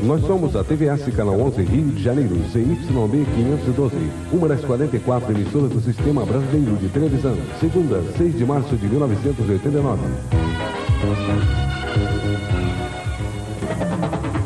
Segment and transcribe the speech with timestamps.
[0.00, 3.96] Nós somos a TVS Canal 11 Rio de Janeiro, CYB 512,
[4.32, 7.36] uma das 44 emissoras do Sistema Brasileiro de Televisão.
[7.58, 10.00] Segunda, 6 de março de 1989.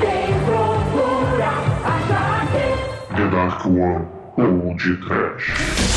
[0.01, 1.49] Quem procura
[1.85, 4.07] achar que The Dark One
[4.39, 5.92] ou de Trash.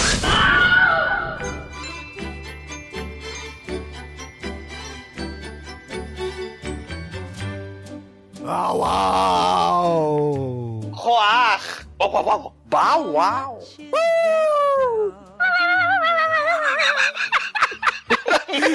[12.06, 12.54] Wow, wow, wow.
[12.70, 13.60] Bow wow.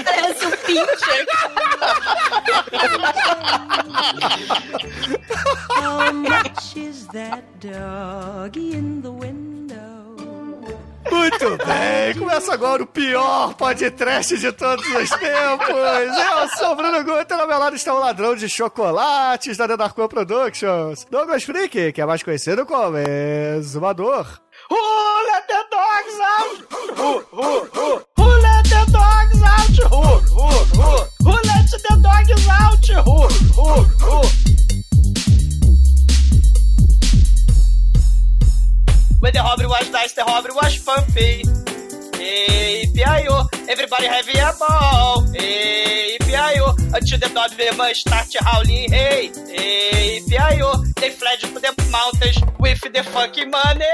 [0.04, 1.26] Parece um pincher.
[5.76, 9.49] How much is that doggy in the wind?
[11.10, 15.68] Muito bem, começa agora o pior podcast de todos os tempos.
[15.68, 19.76] Eu sou o Bruno Guter, ao meu lado está o ladrão de chocolates da The
[19.76, 24.26] Darko Productions, Douglas Freak, que é mais conhecido como Exumador.
[24.70, 24.76] Who
[25.48, 26.64] the dogs out?
[26.70, 28.02] Who, who, who?
[28.16, 29.78] Who let the dogs out?
[29.90, 31.08] Who, who, who?
[31.24, 31.36] Who
[31.82, 32.86] the dogs out?
[33.04, 34.20] Who, who, who?
[39.20, 41.44] When the robbery was nice, the robbery was pumpy.
[42.16, 43.48] Hey, P.I.O.
[43.68, 45.26] Everybody have a ball.
[45.32, 46.74] Hey, P.I.O.
[46.94, 48.90] Until the Doberman start howling.
[48.90, 50.84] Hey, hey, P.I.O.
[50.96, 53.84] They fled to the mountains with the fucking money.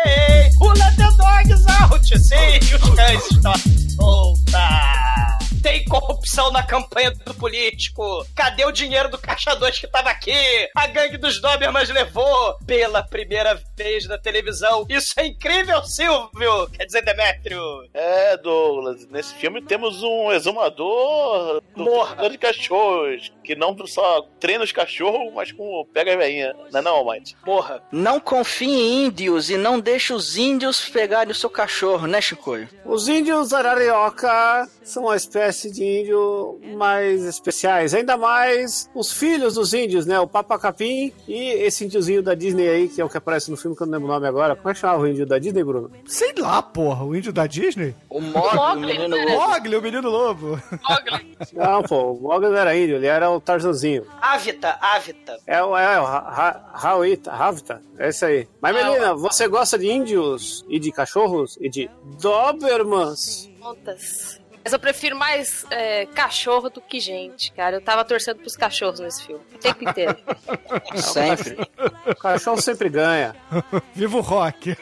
[0.61, 2.05] Who let the dogs out?
[2.07, 3.55] Sim, os cães estão
[3.97, 5.46] solta.
[5.67, 8.25] Tem corrupção na campanha do político.
[8.36, 10.31] Cadê o dinheiro do caixa 2 que tava aqui?
[10.77, 14.87] A gangue dos Dobermans levou pela primeira vez na televisão.
[14.89, 16.70] Isso é incrível, Silvio!
[16.70, 17.61] Quer dizer, Demétrio?
[17.92, 22.31] É, Douglas, nesse filme temos um exumador do Morra.
[22.31, 26.55] de cachorros, que não só treina os cachorros, mas como pega a veinha.
[26.73, 27.37] Não é não, Mike?
[27.45, 27.81] Porra.
[27.93, 32.69] Não confie em índios e não deixe os índios pegarem o seu cachorro, né, Chicoio?
[32.85, 37.95] Os índios ararioca são uma espécie de índio mais especiais.
[37.95, 40.19] Ainda mais os filhos dos índios, né?
[40.19, 43.56] O Papa Capim e esse índiozinho da Disney aí, que é o que aparece no
[43.56, 44.56] filme, que eu não lembro o nome agora.
[44.56, 45.91] Como é que chamava o índio da Disney, Bruno?
[46.06, 47.95] Sei lá, porra, o índio da Disney?
[48.09, 49.25] O Mogli, o Mogli, menino né?
[49.25, 49.51] lobo.
[49.51, 50.62] Mogli, o menino lobo.
[50.89, 51.37] Mogli.
[51.53, 54.07] Não, pô, o Mogli não era índio, ele era o Tarzanzinho.
[54.21, 55.39] Ávita, Ávita.
[55.47, 58.49] É, o- é o Rauita, Ravita, é isso aí.
[58.61, 63.51] Mas, Ah, menina, você gosta de índios e de cachorros e de Dobermans?
[63.61, 64.41] Contas.
[64.66, 67.77] Mas eu prefiro mais é, cachorro do que gente, cara.
[67.77, 69.41] Eu tava torcendo pros cachorros nesse filme.
[69.54, 70.16] O tempo inteiro.
[70.97, 71.56] Sempre.
[72.04, 73.37] O cachorro sempre ganha.
[73.94, 74.76] Viva o rock!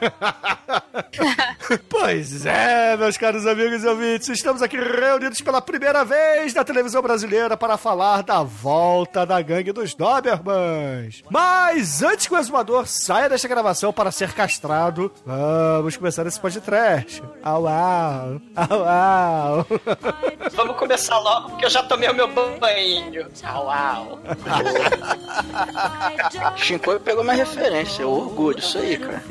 [1.88, 7.02] pois é, meus caros amigos e ouvintes, estamos aqui reunidos pela primeira vez na televisão
[7.02, 11.22] brasileira para falar da volta da gangue dos Dobermans.
[11.30, 17.22] Mas antes que o exumador saia desta gravação para ser castrado, vamos começar esse podcast.
[17.42, 19.73] Au, au, au, au.
[20.54, 23.26] Vamos começar logo, porque eu já tomei o meu banho.
[23.42, 24.18] Au, au.
[26.56, 29.22] Chicoio pegou minha referência, eu orgulho, isso aí, cara.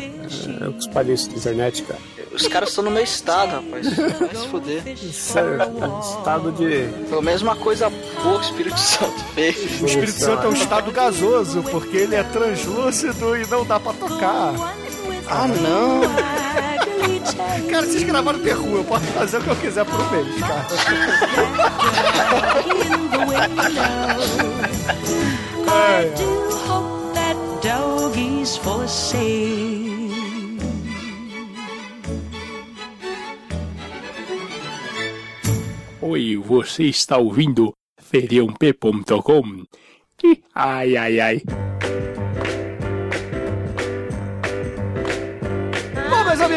[0.62, 2.00] É o que espalhei isso na internet, cara.
[2.34, 3.96] Os caras estão no meu estado, rapaz.
[3.96, 4.98] Vai se fuder.
[4.98, 6.88] Sério, cara, estado de.
[7.08, 9.81] Pelo menos uma coisa boa que o Espírito Santo fez.
[9.81, 13.94] O Espírito Santo é um estado gasoso, porque ele é translúcido e não dá pra
[13.94, 14.54] tocar.
[15.30, 16.02] Ah, não.
[17.70, 20.68] Cara, vocês gravaram Who, eu posso fazer o que eu quiser por um mês, cara.
[25.66, 27.38] I do hope that
[28.62, 29.74] for sale.
[36.02, 39.64] Oi, você está ouvindo feriump.com?
[40.54, 41.42] Ai, ai, ai.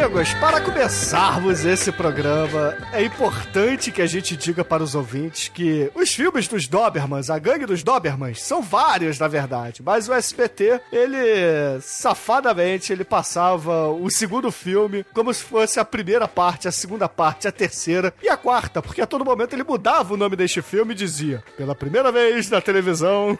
[0.07, 5.91] Amigos, para começarmos esse programa, é importante que a gente diga para os ouvintes que
[5.97, 10.81] os filmes dos Dobermans, a gangue dos Dobermans, são vários, na verdade, mas o SBT,
[10.93, 17.09] ele, safadamente, ele passava o segundo filme como se fosse a primeira parte, a segunda
[17.09, 20.63] parte, a terceira e a quarta, porque a todo momento ele mudava o nome deste
[20.63, 23.37] filme e dizia, pela primeira vez na televisão,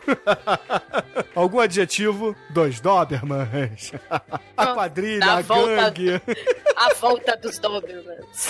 [1.33, 3.93] algum adjetivo dos Dobermans.
[4.57, 6.21] a quadrilha, a gangue.
[6.77, 8.49] A volta dos Dobermans.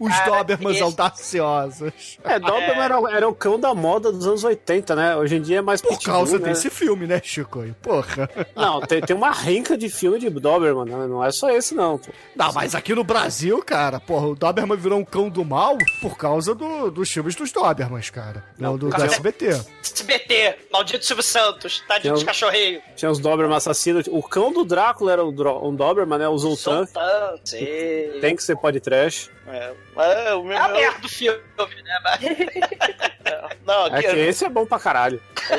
[0.00, 2.18] Os Cara, Dobermans esse- audaciosos.
[2.24, 5.16] É, Doberman era, era o cão da moda dos anos 80, né?
[5.16, 6.48] Hoje em dia é mais Por pitbull, causa né?
[6.48, 7.64] desse filme, né, Chico?
[7.82, 8.28] Porra.
[8.56, 11.06] Não, tem, tem uma renca de filme de Doberman, né?
[11.06, 11.98] não é só esse não.
[11.98, 12.10] Pô.
[12.34, 16.16] Não, mas aqui no Brasil, cara, porra, o Doberman virou um cão do mal por
[16.16, 18.44] causa do, dos filmes dos Dobermans, cara.
[18.58, 19.60] Não, do, do cara, SBT.
[19.82, 22.82] SBT, maldito Silvio Santos, tadinho Eu- dos cachorreiros.
[22.96, 24.06] Tinha os Doberman assassinos.
[24.10, 26.28] O cão do Drácula era o Dro- um Doberman, né?
[26.28, 28.18] O Sultan, sei.
[28.20, 29.30] Tem que ser pode trash.
[29.48, 30.56] É, mas o meu.
[30.56, 31.40] É a merda do filme,
[31.82, 32.00] né?
[32.04, 32.20] Mas-
[33.66, 35.20] Não, É aqui, que esse é bom pra caralho.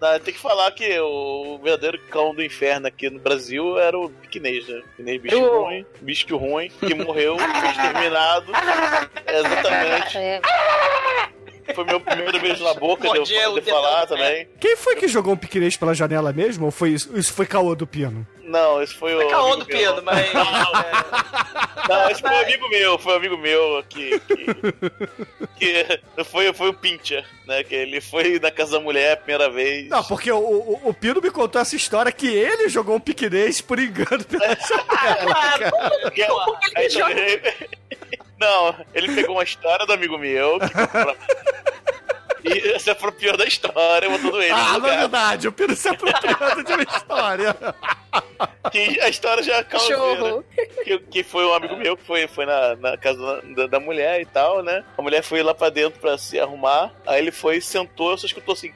[0.00, 4.10] não, tem que falar que o verdadeiro cão do inferno aqui no Brasil era o
[4.10, 4.82] piquinês, né?
[4.96, 8.52] Piquinês bicho Eu- ruim, bicho ruim, que morreu, foi exterminado.
[9.26, 10.18] Exatamente.
[11.68, 11.74] É.
[11.74, 14.06] Foi meu primeiro beijo na boca, de Mordia eu falar pé.
[14.06, 14.48] também.
[14.60, 16.66] Quem foi que jogou um piquenês pela janela mesmo?
[16.66, 18.24] Ou foi isso, isso foi caô do Pino?
[18.50, 19.22] Não, esse foi o.
[19.22, 19.66] É caô do.
[19.66, 20.32] Pino, mas.
[21.88, 24.20] Não, esse foi um amigo meu, foi um amigo meu que.
[25.56, 25.84] Que,
[26.16, 27.64] que foi, foi o Pincher, né?
[27.64, 29.88] Que ele foi na casa da mulher a primeira vez.
[29.88, 33.60] Não, porque o, o, o Pino me contou essa história que ele jogou um piquenês
[33.60, 36.10] por engano pela janela.
[36.10, 36.22] Que-
[36.76, 37.40] aí também-
[38.38, 40.66] Não, ele pegou uma história do amigo meu que
[42.46, 44.96] e se apropriou da história, botando ele Ah, lugar.
[44.96, 47.56] novidade, o Pino se apropriando de uma história.
[48.70, 50.44] Que a história já causou, Cachorro.
[50.84, 54.20] que, que foi um amigo meu que foi, foi na, na casa da, da mulher
[54.20, 54.84] e tal, né?
[54.96, 58.52] A mulher foi lá pra dentro pra se arrumar, aí ele foi, sentou, só escutou
[58.54, 58.72] assim,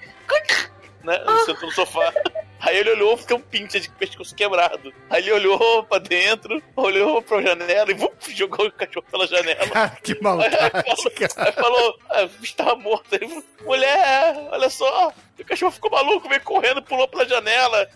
[1.04, 1.18] né?
[1.44, 2.12] Sentou no sofá.
[2.60, 4.92] Aí ele olhou, tem um pincha de pescoço quebrado.
[5.08, 9.68] Aí ele olhou pra dentro, olhou pra janela e vup, jogou o cachorro pela janela.
[9.68, 11.32] Cara, que maldade, cara.
[11.36, 13.06] Aí falou, ah, o bicho tava morto.
[13.12, 17.88] Aí, falou, mulher, olha só, o cachorro ficou maluco, veio correndo, pulou pela janela.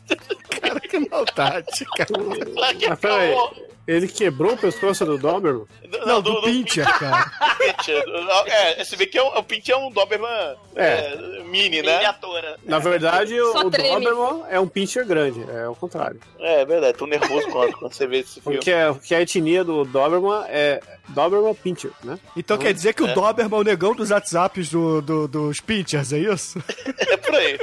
[0.60, 2.10] Cara, que maldade, cara.
[2.54, 3.73] Lá que Mas.
[3.86, 5.66] Ele quebrou o pescoço do Doberman?
[6.06, 7.30] Não, do Pincher, cara.
[7.58, 8.04] Pincher.
[8.46, 10.84] É, você vê que é um, o Pincher é um Doberman É.
[10.84, 11.96] é, mini, né?
[11.96, 12.56] Miniatura.
[12.64, 14.04] Na verdade, o, Só o treme.
[14.04, 16.20] Doberman é um pincher grande, é o contrário.
[16.38, 18.56] É, é verdade, tô nervoso quando, quando você vê esse filme.
[18.58, 22.18] Porque, é- porque a etnia do Doberman é Doberman Pincher, né?
[22.36, 26.12] Então quer dizer que o Doberman é o negão dos WhatsApps do, do- dos Pinchers,
[26.12, 26.62] é isso?
[26.98, 27.58] É por aí.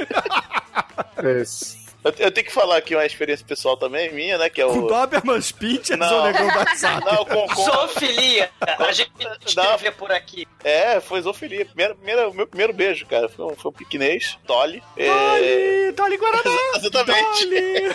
[1.42, 1.81] Esse.
[2.04, 4.50] Eu, eu tenho que falar aqui uma experiência pessoal também, minha, né?
[4.50, 4.88] Que é O o.
[4.88, 6.32] Doberman's Pinchers Não.
[7.04, 8.50] Não, com, com, Zoofilia.
[8.60, 9.10] A gente
[9.56, 9.78] Não.
[9.78, 10.46] vê por aqui.
[10.64, 11.64] É, foi zoofilia.
[11.66, 11.96] Primeiro,
[12.34, 13.28] meu primeiro beijo, cara.
[13.28, 14.82] Foi um, foi um piquinês, Dolly.
[14.96, 16.56] É, Dolly, Dolly Guaraná!
[16.76, 17.46] exatamente.
[17.46, 17.92] Dolly!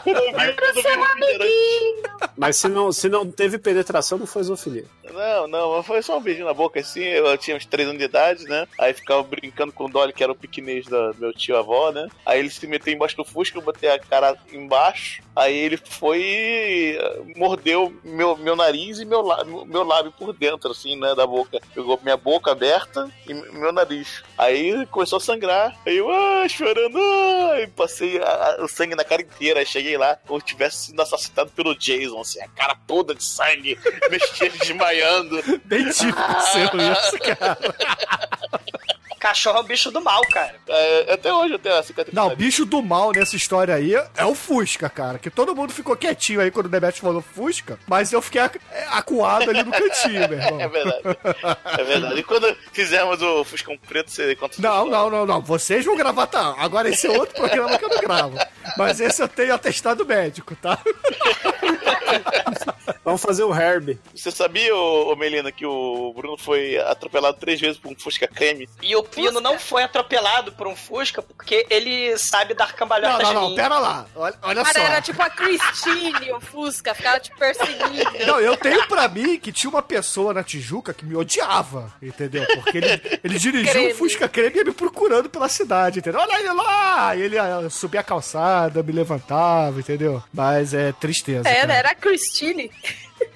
[0.06, 0.88] No Pinterest.
[2.36, 4.84] Mas se não, se não teve penetração, não foi zoofilia.
[5.12, 7.02] Não, não, mas foi só um beijinho na boca assim.
[7.02, 8.66] Eu tinha uns 3 anos de idade, né?
[8.78, 11.90] Aí ficava brincando com o Dolly, que era o piquinês da- do meu tio avó,
[11.90, 12.08] né?
[12.24, 15.22] Aí ele se meteu embaixo do Fusca, eu botei a cara embaixo.
[15.34, 16.98] Aí ele foi e
[17.36, 21.14] mordeu meu, meu nariz e meu, lá- meu lábio por dentro, assim, né?
[21.14, 21.58] Da boca.
[21.74, 24.22] Pegou minha boca aberta e meu nariz.
[24.36, 25.74] Aí começou a sangrar.
[25.86, 29.60] Aí eu, ah, chorando, ah, e passei a- a- o sangue na cara inteira.
[29.60, 33.24] Aí cheguei lá, como se tivesse sido assassinado pelo Jason, assim, a cara toda de
[33.24, 33.78] sangue,
[34.10, 35.40] mexendo, desmaiando.
[35.64, 37.58] Bem típico seu isso, cara.
[39.20, 40.54] Cachorro é o bicho do mal, cara.
[40.66, 42.14] É, até hoje eu tenho a cicatriz.
[42.14, 45.18] Não, o bicho do mal nessa história aí é o Fusca, cara.
[45.18, 48.50] Que todo mundo ficou quietinho aí quando o Demet falou Fusca, mas eu fiquei é,
[48.90, 50.60] acuado ali no cantinho, meu irmão.
[50.60, 51.02] É verdade.
[51.78, 52.20] É verdade.
[52.20, 55.40] E quando fizermos o Fuscão Preto, você conta essa Não, não, não, não.
[55.42, 56.54] Vocês vão gravar, tá?
[56.56, 58.38] Agora esse é outro programa que eu não gravo.
[58.78, 60.78] Mas esse eu tenho atestado médico, tá?
[63.04, 63.98] Vamos fazer o Herb.
[64.14, 68.26] Você sabia, ô, ô Melina, que o Bruno foi atropelado três vezes por um Fusca
[68.26, 68.68] creme?
[68.82, 73.28] E o Pino não foi atropelado por um Fusca porque ele sabe dar Não, cambalhotas
[73.28, 74.06] não, não, de pera lá.
[74.14, 74.86] Olha, olha Cara, só.
[74.86, 78.26] era tipo a Christine, o Fusca, ficava te perseguindo.
[78.26, 82.46] Não, eu tenho pra mim que tinha uma pessoa na Tijuca que me odiava, entendeu?
[82.46, 83.92] Porque ele, ele dirigiu Creme.
[83.92, 86.20] um Fusca creme e ia me procurando pela cidade, entendeu?
[86.20, 87.16] Olha ele lá!
[87.16, 90.22] E ele ah, subia a calçada, me levantava, entendeu?
[90.32, 91.48] Mas é tristeza.
[91.48, 91.66] É, cara.
[91.66, 91.78] né?
[91.78, 92.70] Era a Christine.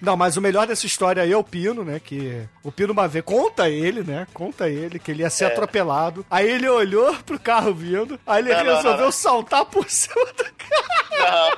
[0.00, 2.00] Não, mas o melhor dessa história aí é o Pino, né?
[2.02, 4.26] Que o Pino uma vez conta ele, né?
[4.34, 5.46] Conta ele que ele ia ser É.
[5.48, 6.24] atropelado.
[6.30, 9.12] Aí ele olhou pro carro vindo, aí ele Não, não, resolveu não, não.
[9.12, 11.56] saltar por cima do carro.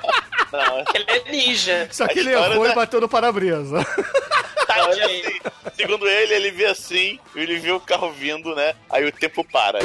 [0.52, 1.88] Não, Ele é ninja.
[1.90, 3.78] Só que A ele errou da- e bateu no para-brisa.
[3.78, 5.04] não, Tadinho.
[5.04, 5.40] assim,
[5.76, 8.74] segundo ele, ele vê assim, ele vê o carro vindo, né?
[8.90, 9.78] Aí o tempo para.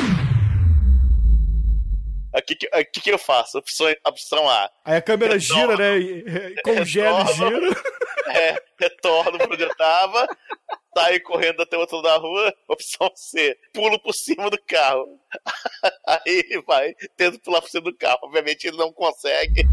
[2.34, 3.58] O que, que, o que que eu faço?
[3.58, 4.70] Opção, opção A.
[4.86, 5.98] Aí a câmera gira, né?
[6.00, 7.60] e- e- Congela e Retorno.
[7.62, 7.82] gira.
[8.34, 10.26] É, retorno pra onde eu tava,
[10.98, 12.54] saio correndo até o outro lado da rua.
[12.70, 15.20] Opção C, pulo por cima do carro.
[16.08, 18.20] Aí ele vai, tenta pular por cima do carro.
[18.24, 19.64] Obviamente ele não consegue.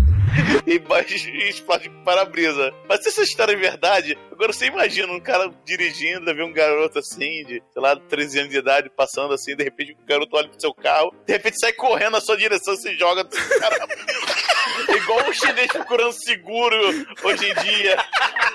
[0.66, 0.80] E,
[1.28, 2.72] e explode para-brisa.
[2.88, 6.98] Mas se essa história é verdade, agora você imagina um cara dirigindo, vê um garoto
[6.98, 10.48] assim, de, sei lá, 13 anos de idade, passando assim, de repente o garoto olha
[10.48, 13.88] pro seu carro, de repente sai correndo na sua direção se joga carro.
[14.96, 16.76] Igual o chinês procurando seguro
[17.22, 17.96] hoje em dia.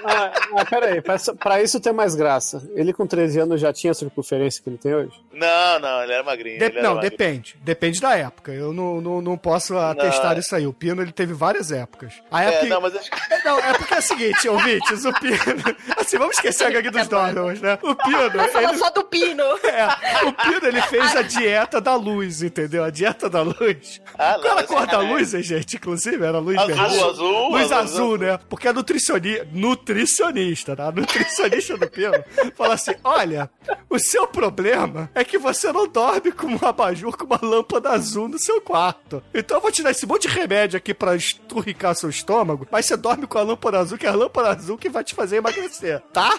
[0.05, 2.70] Ah, ah, pera aí, pra, pra isso ter mais graça.
[2.75, 5.13] Ele com 13 anos já tinha a circunferência que ele tem hoje?
[5.32, 6.60] Não, não, ele era magrinho.
[6.60, 7.12] De- ele era não, magrinho.
[7.12, 7.55] depende.
[7.62, 8.51] Depende da época.
[8.51, 10.67] Eu não, não, não posso atestar isso aí.
[10.67, 12.13] O Pino, ele teve várias épocas.
[12.32, 12.65] A época...
[12.65, 15.38] É, não, mas acho que Não, é porque é o seguinte, ouvintes, o Pino...
[15.98, 17.79] Assim, vamos esquecer a gangue dos Dobermans, né?
[17.82, 18.77] O Pino, falar ele...
[18.77, 19.43] só do Pino.
[19.74, 22.84] É, o Pino, ele fez a dieta da luz, entendeu?
[22.84, 24.01] A dieta da luz.
[24.17, 25.77] Ah, não, Qual era a cor é- da luz, gente?
[25.77, 27.05] Inclusive, era luz Azul, vermelha.
[27.05, 28.39] azul, Luz azul, azul, né?
[28.50, 29.41] Porque a nutricioni...
[29.51, 30.88] nutricionista, tá?
[30.88, 32.13] A nutricionista do Pino
[32.55, 33.50] fala assim, olha,
[33.89, 38.27] o seu problema é que você não dorme com um abajur, com uma lâmpada azul
[38.27, 39.24] no seu quarto.
[39.33, 42.86] Então eu vou te dar esse monte de remédio aqui pra esturricar seu estômago, mas
[42.86, 45.38] você dorme com a lâmpada azul, que é a lâmpada azul que vai te fazer
[45.38, 46.29] emagrecer, tá?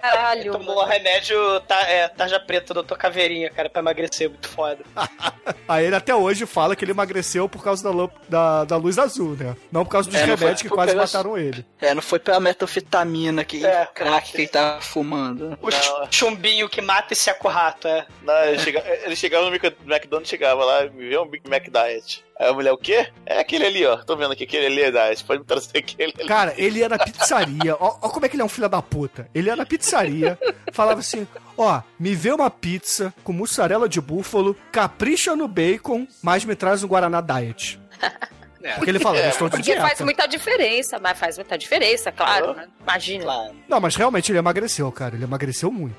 [0.00, 0.52] Caralho.
[0.52, 4.78] Tomou remédio tá, é, tarja preta, doutor Caveirinha, cara, pra emagrecer, muito foda.
[5.68, 8.98] Aí ele até hoje fala que ele emagreceu por causa da, lâmp- da, da luz
[8.98, 9.56] azul, né?
[9.70, 11.64] Não por causa dos É, não foi remédios que quase pelas- mataram ele.
[11.80, 13.86] É, não foi pela metanfetamina que É.
[13.86, 15.56] crack que ele tava fumando.
[15.60, 18.06] O ch- chumbinho que mata e seca o rato, é.
[18.22, 22.24] Não, ele, chega- ele chegava no McDonald's, chegava lá, me vê um Big Mac Diet.
[22.38, 23.08] Aí a mulher, o quê?
[23.26, 23.96] É aquele ali, ó.
[23.98, 25.22] Tô vendo aqui, aquele ali é Diet.
[25.24, 26.26] Pode me trazer aquele ali.
[26.26, 27.76] Cara, ele ia na pizzaria.
[27.78, 29.28] Ó, ó como é que ele é um filho da puta.
[29.34, 30.38] Ele ia na pizzaria,
[30.72, 36.44] falava assim: Ó, me vê uma pizza com mussarela de búfalo, capricha no bacon, mas
[36.44, 37.80] me traz um Guaraná Diet.
[38.76, 39.86] Porque ele fala, eu estou de Porque dieta.
[39.88, 42.54] faz muita diferença, mas faz muita diferença, claro.
[42.54, 42.68] né?
[42.80, 43.50] Imagina.
[43.68, 45.16] Não, mas realmente ele emagreceu, cara.
[45.16, 45.96] Ele emagreceu muito.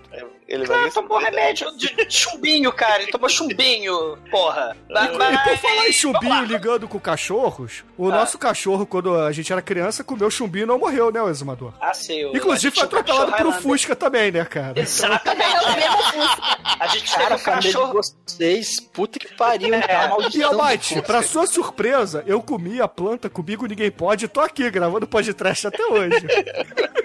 [0.53, 3.01] Ele Claro, vai tomou remédio de chumbinho, cara.
[3.01, 4.77] Ele tomou chumbinho, porra.
[4.88, 5.17] Mas- E
[5.50, 8.12] por falar em chumbinho ligando com cachorros, o Ah.
[8.17, 11.74] nosso cachorro, quando a gente era criança, comeu chumbinho e não morreu, né, o exumador?
[11.81, 12.24] Ah, sim.
[12.25, 13.62] o- a Inclusive foi atropelado cachorro por Highlander.
[13.63, 14.79] Fusca também, né, cara?
[14.79, 15.43] Exatamente.
[15.53, 16.57] É o mesmo Fusca.
[16.79, 17.93] A gente Cara, teve a um família de cachorro.
[18.27, 19.81] vocês, puta que pariu, É.
[19.81, 20.43] tá uma E.
[20.43, 25.07] Almighty, pra sua surpresa, eu comi a planta comigo ninguém pode e tô aqui gravando
[25.07, 26.12] podcast até hoje.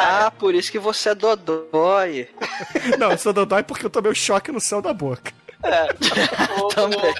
[0.00, 2.28] Ah, por isso que você é dodói.
[2.98, 5.32] Não, eu sou dodói porque eu tomei um choque no céu da boca.
[6.62, 7.14] O, Também.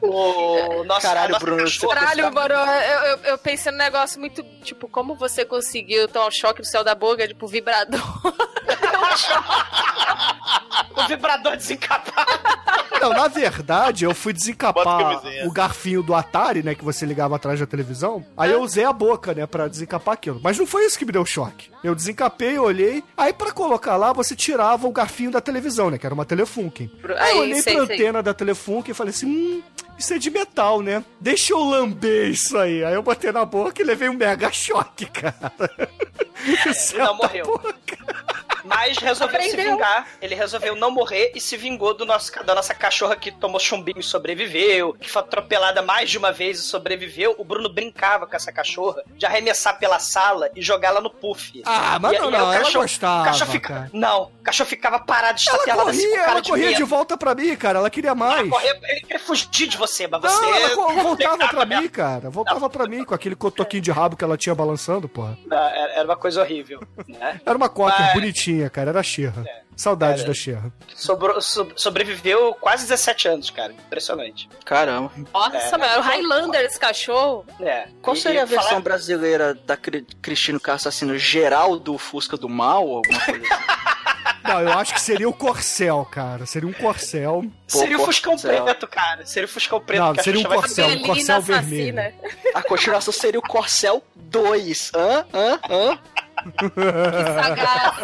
[0.00, 4.42] o, o nosso, Caralho, nossa Bruno, Caralho, mano, eu, eu, eu pensei num negócio muito,
[4.62, 8.00] tipo, como você conseguiu tomar um choque no céu da boca, tipo, vibrador.
[10.96, 12.26] O vibrador desencapado.
[13.00, 17.60] Não, na verdade, eu fui desencapar o garfinho do Atari, né, que você ligava atrás
[17.60, 18.24] da televisão.
[18.36, 20.40] Aí eu usei a boca, né, pra desencapar aquilo.
[20.42, 21.70] Mas não foi isso que me deu choque.
[21.84, 23.04] Eu desencapei, olhei.
[23.16, 26.90] Aí pra colocar lá, você tirava o garfinho da televisão, né, que era uma Telefunken.
[27.18, 27.96] Aí eu olhei sei, pra sei.
[27.96, 29.62] antena da Telefunken e falei assim, hum,
[29.98, 31.04] isso é de metal, né?
[31.20, 32.82] Deixa eu lamber isso aí.
[32.84, 35.52] Aí eu botei na boca e levei um mega choque, cara.
[36.68, 37.44] O céu não da morreu.
[37.46, 37.98] boca.
[38.66, 39.72] Mas resolveu se Aprendeu.
[39.74, 40.06] vingar.
[40.20, 44.00] Ele resolveu não morrer e se vingou do nosso, da nossa cachorra que tomou chumbinho
[44.00, 47.34] e sobreviveu, que foi atropelada mais de uma vez e sobreviveu.
[47.38, 51.62] O Bruno brincava com essa cachorra de arremessar pela sala e jogá-la no puff.
[51.64, 53.90] Ah, mas E- não, e não, o ela cachorro- gostava, o cachorro fica- cara.
[53.92, 56.72] Não, o cachorro ficava parado, Ela estatelado assim, com corria, cara ela de corria de
[56.74, 56.86] medo.
[56.86, 57.78] volta pra mim, cara.
[57.78, 58.48] Ela queria mais.
[58.48, 60.40] Correr- Ele queria fugir de você, mas você...
[60.40, 62.30] Não, ela co- voltava pra mim, cara.
[62.30, 65.36] Voltava pra mim com aquele cotoquinho de rabo que ela tinha balançando, porra.
[65.46, 67.40] Não, Era era uma coisa horrível, né?
[67.44, 68.90] Era uma cocker Mas- bonitinha, cara.
[68.90, 69.44] Era a Xerra.
[69.76, 70.28] Saudades Era.
[70.28, 70.72] da Xerra.
[70.94, 73.72] Sobrou- so- sobreviveu quase 17 anos, cara.
[73.74, 74.48] Impressionante.
[74.64, 75.12] Caramba.
[75.34, 75.78] Nossa, É.
[75.78, 77.44] mano, o Highlander, esse cachorro.
[77.60, 77.86] É.
[78.00, 82.38] Qual seria e a versão falar- brasileira da Cri Cristino K assassino geral do Fusca
[82.38, 82.86] do Mal?
[82.86, 83.64] ou Alguma coisa assim?
[84.46, 86.46] Não, eu acho que seria o Corcel, cara.
[86.46, 87.44] Seria um Corcel.
[87.66, 88.64] Seria o Pô, Fuscão Corcel.
[88.64, 89.26] preto, cara.
[89.26, 91.62] Seria o Fuscão preto Não, seria um Corcel, um Corcel assassina.
[91.62, 92.14] vermelho.
[92.54, 94.92] A continuação seria o Corcel 2.
[94.94, 95.26] Hã?
[95.34, 95.58] Hã?
[95.68, 95.98] Hã?
[96.58, 96.68] Que
[97.40, 97.94] sagaz.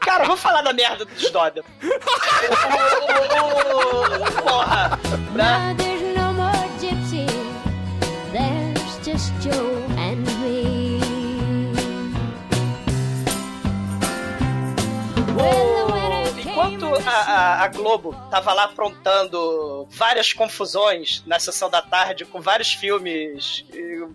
[0.00, 1.62] Cara, vamos falar da merda dos Dodder.
[4.42, 4.98] Porra!
[5.34, 5.76] Né?
[15.36, 15.73] Now
[16.72, 22.40] Enquanto a, a- a Globo tava lá aprontando várias confusões na sessão da tarde com
[22.40, 23.64] vários filmes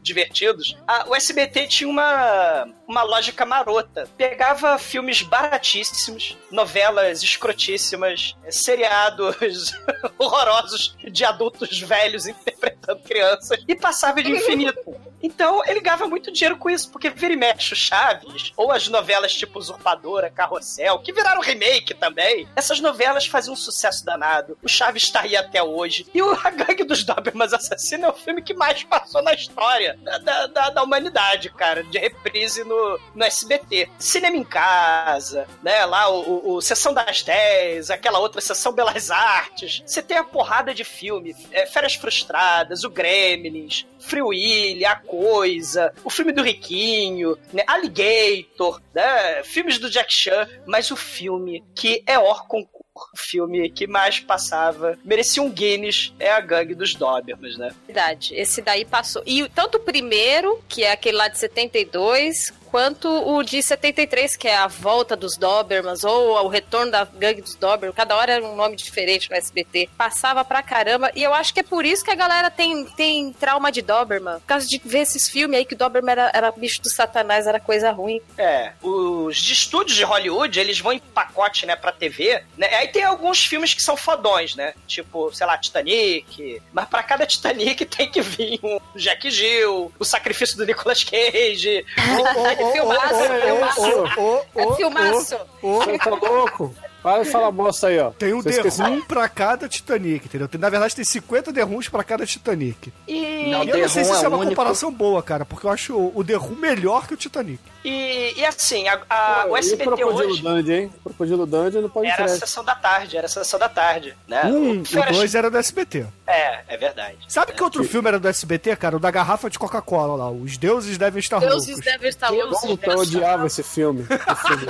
[0.02, 4.08] divertidos, a- o SBT tinha uma, uma lógica marota.
[4.18, 9.74] Pegava filmes baratíssimos, novelas escrotíssimas, seriados
[10.18, 14.96] horrorosos de adultos velhos interpretando crianças e passava de infinito.
[15.22, 18.88] Então ele ganhava muito dinheiro com isso, porque vira e mexe o Chaves, ou as
[18.88, 22.39] novelas tipo Usurpadora, Carrossel, que viraram remake também.
[22.56, 24.58] Essas novelas Goodfellas fazia um sucesso danado.
[24.64, 26.06] O Chaves tá aí até hoje.
[26.14, 29.98] E o A Gangue dos Dobermans Assassinos é o filme que mais passou na história
[30.24, 33.90] da, da, da humanidade, cara, de reprise no, no SBT.
[33.98, 35.86] Cinema em casa, né?
[35.86, 39.84] Lá o, o, o Sessão das 10, aquela outra Sessão Belas Artes.
[39.86, 41.36] Você tem a porrada de filme.
[41.52, 47.64] É, Férias Frustradas, o Gremlins, Free Willy, A Coisa, o filme do Riquinho, né?
[47.68, 49.44] Alligator, né?
[49.44, 52.80] Filmes do Jack Chan, mas o filme que é concurso
[53.14, 57.74] o filme que mais passava, merecia um Guinness, é a Gangue dos Dobermans, né?
[57.86, 58.36] Verdade.
[58.36, 59.24] Esse daí passou.
[59.26, 64.48] E tanto o primeiro, que é aquele lá de 72, quanto o de 73, que
[64.48, 67.96] é a volta dos Dobermans, ou o retorno da gangue dos Dobermans.
[67.96, 69.90] Cada hora era um nome diferente no SBT.
[69.98, 71.12] Passava pra caramba.
[71.16, 74.40] E eu acho que é por isso que a galera tem, tem trauma de Doberman.
[74.40, 77.60] Por causa de ver esses filmes aí que Doberman era, era bicho do satanás, era
[77.60, 78.22] coisa ruim.
[78.38, 82.68] É, os de estúdios de Hollywood, eles vão em pacote, né, pra TV, né?
[82.76, 84.74] Aí tem alguns filmes que são fodões, né?
[84.88, 86.62] Tipo, sei lá, Titanic.
[86.72, 91.86] Mas pra cada Titanic tem que vir um Jack Gill, o sacrifício do Nicolas Cage.
[92.72, 94.44] filmaço, filmaço.
[94.56, 95.38] É filmaço.
[95.62, 96.74] Você tá louco?
[97.02, 98.12] Para de falar bosta aí, ó.
[98.12, 98.62] Tem um Você?
[98.84, 100.48] Room pra cada Titanic, entendeu?
[100.50, 102.92] Tem, na verdade, tem 50 The Rooms pra cada Titanic.
[103.08, 105.46] E, Não, E eu não sei se isso é é uma único- comparação boa, cara,
[105.46, 107.60] porque eu acho o The Room melhor que o Titanic.
[107.86, 110.92] e, e assim, a, a- Pô, o e SBT hoje Dandy, hein?
[111.04, 114.44] Crocodilo Dandy não pode era a sessão da tarde, era a sessão da tarde, né?
[114.46, 116.06] Um, O o dois era do SBT.
[116.28, 117.18] É, é verdade.
[117.30, 118.98] Sabe que outro filme era do SBT, cara?
[118.98, 120.30] O da garrafa de Coca-Cola lá.
[120.30, 121.86] Os deuses devem estar Deuses loucos.
[121.86, 122.60] devem estar loucos.
[122.60, 124.06] Como que eu odiava esse filme?
[124.10, 124.66] Que filme,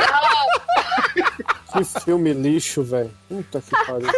[1.72, 3.12] que filme lixo, velho.
[3.28, 4.10] Puta que pariu.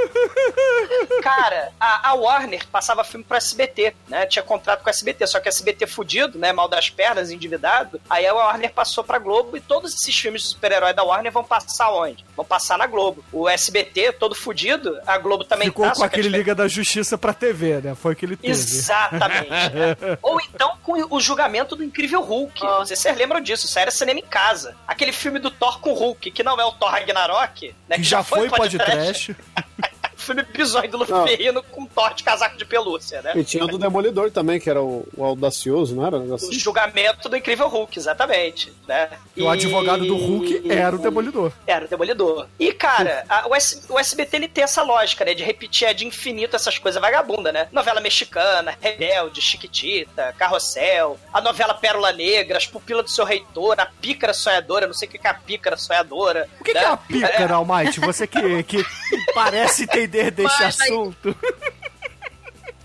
[1.21, 4.25] Cara, a, a Warner passava filme pro SBT, né?
[4.25, 6.51] Tinha contrato com a SBT, só que a SBT fudido, né?
[6.51, 7.99] Mal das pernas, endividado.
[8.09, 11.43] Aí a Warner passou pra Globo e todos esses filmes de super-herói da Warner vão
[11.43, 12.25] passar onde?
[12.35, 13.23] Vão passar na Globo.
[13.31, 17.17] O SBT, todo fudido, a Globo também Ficou tá, com a aquele Liga da Justiça
[17.17, 17.95] pra TV, né?
[17.95, 18.51] Foi o que ele teve.
[18.51, 19.49] Exatamente.
[19.49, 20.17] né?
[20.21, 22.63] Ou então com o julgamento do Incrível Hulk.
[22.63, 24.75] Não sei se vocês lembram disso, isso era cinema em casa.
[24.87, 27.40] Aquele filme do Thor com o Hulk, que não é o Thor Ragnarok,
[27.87, 27.97] né?
[27.97, 29.35] Que já foi podcast.
[30.21, 31.21] filme bizonho do Não.
[31.21, 33.33] Luferrino com Thor de casaco de pelúcia, né?
[33.35, 36.17] E tinha o do Demolidor também, que era o, o audacioso, não era?
[36.17, 36.51] O assim?
[36.53, 38.71] julgamento do Incrível Hulk, exatamente.
[38.87, 39.09] Né?
[39.37, 41.51] O advogado do Hulk era o Demolidor.
[41.65, 42.47] Era o Demolidor.
[42.59, 45.33] E, cara, a- o, S- o SBT ele tem essa lógica, né?
[45.33, 47.67] De repetir é de infinito essas coisas vagabundas, né?
[47.71, 53.85] Novela mexicana, Rebelde, Chiquitita, Carrossel, a novela Pérola Negra, As Pupilas do Seu Reitor, a
[53.85, 56.47] Pícara Sonhadora, não sei o que que é a Pícara Sonhadora.
[56.59, 56.83] O que, que né?
[56.83, 57.99] é a pícara, Almighty?
[58.01, 58.83] Você que, que
[59.33, 59.87] parece
[60.19, 61.35] entender desse Mas aí- assunto.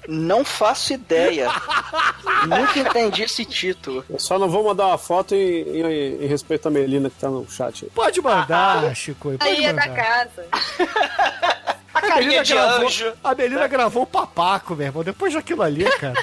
[0.09, 1.51] Não faço ideia.
[2.47, 4.05] Nunca entendi esse título.
[4.09, 7.29] Eu só não vou mandar uma foto em, em- em respeito à Melina que tá
[7.29, 7.87] no chat.
[7.87, 9.31] Pode mandar, Chico.
[9.37, 9.97] Pode Aí é da mandar.
[9.97, 10.47] casa.
[10.53, 13.13] A A carinha Melina, de gravou, anjo.
[13.25, 15.03] a Melina gravou o papaco, meu irmão.
[15.03, 16.15] Depois daquilo ali, cara.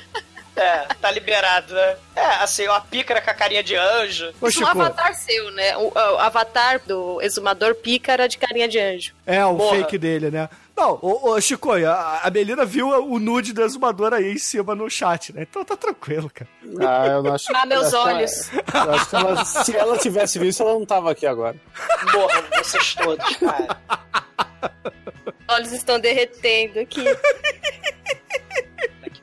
[0.55, 1.95] É, tá liberado, né?
[2.15, 4.31] É, assim, a Pícara com a carinha de anjo.
[4.39, 5.75] Ô, Isso é um avatar seu, né?
[5.75, 9.13] O, o avatar do exumador pícara de carinha de anjo.
[9.25, 9.77] é o Porra.
[9.79, 10.47] fake dele, né?
[10.75, 14.73] Não, ô, ô Chico, a, a Melina viu o nude do exumador aí em cima
[14.73, 15.43] no chat, né?
[15.49, 16.49] Então tá tranquilo, cara.
[16.81, 18.49] Ah, eu não acho Ah, meus olhos.
[18.73, 21.55] ela- eu acho que ela- se ela tivesse visto, ela não tava aqui agora.
[22.11, 23.77] Morram vocês todos, cara.
[25.47, 27.03] Os olhos estão derretendo aqui.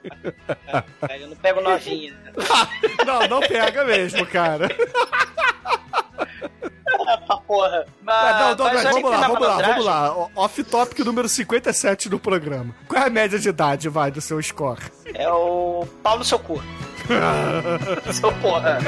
[1.21, 2.15] Eu não pego novinha.
[3.07, 4.69] Não, não pega mesmo, cara.
[7.27, 7.87] Pra porra.
[8.03, 10.17] Mas, não, não, mas mas olha vamos lá, vamos lá, vamos lá.
[10.17, 12.75] O- Off-topic número 57 do programa.
[12.87, 14.81] Qual é a média de idade, vai, do seu score?
[15.15, 16.63] É o pau no seu cu.
[18.13, 18.79] seu porra.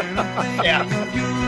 [0.64, 1.41] É.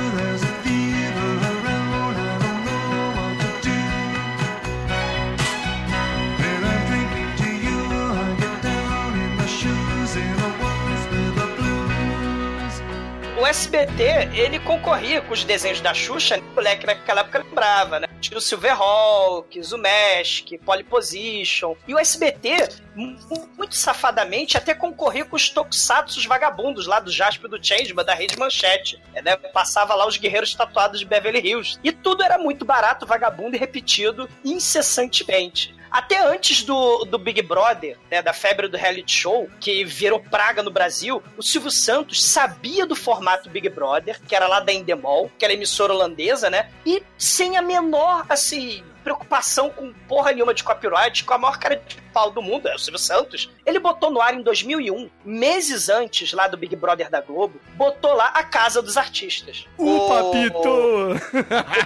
[13.45, 14.03] O SBT,
[14.33, 16.43] ele concorria com os desenhos da Xuxa, né?
[16.51, 18.07] o moleque naquela época lembrava, né?
[18.19, 21.77] Tinha o Silverhawks, o Magic, Polyposition.
[21.87, 23.19] E o SBT, mu-
[23.59, 28.39] muito safadamente, até concorria com os tokusatsu vagabundos lá do Jasper do Changeman, da Rede
[28.39, 28.99] Manchete.
[29.23, 29.37] né?
[29.37, 31.79] Passava lá os guerreiros tatuados de Beverly Hills.
[31.85, 35.75] E tudo era muito barato, vagabundo e repetido incessantemente.
[35.95, 40.61] Até antes do, do Big Brother, né, da febre do reality show, que virou praga
[40.61, 45.31] no Brasil, o Silvio Santos sabia do formato Big Brother, que era lá da Endemol,
[45.39, 46.69] que era emissora holandesa, né?
[46.85, 51.77] E sem a menor, assim, preocupação com porra nenhuma de copyright, com a maior cara
[51.77, 53.51] de pau do mundo, é o Silvio Santos.
[53.67, 58.15] Ele botou no ar em 2001, meses antes lá do Big Brother da Globo, botou
[58.15, 59.67] lá a Casa dos Artistas.
[59.79, 60.69] O papito!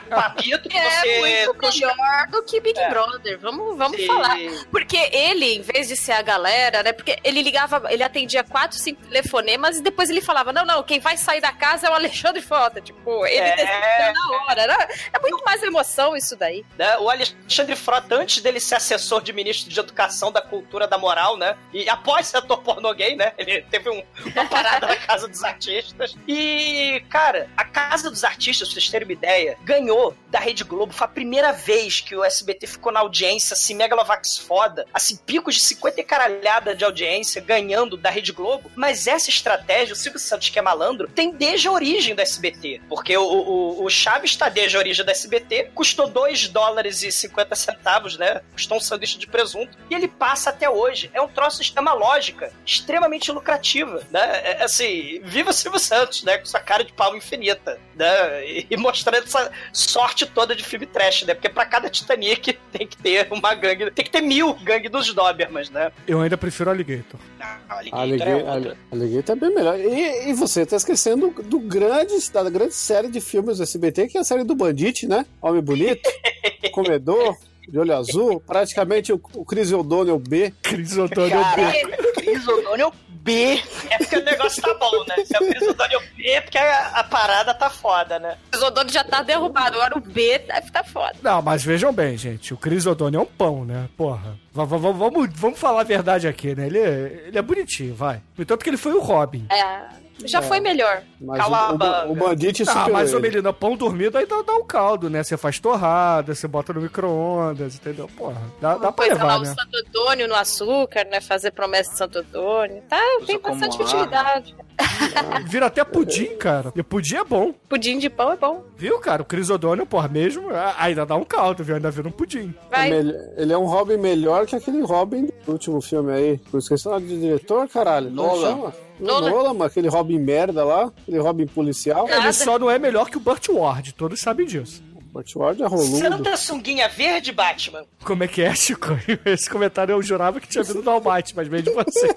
[0.06, 1.18] O papito que É você...
[1.18, 2.88] muito melhor do que Big É.
[2.88, 4.06] Brother, vamos, vamos Sim.
[4.06, 4.36] falar.
[4.70, 6.92] Porque ele, em vez de ser a galera, né?
[6.92, 11.00] Porque ele ligava, ele atendia quatro, cinco telefonemas e depois ele falava: não, não, quem
[11.00, 12.80] vai sair da casa é o Alexandre Frota.
[12.80, 14.12] Tipo, ele É.
[14.12, 14.66] na hora.
[14.66, 14.88] né?
[15.12, 16.64] É muito mais emoção isso daí.
[16.78, 16.96] né?
[16.98, 21.36] O Alexandre Frota, antes dele ser assessor de ministro de Educação, da Cultura, da Moral,
[21.36, 21.56] né?
[21.72, 23.32] E após ser ator pornô gay, né?
[23.38, 24.02] Ele teve um-
[24.34, 26.14] uma parada na Casa dos Artistas.
[26.26, 30.92] E, cara, a Casa dos Artistas, pra vocês terem uma ideia, ganhou da Rede Globo.
[30.92, 34.86] Foi a primeira vez que o SBT ficou na audiência, assim, Megalovax foda.
[34.92, 38.70] Assim, picos de 50 e caralhada de audiência, ganhando da Rede Globo.
[38.76, 42.80] Mas essa estratégia, o Silvio Santos, que é malandro, tem desde a origem do SBT.
[42.88, 47.12] Porque o, o, o Chaves está desde a origem do SBT, custou 2 dólares e
[47.12, 48.40] 50 centavos, né?
[48.52, 49.76] Custou um sanduíche de presunto.
[49.90, 51.10] E ele passa até hoje.
[51.12, 54.20] É um troço, é uma lógica extremamente lucrativa, né?
[54.42, 56.38] É, assim, viva Silvio Santos, né?
[56.38, 58.46] Com sua cara de pau infinita, né?
[58.46, 61.34] E, e mostrando essa sorte toda de filme trash, né?
[61.34, 65.12] Porque pra cada Titanic tem que ter uma gangue, tem que ter mil gangue dos
[65.12, 65.92] Dobermans, né?
[66.06, 67.20] Eu ainda prefiro Alligator.
[67.68, 69.78] Alligator, Alligator, é Alligator é bem melhor.
[69.78, 74.18] E, e você tá esquecendo do grande, da grande série de filmes do SBT, que
[74.18, 75.26] é a série do Bandite, né?
[75.40, 76.08] Homem Bonito,
[76.88, 77.36] Comedor,
[77.68, 80.52] de olho azul, praticamente o, o O'Donnell B.
[80.62, 83.62] Chris O'Donnell Caraca, Cris O'Donnell B.
[83.90, 85.22] É porque o negócio tá bom, né?
[85.24, 88.38] Se é o Cris O'Donnell B, é porque a, a parada tá foda, né?
[88.54, 91.12] O Zodone já tá derrubado, agora o B deve tá foda.
[91.22, 92.54] Não, mas vejam bem, gente.
[92.54, 93.88] O O'Donnell é um pão, né?
[93.98, 94.38] Porra.
[94.50, 96.66] V- v- v- vamos, vamos falar a verdade aqui, né?
[96.66, 98.22] Ele é, ele é bonitinho, vai.
[98.36, 99.46] No entanto que ele foi o Robin.
[99.50, 99.80] É,
[100.24, 101.02] já foi melhor.
[101.20, 104.54] Mas o, o, o Bandite Ah, superou mas o menino, pão dormido aí dá, dá
[104.54, 105.22] um caldo, né?
[105.22, 108.08] Você faz torrada, você bota no micro-ondas, entendeu?
[108.16, 109.54] Porra, dá, dá pra Coisa lá, levar, o né?
[109.54, 111.20] Santo Antônio no açúcar, né?
[111.20, 112.82] Fazer promessa de Santo Antônio.
[112.88, 114.56] Tá, tem como bastante utilidade.
[115.46, 116.72] Vira até pudim, cara.
[116.74, 117.52] E pudim é bom.
[117.68, 118.64] Pudim de pão é bom.
[118.76, 119.22] Viu, cara?
[119.22, 121.74] O Chris O'Donnell, porra, mesmo, ainda dá um caldo, viu?
[121.74, 122.54] Ainda vira um pudim.
[122.70, 122.92] Vai.
[122.92, 122.98] É
[123.36, 126.38] ele é um Robin melhor que aquele Robin do último filme aí.
[126.50, 128.06] Por esqueci o nome do diretor, caralho.
[128.08, 128.48] Como Nolan.
[128.50, 128.72] chama?
[129.00, 129.30] Nolan.
[129.30, 132.08] Nolan, mas aquele Robin merda lá, aquele Robin policial.
[132.08, 134.82] Ele só não é melhor que o Burt Ward, todos sabem disso.
[135.12, 135.98] Burt Ward é roludo.
[135.98, 137.84] Santa Sunguinha Verde, Batman.
[138.04, 138.88] Como é que é, Chico?
[139.24, 142.08] Esse comentário eu jurava que tinha vindo do Almighty, mas veio de você.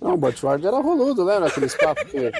[0.00, 2.18] Não, o Burt Ward era roludo, lembra aqueles papos que...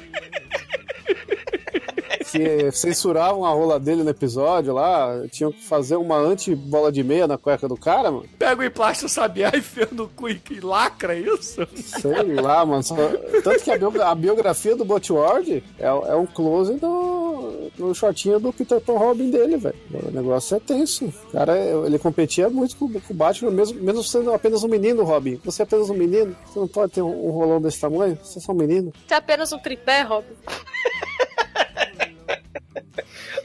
[2.31, 7.27] que censuravam a rola dele no episódio lá, tinham que fazer uma anti-bola de meia
[7.27, 8.25] na cueca do cara, mano.
[8.39, 11.67] Pega o emplasto sabiá e enfia no cu e e lacra é isso?
[11.77, 12.83] Sei lá, mano.
[12.83, 12.97] Só-
[13.45, 17.95] Tanto que a, bio- a biografia do Burt Ward é, é um close do, no
[17.95, 19.77] shortinho do Peter Pan Robin dele, velho.
[20.09, 21.07] O negócio é tenso.
[21.07, 25.05] O cara, ele competia muito com, com o Batman, mesmo, mesmo sendo apenas um menino,
[25.05, 25.39] Robin.
[25.45, 28.39] Você é apenas um menino, você não pode ter um, um rolão desse tamanho, você
[28.39, 28.93] é só um menino.
[29.07, 30.27] Tem apenas um tripé, Robin.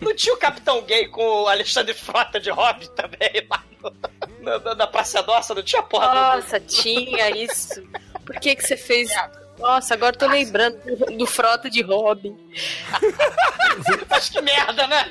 [0.01, 4.75] Não tinha o Capitão Gay com o Alexandre Frota de Robin também lá no, na,
[4.75, 5.53] na- Praça Nossa?
[5.53, 7.81] Não tinha porra Nossa, tinha isso.
[8.25, 9.10] Por que que você fez...
[9.60, 12.36] Nossa, agora eu tô lembrando do, do frota de Robin.
[14.10, 15.06] Mas que merda, né?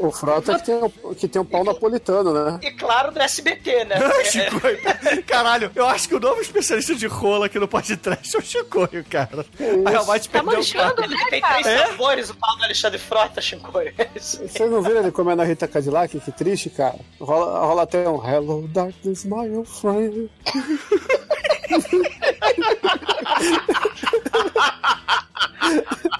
[0.00, 2.58] O Frota que tem, o- que tem um pau napolitano, né?
[2.62, 3.96] E claro, do SBT, né?
[4.24, 4.78] Chicoio.
[5.26, 9.04] Caralho, eu acho que o novo especialista de rola aqui no podcast é o Chicoio,
[9.08, 9.46] cara.
[9.58, 11.06] Aí o Almighty Tá o cara.
[11.08, 13.94] né, Tem três sabores, o pau do Alexandre Frota, Chicoio.
[13.96, 14.08] É.
[14.18, 16.18] Vocês não viram ele comendo a Rita Cadillac?
[16.20, 16.96] Que triste, cara.
[17.20, 20.30] Rola, rola até um Hello Darkness, my old friend.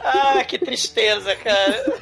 [0.04, 2.00] Ah, que tristeza, cara.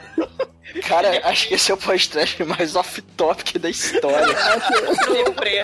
[0.87, 4.37] Cara, acho que esse é o podcast mais off-topic da história.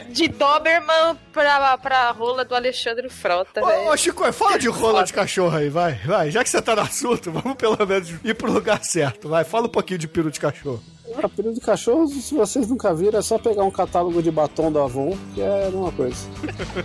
[0.09, 3.89] De Doberman pra, pra rola do Alexandre Frota, Ô, velho.
[3.91, 6.31] ô, Chicoio, fala de rola de cachorro aí, vai, vai.
[6.33, 9.45] Já que você tá no assunto, vamos pelo menos ir pro lugar certo, vai.
[9.45, 10.83] Fala um pouquinho de peru de cachorro.
[11.23, 14.73] Ah, peru de cachorro, se vocês nunca viram, é só pegar um catálogo de batom
[14.73, 16.27] da Avon, que é a mesma coisa.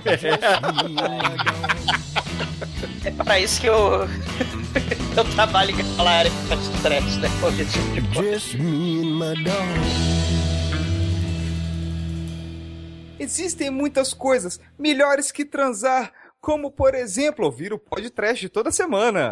[0.05, 0.17] É
[3.23, 4.07] pra isso que eu.
[5.17, 7.29] eu trabalho em aquela área que faz stress, né?
[7.59, 8.23] Esse tipo.
[8.23, 10.21] Just me and my dog.
[13.19, 19.31] Existem muitas coisas melhores que transar, como por exemplo ouvir o podcast toda semana.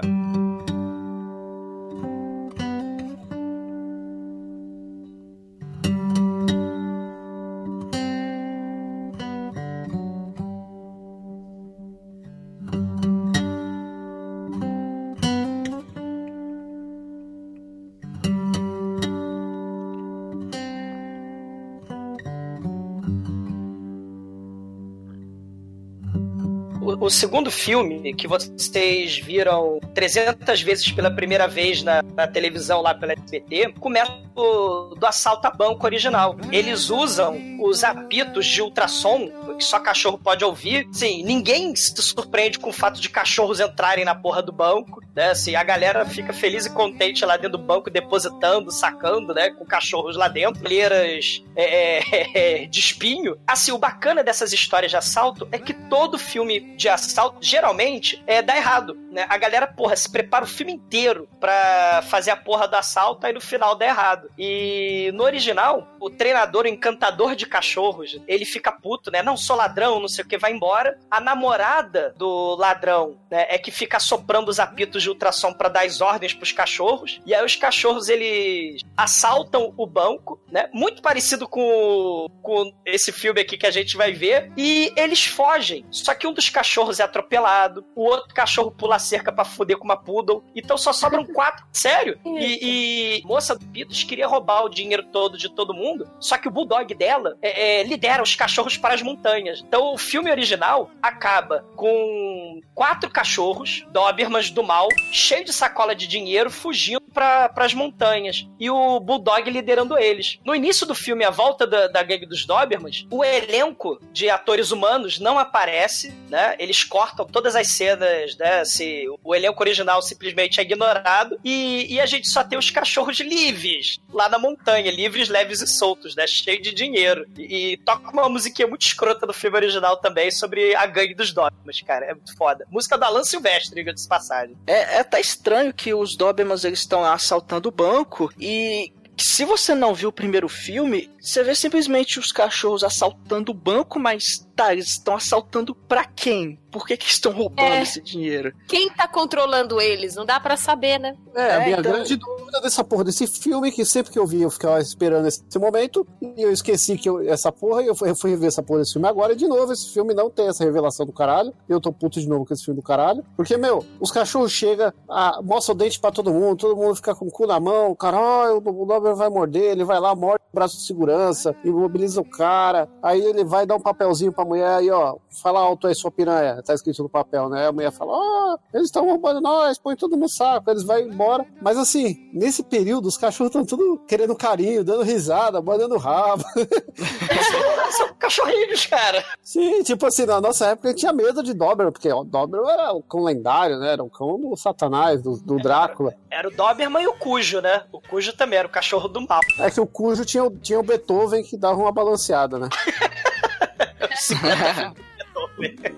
[27.09, 32.93] O, segundo filme, que vocês viram 300 vezes pela primeira vez na, na televisão lá
[32.93, 36.37] pela SBT, começa do, do assalto a banco original.
[36.51, 40.87] Eles usam os apitos de ultrassom que só cachorro pode ouvir.
[40.91, 45.31] Sim, ninguém se surpreende com o fato de cachorros entrarem na porra do banco, né?
[45.31, 49.49] Assim, a galera fica feliz e contente lá dentro do banco, depositando, sacando, né?
[49.49, 51.99] Com cachorros lá dentro, colheiras é,
[52.61, 53.37] é, de espinho.
[53.45, 58.41] Assim, o bacana dessas histórias de assalto é que todo filme de assalto, geralmente, é,
[58.41, 59.25] dá errado, né?
[59.27, 63.33] A galera, porra, se prepara o filme inteiro pra fazer a porra do assalto, aí
[63.33, 64.29] no final dá errado.
[64.37, 69.21] E no original, o treinador, o encantador de cachorros, ele fica puto, né?
[69.21, 70.97] Não sou ladrão, não sei o que, vai embora.
[71.11, 75.85] A namorada do ladrão, né, é que fica soprando os apitos de ultrassom para dar
[75.85, 77.19] as ordens pros cachorros.
[77.25, 80.69] E aí os cachorros, eles assaltam o banco, né?
[80.73, 84.51] Muito parecido com, com esse filme aqui que a gente vai ver.
[84.55, 85.85] E eles fogem.
[85.91, 89.77] Só que um dos cachorros é atropelado, o outro cachorro pula a cerca pra fuder
[89.77, 90.43] com uma poodle.
[90.55, 91.65] Então só sobram quatro.
[91.71, 92.19] Sério?
[92.25, 96.09] E, e moça do Pitos queria roubar o dinheiro todo de todo mundo.
[96.19, 99.63] Só que o bulldog dela é, é, lidera os cachorros para as montanhas.
[99.65, 106.07] Então o filme original acaba com quatro cachorros, Dobermans do mal, cheio de sacola de
[106.07, 108.47] dinheiro, fugindo para as montanhas.
[108.59, 110.39] E o Bulldog liderando eles.
[110.45, 114.71] No início do filme, A Volta da, da Gangue dos Dobermans, o elenco de atores
[114.71, 116.55] humanos não aparece, né?
[116.59, 118.63] Eles cortam todas as cenas, né?
[118.65, 121.39] Se, o elenco original simplesmente é ignorado.
[121.43, 125.67] E, e a gente só tem os cachorros livres lá na montanha, livres, leves e
[125.67, 126.25] soltos, né?
[126.27, 127.25] Cheio de dinheiro.
[127.37, 131.33] E, e toca uma musiquinha muito escrota do filme original também sobre a gangue dos
[131.33, 132.05] Dobermans, cara.
[132.05, 132.65] É muito foda.
[132.69, 134.55] Música do Alan Silvestre, diga de passagem.
[134.67, 139.75] É, é tá estranho que os Dobermans eles estão assaltando o banco e se você
[139.75, 144.73] não viu o primeiro filme, você vê simplesmente os cachorros assaltando o banco, mas tá,
[144.73, 146.59] eles estão assaltando pra quem?
[146.71, 147.81] Por que, que estão roubando É.
[147.81, 148.53] esse dinheiro?
[148.67, 150.15] Quem tá controlando eles?
[150.15, 151.15] Não dá pra saber, né?
[151.33, 154.41] É, a minha então- grande dúvida dessa porra desse filme, que sempre que eu vi,
[154.43, 158.09] eu ficava esperando esse momento, e eu esqueci que eu- essa porra, e eu fui,
[158.11, 160.47] eu fui rever essa porra desse filme agora, e de novo, esse filme não tem
[160.47, 161.51] essa revelação do caralho.
[161.67, 163.25] Eu tô puto de novo com esse filme do caralho.
[163.35, 167.15] Porque, meu, os cachorros chegam, ah, mostra o dente pra todo mundo, todo mundo fica
[167.15, 170.13] com o cu na mão, o cara, ó, o Doberman vai morder, ele vai lá,
[170.13, 174.45] morde o braço de segurança, imobiliza o cara, aí ele vai dar um papelzinho pra
[174.49, 177.67] mulher, aí, ó, fala alto aí, sua piranha, tá escrito no papel, né?
[177.67, 181.45] A mulher fala, ó, eles estão roubando nós, põe tudo no saco, eles vão embora.
[181.61, 186.43] Mas assim, nesse período, os cachorros estão tudo querendo carinho, dando risada, mandando rabo.
[187.95, 189.23] São cachorrinhos, cara.
[189.43, 192.69] Sim, tipo assim, na nossa época a gente tinha medo de Doberman, porque o Doberman
[192.71, 193.93] era o cão lendário, né?
[193.93, 196.13] Era o cão do Satanás, do, do Drácula.
[196.29, 197.83] Era o Doberman e o Cujo, né?
[197.91, 199.39] O Cujo também era o cachorro do mal.
[199.59, 202.69] É que o Cujo tinha, o- tinha o Beethoven que dava uma balanceada, né?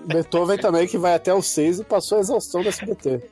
[0.06, 3.22] Beethoven também, que vai até os seis e passou a exaustão do SBT.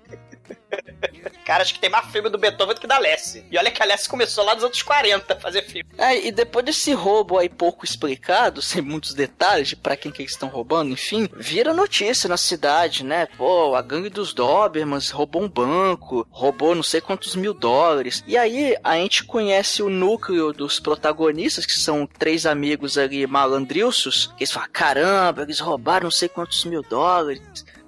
[1.44, 3.44] Cara, acho que tem mais filme do Beethoven do que da Lessie.
[3.50, 5.88] E olha que a Lessie começou lá nos anos 40 a fazer filme.
[5.98, 10.22] É, e depois desse roubo aí pouco explicado, sem muitos detalhes de pra quem que
[10.22, 13.26] eles estão roubando, enfim, vira notícia na cidade, né?
[13.36, 18.22] Pô, a gangue dos Dobermans roubou um banco, roubou não sei quantos mil dólares.
[18.26, 24.28] E aí a gente conhece o núcleo dos protagonistas, que são três amigos ali malandrilços,
[24.36, 27.40] que eles falam, caramba, eles roubaram não sei quantos mil dólares.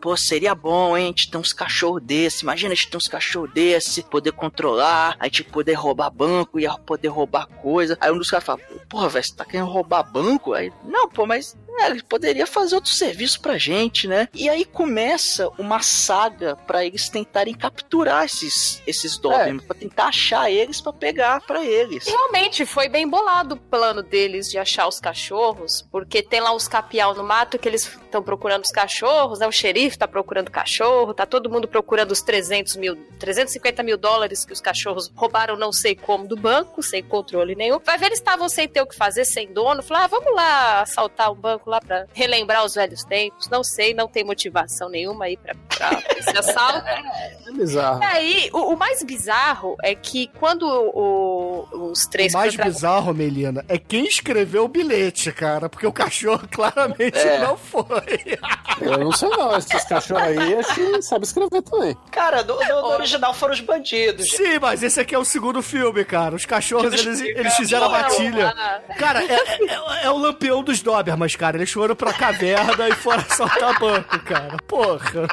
[0.02, 1.04] Pô, seria bom, hein?
[1.04, 2.42] A gente ter uns cachorros desse.
[2.42, 6.72] Imagina a gente ter uns cachorros desse, poder controlar, a gente poder roubar banco, ia
[6.72, 7.96] poder roubar coisa.
[8.00, 10.54] Aí um dos caras fala, porra, velho, você tá querendo roubar banco?
[10.54, 14.28] Aí, não, pô, mas é, ele poderia fazer outro serviço pra gente, né?
[14.35, 20.50] E aí começa uma saga pra eles tentarem capturar esses, esses Dobermans, pra tentar achar
[20.50, 22.06] eles pra pegar pra eles.
[22.06, 26.68] Realmente foi bem bolado o plano deles de achar os cachorros, porque tem lá uns
[26.68, 29.46] capial no mato que eles estão procurando os cachorros, né?
[29.46, 34.44] O xerife tá procurando cachorro, tá todo mundo procurando os 300 mil, 350 mil dólares
[34.44, 37.78] que os cachorros roubaram não sei como do banco, sem controle nenhum.
[37.78, 40.82] Vai ver, eles estavam sem ter o que fazer, sem dono, falaram, ah, vamos lá
[40.82, 43.48] assaltar um banco lá pra relembrar os velhos tempos.
[43.48, 46.87] Não sei, não tem motivação nenhuma aí pra, pra esse assalto.
[46.88, 48.02] É bizarro.
[48.02, 53.12] E aí, o, o mais bizarro é que quando o- os três O mais bizarro,
[53.14, 55.68] Melina, é quem escreveu o bilhete, cara.
[55.68, 57.38] Porque o cachorro claramente É.
[57.40, 58.38] não foi.
[58.80, 61.96] Eu não sei não, esses cachorros aí acho que sabe escrever também.
[62.11, 64.30] Cara, do, do- do original foram os bandidos.
[64.30, 66.35] Sim, mas esse aqui é o segundo filme, cara.
[66.35, 68.54] Os cachorros, Eles eles, fizeram a matilha.
[68.56, 68.80] ah.
[68.98, 71.56] Cara, é, é- é o lampião dos Dobermans, cara.
[71.56, 74.56] Eles foram pra caverna e foram assaltar banco, cara.
[74.66, 75.28] Porra.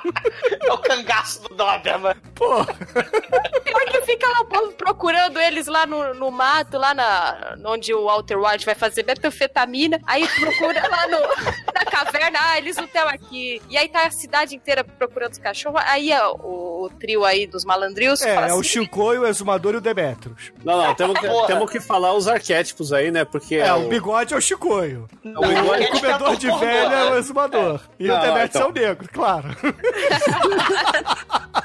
[0.62, 2.16] É o cangaço do Doberman.
[2.36, 2.66] Porra.
[3.64, 7.94] Pior que fica lá o povo procurando eles lá no, no mato, lá na, onde
[7.94, 10.00] o Walter White vai fazer metanfetamina.
[10.06, 11.20] Aí procura lá no.
[11.74, 13.62] da caverna, ah, eles não estão aqui.
[13.70, 15.82] E aí tá a cidade inteira procurando os cachorros.
[15.86, 19.28] Aí ó, o, o trio aí dos malandrios É, fala é o assim, Chicoio, o
[19.28, 20.52] Exumador e o Demetrius.
[20.64, 23.26] Não, não, temos que, temos que falar os arquétipos aí, né?
[23.26, 25.08] Porque É, o bigode é o Chicoio.
[25.24, 27.82] o bigode- O comedor de velha é o Exumador.
[28.00, 28.62] E o Não, Demetrius então.
[28.62, 29.48] é o negro, claro.
[30.20, 31.59] 哈哈哈哈哈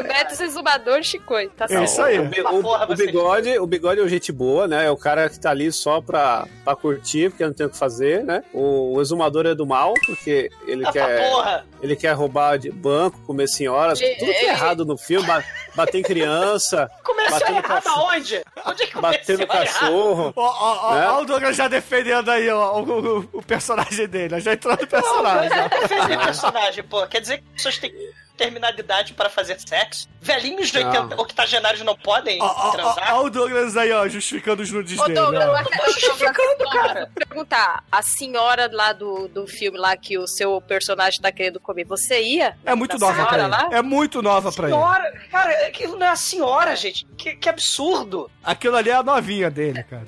[0.00, 1.48] Demetrius Exumador Chicoi.
[1.50, 1.84] Tá É certo.
[1.84, 2.18] isso aí.
[2.18, 4.86] O, o- o bigode, o bigode é o gente boa, né?
[4.86, 7.76] É o cara que tá ali só pra, pra curtir, porque não tem o que
[7.76, 8.42] fazer, né?
[8.52, 11.30] O, o exumador é do mal, porque ele Ah, quer.
[11.30, 11.66] porra.
[11.82, 15.44] Ele quer roubar de banco, comer senhoras, Ele- tudo que é errado no filme, ba-
[15.74, 18.08] bater em criança, Começou errado cachorro.
[18.10, 18.42] aonde?
[18.66, 19.80] Onde é que Bater no começou errado?
[19.80, 20.32] cachorro.
[20.36, 21.08] Ó, ó, ó, né?
[21.08, 24.40] ó o Douglas já defendendo aí, ó, o, o- o personagem dele.
[24.40, 25.50] Já entrou no personagem.
[25.50, 25.68] Não, ó.
[25.68, 27.06] defender personagem, pô.
[27.06, 27.92] Quer dizer que as pessoas têm
[28.36, 30.08] determinada idade para fazer sexo?
[30.20, 30.90] Velhinhos de Não.
[31.06, 33.14] 80, octogenários não podem Ó, transar?
[33.16, 35.14] ó o Douglas aí, ó, justificando os nudes Ô, dele.
[35.18, 35.58] Douglas, ó.
[35.60, 37.10] eu quero justificando, cara.
[37.14, 41.84] perguntar, a senhora lá do, do filme lá que o seu personagem tá querendo comer,
[41.84, 42.56] você ia?
[42.64, 43.68] É muito nova pra lá?
[43.72, 44.76] É muito nova pra ele.
[44.76, 47.04] Senhora, cara, aquilo não é a senhora, gente.
[47.16, 48.30] Que, que absurdo.
[48.44, 50.06] Aquilo ali é a novinha dele, cara.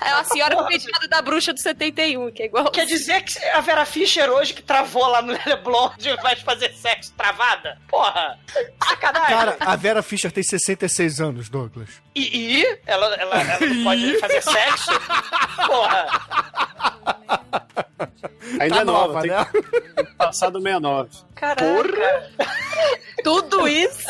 [0.00, 2.70] É a senhora com penteado da bruxa do 71, que é igual.
[2.70, 5.90] Quer dizer que a Vera Fischer hoje que travou lá no Leblon
[6.22, 7.78] vai fazer sexo travada?
[7.88, 8.38] Porra,
[8.86, 9.36] sacanagem.
[9.36, 11.88] Cara, a Vera Fischer tem 66 anos, Douglas.
[12.14, 12.78] E, e?
[12.86, 14.90] Ela, ela, ela não pode fazer sexo?
[15.66, 16.93] Porra.
[18.60, 19.46] Ainda Tá é nova, nova, tem né?
[19.96, 21.10] que passar do 69.
[21.34, 22.30] Caraca.
[23.22, 24.06] Tudo isso?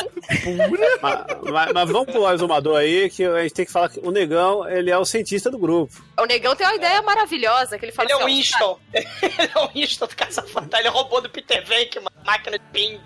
[1.01, 4.11] mas, mas- mas vamos pro exumador aí, que a gente tem que falar que o
[4.11, 5.93] negão, ele é o cientista do grupo.
[6.19, 8.79] O negão tem uma ideia maravilhosa, que ele fala Ele é o assim, ó, Winston.
[8.93, 10.79] Ele é o Winston do Caça-Fantasma.
[10.79, 12.99] Ele roubou do Peter Venk uma máquina de ping.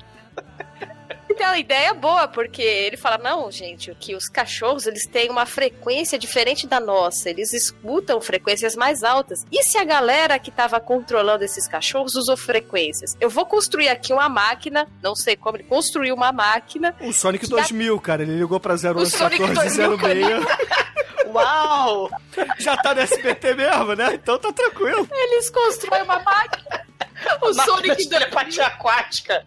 [1.39, 5.45] Tem uma ideia boa, porque ele fala, não, gente, que os cachorros, eles têm uma
[5.45, 9.45] frequência diferente da nossa, eles escutam frequências mais altas.
[9.49, 13.15] E se a galera que tava controlando esses cachorros usou frequências?
[13.21, 16.93] Eu vou construir aqui uma máquina, não sei como, ele construiu uma máquina.
[16.99, 19.97] O Sonic que dá- 2000, cara, ele ligou pra O Sonic 0111406.
[19.97, 20.45] 2000,
[21.33, 22.09] Uau!
[22.57, 24.13] Já tá no SBT mesmo, né?
[24.15, 25.07] Então tá tranquilo.
[25.09, 26.88] Eles constroem uma máquina.
[27.41, 29.45] O Máquina Sonic de telepatia aquática.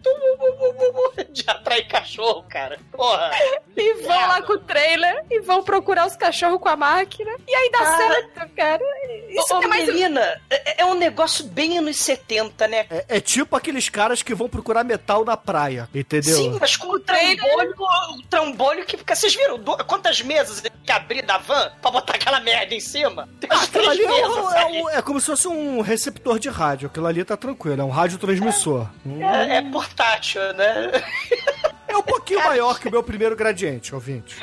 [1.29, 2.79] De atrair cachorro, cara.
[2.91, 3.31] Porra.
[3.75, 7.31] E vão lá com o trailer e vão procurar os cachorros com a máquina.
[7.47, 7.97] E aí dá Cara.
[7.97, 8.83] certo, cara.
[9.29, 9.85] Isso Ô, é mais.
[9.87, 12.85] Melina, é, é um negócio bem anos 70, né?
[12.89, 16.35] É, é tipo aqueles caras que vão procurar metal na praia, entendeu?
[16.35, 17.73] Sim, mas com o trambolho,
[18.17, 19.15] o trambolho que fica.
[19.15, 22.73] Vocês viram do- quantas mesas ele tem que abrir da van pra botar aquela merda
[22.75, 23.27] em cima?
[23.39, 26.37] Tem Aquilo três ali é, mesas um- é um- é como se fosse um receptor
[26.39, 26.87] de rádio.
[26.87, 28.87] Aquilo ali tá tranquilo, é um radiotransmissor.
[29.19, 30.91] É, é portátil, né?
[31.87, 34.37] É um pouquinho maior que o meu primeiro gradiente, ouvinte.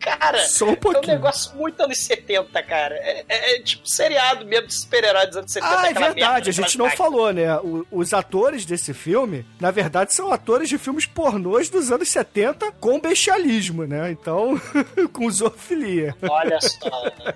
[0.00, 1.12] Cara, Só um é um pouquinho.
[1.14, 2.94] negócio muito anos 70, cara.
[2.96, 5.78] É, é- é tipo seriado mesmo de super-herói dos anos 70.
[5.80, 7.54] Ah, é verdade, a gente não falou, né?
[7.58, 12.72] O- os atores desse filme, na verdade, são atores de filmes pornôs dos anos 70
[12.72, 14.10] com bestialismo, né?
[14.10, 14.58] Então,
[15.12, 16.14] com zoofilia.
[16.28, 17.04] Olha só.
[17.24, 17.34] né?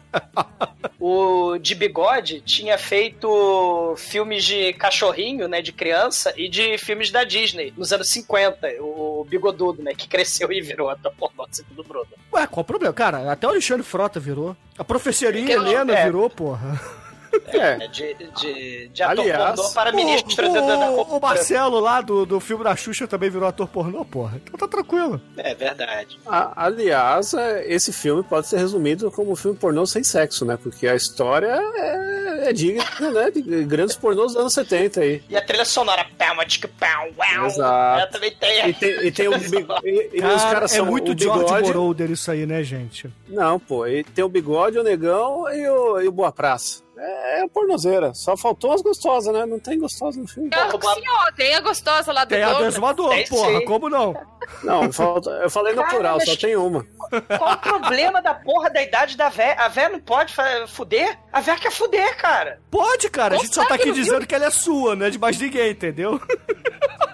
[0.99, 7.25] O de bigode tinha feito filmes de cachorrinho, né, de criança, e de filmes da
[7.25, 8.69] Disney, nos anos 50.
[8.81, 12.07] O bigodudo, né, que cresceu e virou até pornô, segundo o Bruno.
[12.33, 12.95] Ué, qual o problema?
[12.95, 14.57] Cara, até o Alexandre Frota virou.
[14.79, 14.85] A
[15.57, 16.05] não- Helena é.
[16.05, 16.81] virou, porra.
[17.49, 17.77] É.
[17.89, 22.01] De, de, de ator Aliás, pornô para ministro o, da, da, da o, Marcelo lá
[22.01, 24.41] do, do filme da Xuxa também virou ator pornô, porra.
[24.43, 25.21] Então tá tranquilo.
[25.37, 26.19] É verdade.
[26.27, 30.59] A- aliás, é, esse filme pode ser resumido como um filme pornô sem sexo, né?
[30.61, 33.31] Porque a história é, é digna né?
[33.31, 35.23] de grandes pornôs dos anos 70 aí.
[35.29, 37.47] E a trilha sonora, pau, matica, pau, uau.
[37.47, 38.01] Exato.
[38.01, 38.69] Ela também tem.
[38.69, 41.45] E tem, e tem o e- e Cara, os caras é são muito o George
[41.45, 41.67] bigode.
[41.69, 43.09] Moroder isso aí, né, gente?
[43.29, 46.84] Não, pô, e tem o bigode, o negão e o, e o Boa Praça.
[46.97, 48.15] É, é pornozeira.
[48.15, 49.45] Só faltou as gostosas, né?
[49.47, 50.51] Não tem gostosa no filme.
[50.55, 52.75] Ah, Sim, ó, tem a gostosa lá do Tem a do Douglas.
[52.75, 53.65] exumador, Tem porra, sim.
[53.65, 54.15] como não?
[54.63, 56.87] Não, falta, eu falei no Cara, plural, mas- só tem uma.
[57.39, 59.55] Qual o problema da porra da idade da véia?
[59.59, 60.35] A véia não pode
[60.69, 61.19] fuder?
[61.33, 62.61] A véia quer fuder, cara.
[62.71, 65.11] Pode, cara, a gente só tá aqui no dizendo que ela é sua, não é
[65.11, 66.21] de mais ninguém, entendeu?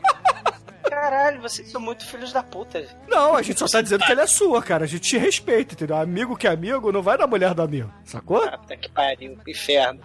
[0.90, 2.84] Caralho, vocês são muito filhos da puta.
[3.06, 4.84] Não, a gente só tá dizendo que ela é sua, cara.
[4.84, 5.96] A gente te respeita, entendeu?
[5.96, 8.40] Amigo que é amigo não vai na mulher do amigo, sacou?
[8.50, 10.00] Puta que pariu, inferno.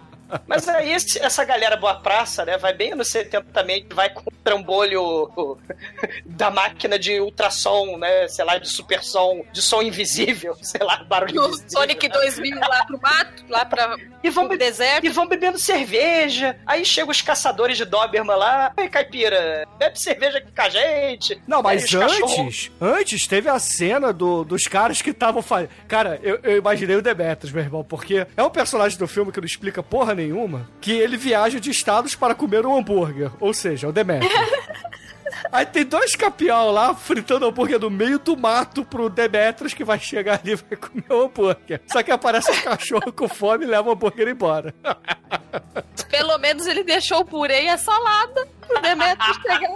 [0.46, 4.22] Mas aí esse- essa galera boa praça, né, vai bem anos 70 também, vai com
[4.42, 5.58] trambolho o-
[6.24, 8.28] da máquina de ultrassom, né?
[8.28, 11.70] Sei lá, de supersom, de som invisível, sei lá, barulho No invisível.
[11.70, 15.04] Sonic 2000 lá pro mato, lá pra, e vão pro deserto.
[15.06, 16.56] E vão bebendo cerveja.
[16.66, 18.72] Aí chegam os caçadores de Doberman lá.
[18.76, 21.40] Ei, caipira, bebe cerveja aqui com a gente.
[21.46, 25.70] Não, mas cachorros- antes, antes teve a cena do, dos caras que estavam fazendo.
[25.88, 29.40] Cara, eu, eu imaginei o Demetrius, meu irmão, porque é um personagem do filme que
[29.40, 33.30] não explica porra nenhuma, que ele viaja de estados para comer um hambúrguer.
[33.38, 34.32] Ou seja, o Demetrius.
[35.52, 39.98] Aí tem dois capial lá fritando hambúrguer no meio do mato pro Demetrius que vai
[39.98, 41.80] chegar ali e vai comer o hambúrguer.
[41.86, 44.74] Só que aparece um cachorro com fome e leva o hambúrguer embora.
[46.10, 49.74] Pelo menos ele deixou o purê e a salada pro Demetrius pegar.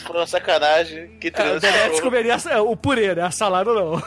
[0.00, 1.18] Foi uma sacanagem.
[1.18, 3.22] Que É, o Demetrius comeria o purê, né?
[3.22, 4.02] A salada não.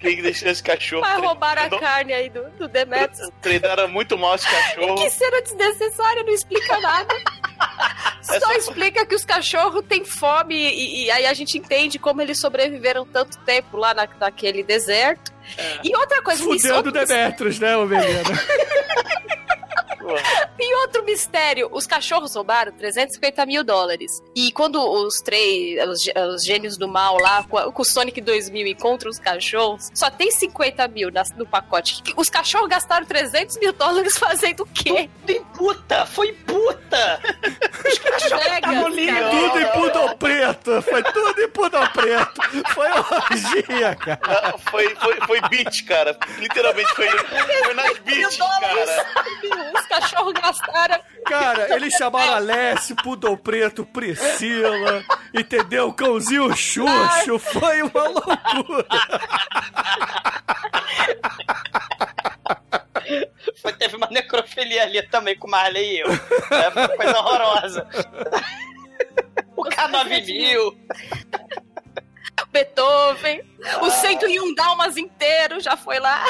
[0.00, 1.02] Quem deixou esse cachorro?
[1.02, 3.30] Vai roubar a carne aí do, do Demetrius.
[3.42, 4.94] Treinaram muito mal esse cachorro.
[4.96, 7.14] Que cena desnecessária, não explica nada.
[8.22, 12.40] Só explica que os cachorros têm fome e, e aí a gente entende como eles
[12.40, 15.32] sobreviveram tanto tempo lá na, naquele deserto.
[15.84, 18.22] E outra coisa, Fudendo o outro, Demetrius, né, ô menino?
[20.58, 24.22] e outro mistério, os cachorros roubaram 350 mil dólares.
[24.34, 26.00] E quando os três, os,
[26.34, 30.10] os gênios do mal lá, com, a- com o Sonic 2000 encontram os cachorros, só
[30.10, 32.02] tem 50 mil nas- no pacote.
[32.16, 35.08] Os cachorros gastaram 300 mil dólares fazendo o quê?
[35.26, 36.06] Tudo em puta!
[36.06, 37.20] Foi puta!
[37.86, 39.30] Os cachorros Vegas, estavam lindos.
[39.30, 42.40] Tudo em pudor preto, foi tudo em pudor preto.
[42.74, 44.50] Foi orgia, cara.
[44.52, 46.16] Não, Foi, foi, foi beat, cara.
[46.38, 48.70] Literalmente foi, foi nas beats, cara.
[49.80, 51.00] Os cachorros gastaram.
[51.26, 55.92] Cara, eles chamaram Alessio, Pudor Preto, Priscila, entendeu?
[55.92, 58.86] Cãozinho Xuxo, foi uma loucura.
[63.60, 66.08] Foi, teve uma necrofilia ali também com o Marley e eu.
[66.10, 67.86] É, foi uma coisa horrorosa.
[69.56, 70.74] O K9000.
[72.52, 73.42] Beethoven,
[73.82, 76.24] o 101 Dalmas inteiro já foi lá.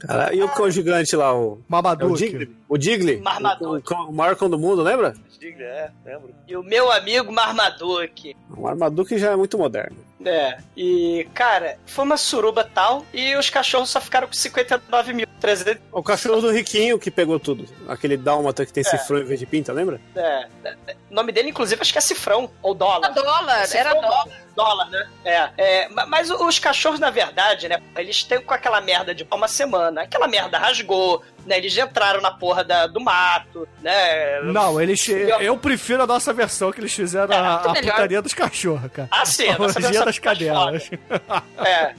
[0.00, 1.62] Cara, e o cão gigante lá, o.
[1.68, 2.04] Marmaduke.
[2.04, 2.56] É o Digli?
[2.68, 3.16] O Digli?
[3.18, 3.92] Marmaduke.
[3.92, 5.14] O, o, o maior cão do mundo, lembra?
[5.38, 6.34] Diga, é, lembro.
[6.46, 8.36] E o meu amigo Marmaduke.
[8.50, 9.96] O Marmaduke já é muito moderno.
[10.26, 15.26] É, e cara, foi uma suruba tal e os cachorros só ficaram com 59 mil.
[15.38, 17.66] 300, O cachorro do Riquinho que pegou tudo.
[17.86, 18.84] Aquele dálmata que tem É.
[18.88, 20.00] cifrão em vez de pinta, lembra?
[20.16, 23.12] é, é, é, o nome dele, inclusive, acho que é cifrão ou dólar.
[23.12, 24.28] dólar, Cifrão era ou dólar.
[24.56, 25.08] Dólar, né?
[25.24, 27.80] É, é, ma- mas os cachorros, na verdade, né?
[27.96, 30.02] Eles têm com aquela merda de uma semana.
[30.02, 31.58] Aquela merda rasgou, né?
[31.58, 34.40] Eles entraram na porra da- do mato, né?
[34.42, 35.06] Não, eles.
[35.08, 37.92] Eu prefiro a nossa versão que eles fizeram a, muito a melhor.
[37.92, 39.08] putaria dos cachorros, cara.
[39.10, 40.90] Ah, sim, a a nossa orgia versão das é cadelas.
[41.64, 41.94] É.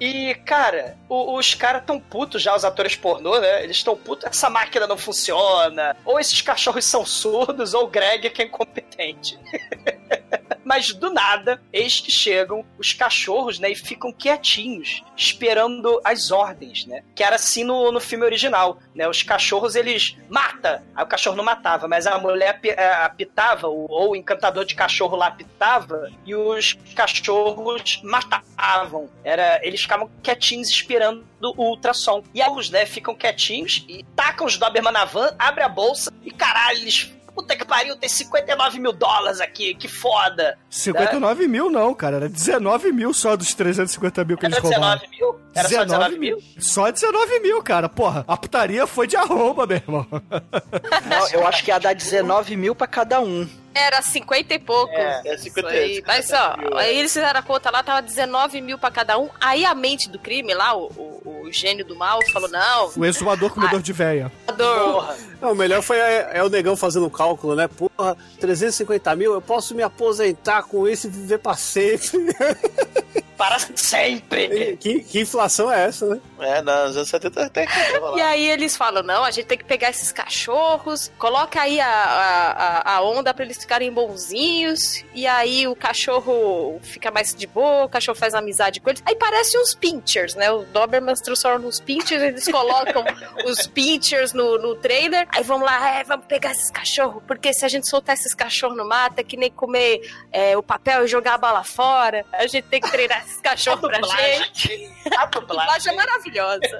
[0.00, 3.64] E, cara, o- os caras tão putos já, os atores pornô, né?
[3.64, 5.96] Eles tão putos, essa máquina não funciona.
[6.04, 9.36] Ou esses cachorros são surdos, ou o Greg que é incompetente.
[10.64, 13.70] Mas do nada, eis que chegam os cachorros, né?
[13.70, 17.02] E ficam quietinhos, esperando as ordens, né?
[17.14, 19.08] Que era assim no, no filme original, né?
[19.08, 20.82] Os cachorros, eles mata.
[20.94, 25.16] Aí o cachorro não matava, mas a mulher eh, apitava, ou o encantador de cachorro
[25.16, 29.08] lá apitava, e os cachorros matavam.
[29.24, 32.22] Era, eles ficavam quietinhos esperando o ultrassom.
[32.34, 36.30] E alguns, né, ficam quietinhos e tacam os Doberman na van, abre a bolsa e
[36.30, 37.17] caralho, eles.
[37.38, 40.58] Puta que pariu, tem 59 mil dólares aqui, que foda.
[40.68, 42.16] 59 mil não, cara.
[42.16, 44.98] Era 19 mil só dos 350 mil que Era eles roubaram.
[45.00, 45.40] 19 mil?
[45.54, 46.38] Era só 19 mil?
[46.58, 47.88] Só 19 mil, cara.
[47.88, 50.04] Porra, a putaria foi de arroba, meu irmão.
[50.10, 53.48] Não, eu acho que ia dar 19 mil pra cada um.
[53.72, 54.92] Era 50 e pouco.
[54.92, 56.02] É, é 50 Isso aí.
[56.04, 59.28] Mas ó, aí eles fizeram a conta lá, tava 19 mil pra cada um.
[59.40, 63.04] Aí a mente do crime lá, o, o- o gênio do mal, falou: não, O
[63.04, 64.30] exumador comedor de véia.
[64.46, 65.16] Porra.
[65.40, 67.68] Não, o melhor foi é, é o negão fazendo o cálculo, né?
[67.68, 72.10] Porra, 350 mil, eu posso me aposentar com isso e viver pra sempre.
[73.38, 74.76] Para sempre.
[74.78, 76.20] que, que inflação é essa, né?
[76.40, 77.72] É, nos anos 70 até que
[78.18, 81.88] E aí eles falam, não, a gente tem que pegar esses cachorros, coloca aí a,
[81.88, 87.84] a, a- onda pra eles ficarem bonzinhos, e aí o cachorro fica mais de boa,
[87.84, 89.02] o cachorro faz amizade com eles.
[89.06, 90.50] Aí parece uns pinchers, né?
[90.50, 93.04] O Doberman se transforma nos pinchers, eles colocam
[93.46, 97.64] os pinchers no, no trailer, aí vamos lá, é, vamos pegar esses cachorros, porque se
[97.64, 100.00] a gente soltar esses cachorros no mato, é que nem comer
[100.32, 103.80] é, o papel e jogar a bala fora, a gente tem que treinar esses cachorros
[103.80, 104.90] pra gente.
[105.16, 106.78] A A dublagem é maravilhosa.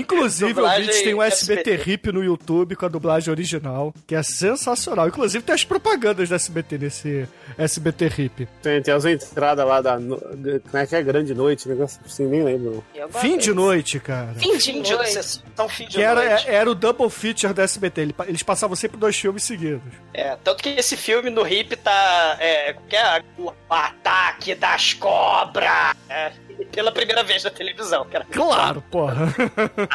[0.00, 1.90] Inclusive, Dublagem ouvintes, tem um SBT, SBT.
[1.90, 5.08] RIP no YouTube com a dublagem original, que é sensacional.
[5.08, 8.48] Inclusive, tem as propagandas da SBT nesse SBT RIP.
[8.62, 9.96] Tem, tem as entradas lá da.
[9.96, 11.02] Como é que é?
[11.02, 12.84] Grande Noite, negócio assim, nem lembro.
[13.20, 14.34] Fim de noite, cara.
[14.34, 15.12] Fim de noite.
[15.12, 16.48] sessão, fim de Que era, noite.
[16.48, 18.00] era o double feature da SBT.
[18.02, 19.82] Ele- Eles passavam sempre dois filmes seguidos.
[20.14, 22.36] É, tanto que esse filme no Hip tá.
[22.38, 25.96] É, que é o ataque das cobras!
[26.08, 26.32] É,
[26.66, 28.26] pela primeira vez na televisão, cara.
[28.30, 29.26] Claro, porra.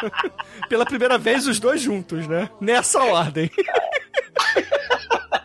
[0.68, 2.48] Pela primeira vez, os dois juntos, né?
[2.60, 3.50] Nessa ordem.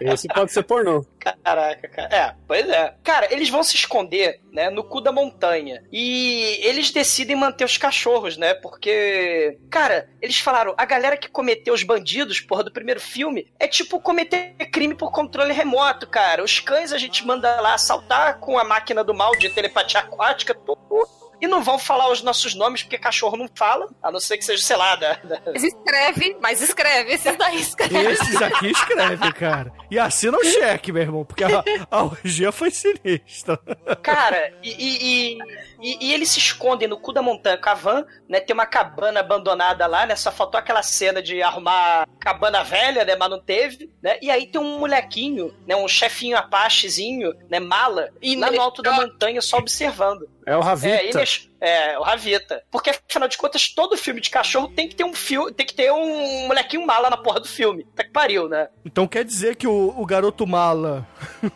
[0.01, 1.05] Esse pode ser pornô.
[1.19, 2.15] Caraca, cara.
[2.15, 2.95] É, pois é.
[3.03, 5.83] Cara, eles vão se esconder, né, no cu da montanha.
[5.91, 8.53] E eles decidem manter os cachorros, né?
[8.53, 13.67] Porque, cara, eles falaram, a galera que cometeu os bandidos, porra, do primeiro filme, é
[13.67, 16.43] tipo cometer crime por controle remoto, cara.
[16.43, 20.53] Os cães a gente manda lá assaltar com a máquina do mal de telepatia aquática,
[20.53, 21.18] tudo.
[21.41, 24.43] E não vão falar os nossos nomes, porque cachorro não fala, a não ser que
[24.45, 28.11] seja, sei lá, da, da- Mas escreve, mas escreve, esses daí escreve.
[28.11, 29.71] Esses aqui escrevem, cara.
[29.89, 33.57] E assina o cheque, meu irmão, porque a, a orgia foi sinistra.
[34.01, 35.37] Cara, e, e, e-
[35.81, 38.39] e- e eles se escondem no cu da montanha com a van, né?
[38.41, 40.15] Tem uma cabana abandonada lá, né?
[40.15, 43.15] Só faltou aquela cena de arrumar cabana velha, né?
[43.15, 44.17] Mas não teve, né?
[44.21, 45.75] E aí tem um molequinho, né?
[45.75, 47.59] Um chefinho apachezinho, né?
[47.59, 50.27] Mala, e lá no alto da montanha só observando.
[50.49, 50.95] É o Ravita.
[50.95, 51.21] É, ele
[51.61, 52.63] é, é, o Ravita.
[52.71, 55.75] Porque, afinal de contas, todo filme de cachorro tem que ter um fio, tem que
[55.75, 57.85] ter um molequinho mala na porra do filme.
[57.95, 58.67] Tá que pariu, né?
[58.83, 61.07] Então quer dizer que o, o garoto mala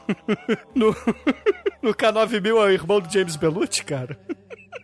[0.75, 0.95] no,
[1.81, 4.15] no K9000 é o irmão do James Belucci, cara?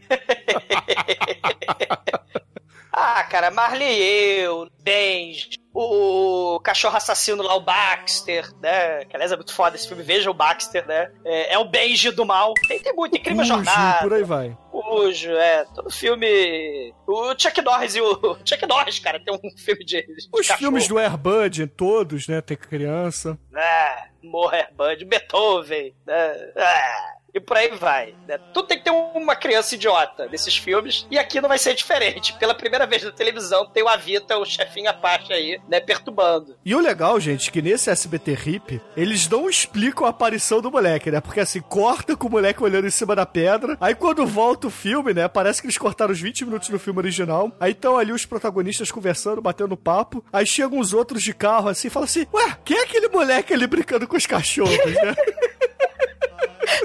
[2.92, 9.06] Ah, cara, Marley eu, Benji, o cachorro assassino lá, o Baxter, né?
[9.06, 11.12] Que aliás é muito foda esse filme, veja o Baxter, né?
[11.24, 12.54] É, é o Benji do mal.
[12.68, 14.00] Tem, tem muito, incrível Cujo, jornada.
[14.02, 14.58] por aí vai.
[14.72, 16.94] Cujo, é, todo filme.
[17.08, 18.38] O Chuck Norris e o.
[18.44, 20.02] Chuck Norris, cara, tem um filme de.
[20.02, 20.58] de Os cachorro.
[20.58, 22.42] filmes do Airbud, todos, né?
[22.42, 23.38] Tem criança.
[23.56, 26.52] É, Moherbud, Beethoven, né?
[26.56, 28.14] É, e por aí vai.
[28.28, 28.38] Né?
[28.54, 31.06] Tudo tem que ter uma criança idiota nesses filmes.
[31.10, 32.34] E aqui não vai ser diferente.
[32.34, 35.80] Pela primeira vez na televisão, tem o Avita, o chefinho Apache aí, né?
[35.80, 36.56] Perturbando.
[36.66, 41.12] E o legal, gente, que nesse SBT RIP, eles não explicam a aparição do moleque,
[41.12, 41.22] né?
[41.22, 43.78] Porque assim, corta com o moleque olhando em cima da pedra.
[43.80, 45.28] Aí quando volta o filme, né?
[45.28, 47.52] Parece que eles cortaram os 20 minutos do filme original.
[47.60, 50.24] Aí estão ali os protagonistas conversando, batendo papo.
[50.32, 53.54] Aí chegam uns outros de carro assim e falam assim: Ué, quem é aquele moleque
[53.54, 55.16] ali brincando com os cachorros, né?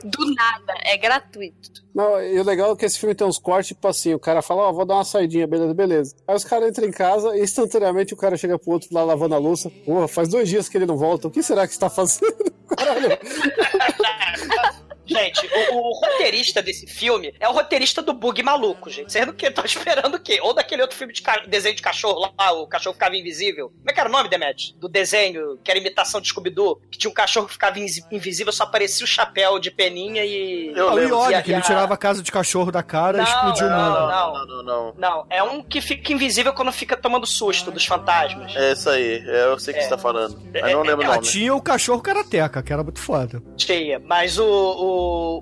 [0.02, 1.84] Do nada, é gratuito.
[1.94, 4.42] Não, e o legal é que esse filme tem uns cortes, tipo assim, o cara
[4.42, 6.16] fala, ó, vou dar uma saidinha, beleza, beleza.
[6.26, 9.34] Aí os caras entram em casa e instantaneamente o cara chega pro outro lá lavando
[9.34, 9.70] a louça.
[9.84, 11.28] Porra, faz dois dias que ele não volta.
[11.28, 12.34] O que será que está fazendo?
[12.76, 13.08] Caralho.
[15.06, 19.12] Gente, o, o roteirista desse filme é o roteirista do Bug Maluco, gente.
[19.12, 20.38] Vocês não estão esperando o quê?
[20.42, 23.68] Ou daquele outro filme de ca- desenho de cachorro lá, o cachorro ficava invisível.
[23.68, 24.74] Como é que era o nome, Demet?
[24.78, 28.52] Do desenho, que era imitação de Scooby-Doo, que tinha um cachorro que ficava invis- invisível,
[28.52, 30.72] só aparecia o chapéu de peninha e...
[30.76, 33.18] Ah, o E a- Iog, que e ele tirava a casa de cachorro da cara
[33.18, 33.98] e Não, explodiu o não, mundo.
[34.00, 34.34] não.
[34.34, 34.94] Não, não, não.
[34.96, 38.54] Não, é um que fica invisível quando fica tomando susto dos fantasmas.
[38.56, 40.40] É isso aí, é, eu sei o que você tá falando.
[40.52, 41.26] Mas não lembro o Ah, nome.
[41.28, 43.42] tinha o cachorro karateca, que era muito foda.
[43.58, 44.93] Cheia, mas o, o,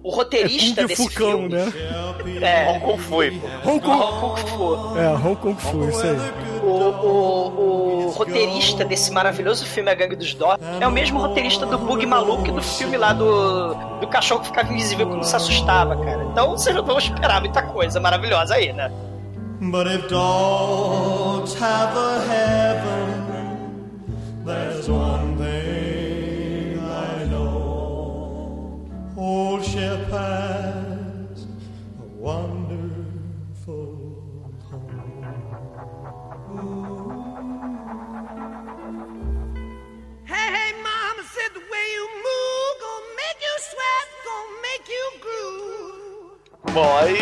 [0.03, 1.49] o roteirista Kung desse Fucão, filme...
[1.49, 1.73] né?
[2.41, 3.71] É, Hong Kong foi, pô.
[3.71, 4.03] Hong Kong.
[4.03, 4.99] Hong Kong Fu.
[4.99, 6.17] É, Hong Kong Fu, isso aí.
[6.63, 11.67] O, o, o roteirista desse maravilhoso filme A Gangue dos Dó é o mesmo roteirista
[11.67, 15.35] do Bug Maluco e do filme lá do, do cachorro que ficava invisível quando se
[15.35, 16.25] assustava, cara.
[16.31, 18.91] Então vocês não vão esperar muita coisa maravilhosa aí, né?
[19.61, 23.23] But if dogs have a heaven,
[24.45, 25.62] there's one thing
[29.25, 31.47] Old ship has
[32.01, 33.93] a wonderful
[40.25, 45.07] Hey, hey, mama said the way you move gonna make you sweat, gonna make you
[45.25, 46.75] groove.
[46.75, 47.17] Bom, aí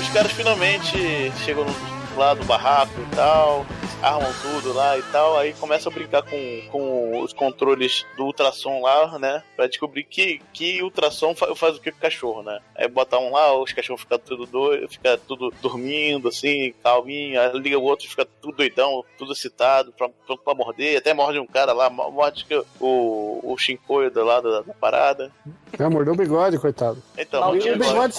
[0.00, 3.66] os caras finalmente chegam no- lá do barraco e tal,
[4.02, 8.80] armam tudo lá e tal, aí começam a brincar com, com os controles do ultrassom
[8.82, 9.42] lá, né?
[9.56, 12.58] Pra descobrir que, que ultrassom fa- faz o que com o cachorro, né?
[12.76, 17.52] Aí botar um lá, os cachorros ficam tudo doido, fica tudo dormindo, assim, calminho, aí
[17.58, 21.46] liga o outro fica tudo doidão, tudo excitado, pra, pronto pra morder, até morde um
[21.46, 25.30] cara lá, mo- morde que o, o Shinkoio do lado da, da parada.
[25.78, 27.02] É, mordeu o bigode, coitado.
[27.16, 28.14] Então, o bigode,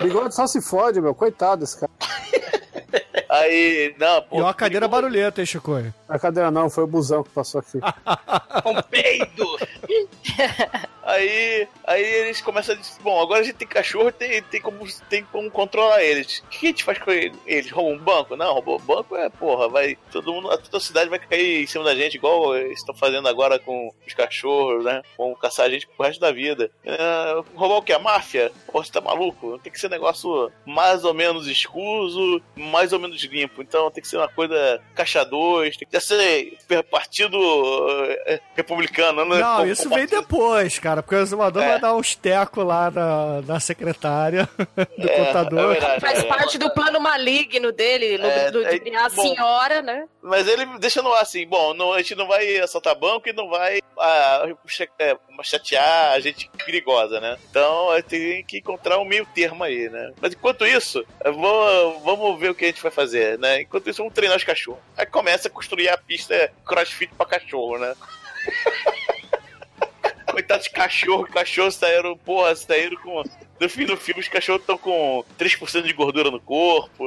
[0.00, 1.14] bigode só se fode, meu.
[1.14, 1.92] Coitado desse cara.
[3.28, 4.38] Aí, não, pô.
[4.38, 5.94] E uma cadeira barulhenta, hein, Chicoio?
[6.08, 7.78] A cadeira não, foi o busão que passou aqui.
[8.62, 9.58] Com peido!
[11.06, 14.84] Aí, aí eles começam a dizer, bom, agora a gente tem cachorro, tem, tem, como,
[15.08, 16.40] tem como controlar eles.
[16.40, 17.38] O que a gente faz com eles?
[17.46, 18.34] Eles roubam um banco?
[18.34, 21.66] Não, roubou um banco é, porra, vai, todo mundo, toda a cidade vai cair em
[21.66, 25.00] cima da gente, igual eles estão fazendo agora com os cachorros, né?
[25.16, 26.72] Vão caçar a gente pro resto da vida.
[26.84, 27.92] É, roubar o que?
[27.92, 28.50] A máfia?
[28.66, 29.60] Pô, você tá maluco?
[29.60, 33.62] Tem que ser um negócio mais ou menos escuso, mais ou menos limpo.
[33.62, 36.58] Então tem que ser uma coisa caixa 2, tem que ser
[36.90, 37.36] partido
[38.26, 39.38] eh, republicano, né?
[39.38, 41.68] Não, Como- isso como vem depois, cara, porque o exumador É.
[41.70, 44.48] vai dar uns tecos lá na, na secretária
[44.98, 45.58] do É, contador.
[45.60, 46.00] é verdade.
[46.00, 46.22] Faz É.
[46.24, 49.22] parte do plano maligno dele, no- É, do, de é, criar a bom.
[49.22, 50.06] senhora, né?
[50.22, 53.32] Mas ele deixa no ar assim, bom, não, a gente não vai assaltar banco e
[53.32, 57.36] não vai ah, cha- é, chatear a gente perigosa, né?
[57.50, 60.12] Então eh, tem que encontrar um meio termo aí, né?
[60.20, 63.60] Mas enquanto isso, eu vou- vamos ver o que a gente vai fazer, né?
[63.60, 64.80] Enquanto isso, vamos treinar os cachorros.
[64.96, 67.94] Aí começa a construir a pista crossfit pra cachorro, né?
[70.32, 73.22] Coitado de cachorro, cachorro saíram, porra, saíram com.
[73.60, 77.06] No fim do filme, os cachorros estão com 3% de gordura no corpo.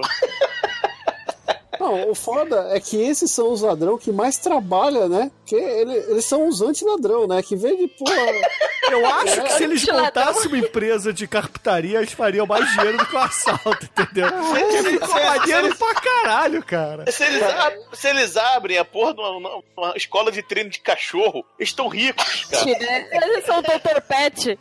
[1.79, 5.31] Não, o foda é que esses são os ladrão que mais trabalham, né?
[5.49, 7.41] Porque ele- eles são os anti-ladrão, né?
[7.41, 8.15] Que vem de porra.
[8.89, 13.05] Eu acho que se eles montassem uma empresa de carpintaria, eles fariam mais dinheiro do
[13.05, 14.27] que o assalto, entendeu?
[14.31, 17.11] Porque ficou maneiro pra caralho, cara.
[17.11, 20.79] Se eles, ab- se eles abrem a porra de uma, uma escola de treino de
[20.79, 22.65] cachorro, eles estão ricos, cara.
[23.11, 24.01] Eles são Dr.
[24.07, 24.59] Pet.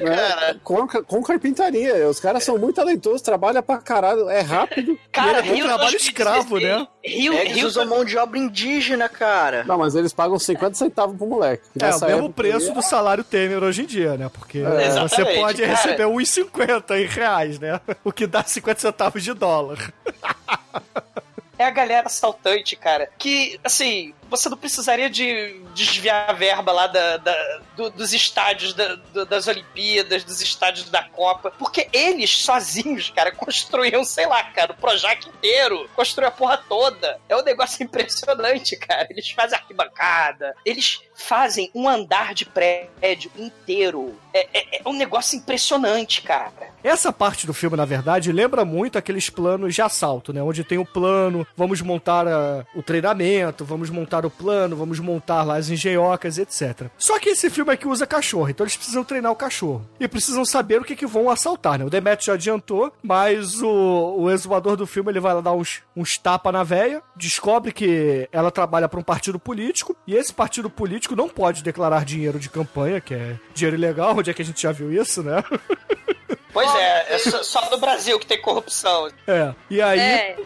[0.00, 0.60] né?
[0.62, 2.06] Com, com carpintaria.
[2.06, 4.98] Os caras são muito talentosos, trabalham pra caralho, é rápido.
[5.10, 6.86] Cara, e é Rio trabalho 2016, escravo, né?
[7.02, 9.64] Rio, eles usam mão de obra indígena, cara.
[9.64, 11.64] Não, mas eles pagam 50 centavos pro moleque.
[11.80, 14.30] É, o mesmo época preço do salário Temer hoje em dia, né?
[14.32, 14.90] Porque É.
[15.00, 15.74] você pode cara.
[15.74, 17.80] receber 1,50 em reais, né?
[18.04, 19.92] O que dá 50 centavos de dólar.
[21.58, 23.08] É a galera assaltante, cara.
[23.18, 28.72] Que, assim, você não precisaria de desviar a verba lá da, da- do- dos estádios
[28.72, 31.50] da- do- das Olimpíadas, dos estádios da Copa.
[31.58, 35.88] Porque eles, sozinhos, cara, construíam, sei lá, cara, o Projac inteiro.
[35.94, 37.18] Construíam a porra toda.
[37.28, 39.06] É um negócio impressionante, cara.
[39.10, 40.54] Eles fazem arquibancada.
[40.64, 44.18] Eles fazem um andar de prédio inteiro.
[44.32, 46.70] É, é- é um negócio impressionante, cara.
[46.82, 50.42] Essa parte do filme, na verdade, lembra muito aqueles planos de assalto, né?
[50.42, 55.42] Onde tem o plano, vamos montar ah, o treinamento, vamos montar o plano, vamos montar
[55.42, 56.88] lá as engenhocas, etc.
[56.98, 59.88] Só que esse filme aqui usa cachorro, então eles precisam treinar o cachorro.
[59.98, 61.84] E precisam saber o que, que vão assaltar, né?
[61.84, 65.82] O Demet já adiantou, mas o, o exumador do filme ele vai lá dar uns,
[65.96, 70.68] uns tapa na véia, descobre que ela trabalha para um partido político, e esse partido
[70.70, 74.44] político não pode declarar dinheiro de campanha, que é dinheiro ilegal, onde é que a
[74.44, 75.42] gente já viu isso, né?
[76.52, 79.08] Pois é, é só, no Brasil que tem corrupção.
[79.24, 79.54] É.
[79.70, 80.36] E aí, É.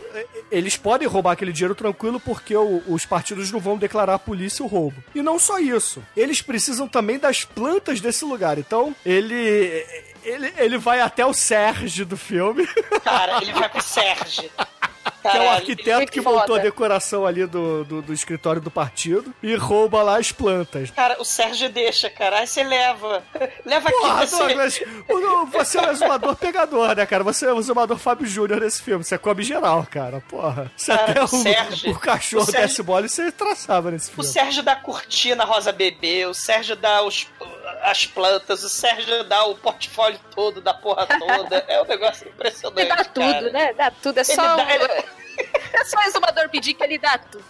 [0.51, 4.65] eles podem roubar aquele dinheiro tranquilo porque o- os partidos não vão declarar à polícia
[4.65, 5.03] o roubo.
[5.15, 6.05] E não só isso.
[6.17, 8.59] Eles precisam também das plantas desse lugar.
[8.59, 9.85] Então, ele.
[10.23, 12.67] Ele, ele vai até o Sérgio do filme.
[13.05, 13.83] Cara, ele vai pro
[15.25, 15.31] Sérgio.
[15.33, 18.70] que é o Caralho, arquiteto que montou a decoração ali do, do, do escritório do
[18.70, 20.91] partido e rouba lá as plantas.
[20.91, 22.39] Cara, o Sérgio deixa, cara.
[22.41, 23.22] Aí você leva.
[23.64, 24.37] Leva aqui Porra, você.
[24.37, 27.25] Douglas, o- você é o exumador pegador, né, cara?
[27.25, 29.03] Você é o exumador Fábio Júnior nesse filme.
[29.05, 30.22] Você come geral, cara.
[30.29, 30.70] Porra.
[30.77, 34.11] Se Cara, até o o, Sérgio- o cachorro o Sérgio- desse mole, você traçava nesse
[34.11, 34.29] O filme.
[34.31, 37.27] Sérgio dá cortina rosa bebê, o Sérgio dá os,
[37.83, 41.64] as plantas, o Sérgio dá o portfólio todo da porra toda.
[41.68, 42.81] É um negócio impressionante.
[42.81, 43.51] Ele dá tudo, cara.
[43.51, 43.72] né?
[43.75, 44.18] Dá tudo.
[44.18, 44.57] É Ele só.
[44.57, 45.05] dá- o- ele-
[45.85, 47.45] É só o exumador pedir que ele dá tudo.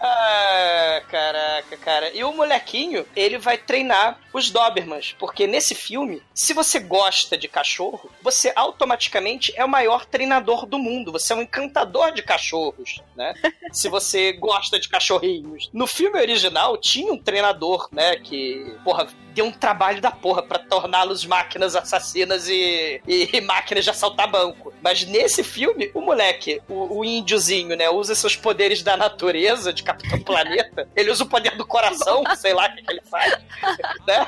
[0.00, 2.10] Ah, caraca, cara.
[2.14, 5.14] E o molequinho, ele vai treinar os Dobermans.
[5.18, 10.78] Porque nesse filme, se você gosta de cachorro, você automaticamente é o maior treinador do
[10.78, 11.12] mundo.
[11.12, 13.34] Você é um encantador de cachorros, né?
[13.72, 15.68] se você gosta de cachorrinhos.
[15.72, 18.16] No filme original, tinha um treinador, né?
[18.16, 23.90] Que, porra, deu um trabalho da porra pra torná-los máquinas assassinas e, e máquinas de
[23.90, 24.72] assaltar banco.
[24.82, 29.82] Mas nesse filme, o moleque, o, o índiozinho, né, usa seus poderes da natureza, de
[29.82, 30.88] Capitão Planeta.
[30.94, 33.38] Ele usa o poder do coração, sei lá o que, que ele faz,
[34.06, 34.26] né?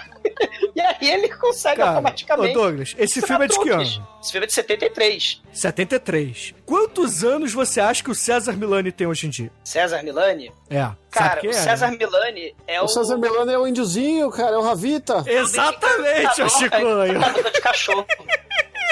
[0.74, 2.56] E aí ele consegue Cara, automaticamente.
[2.56, 4.08] ô Douglas, esse filme é de que ano?
[4.22, 5.42] Esse filme é de 73.
[5.52, 6.54] 73.
[6.64, 9.50] Quantos anos você acha que o César Milani tem hoje em dia?
[9.64, 10.52] César Milani?
[10.70, 10.88] É.
[11.10, 11.96] Cara, o é, César né?
[11.98, 12.84] Milani é o.
[12.84, 15.24] O César Milano é o índiozinho, cara, é o Ravita.
[15.26, 17.16] Exatamente, ô Chicoio.
[17.16, 18.06] Encantador de cachorro.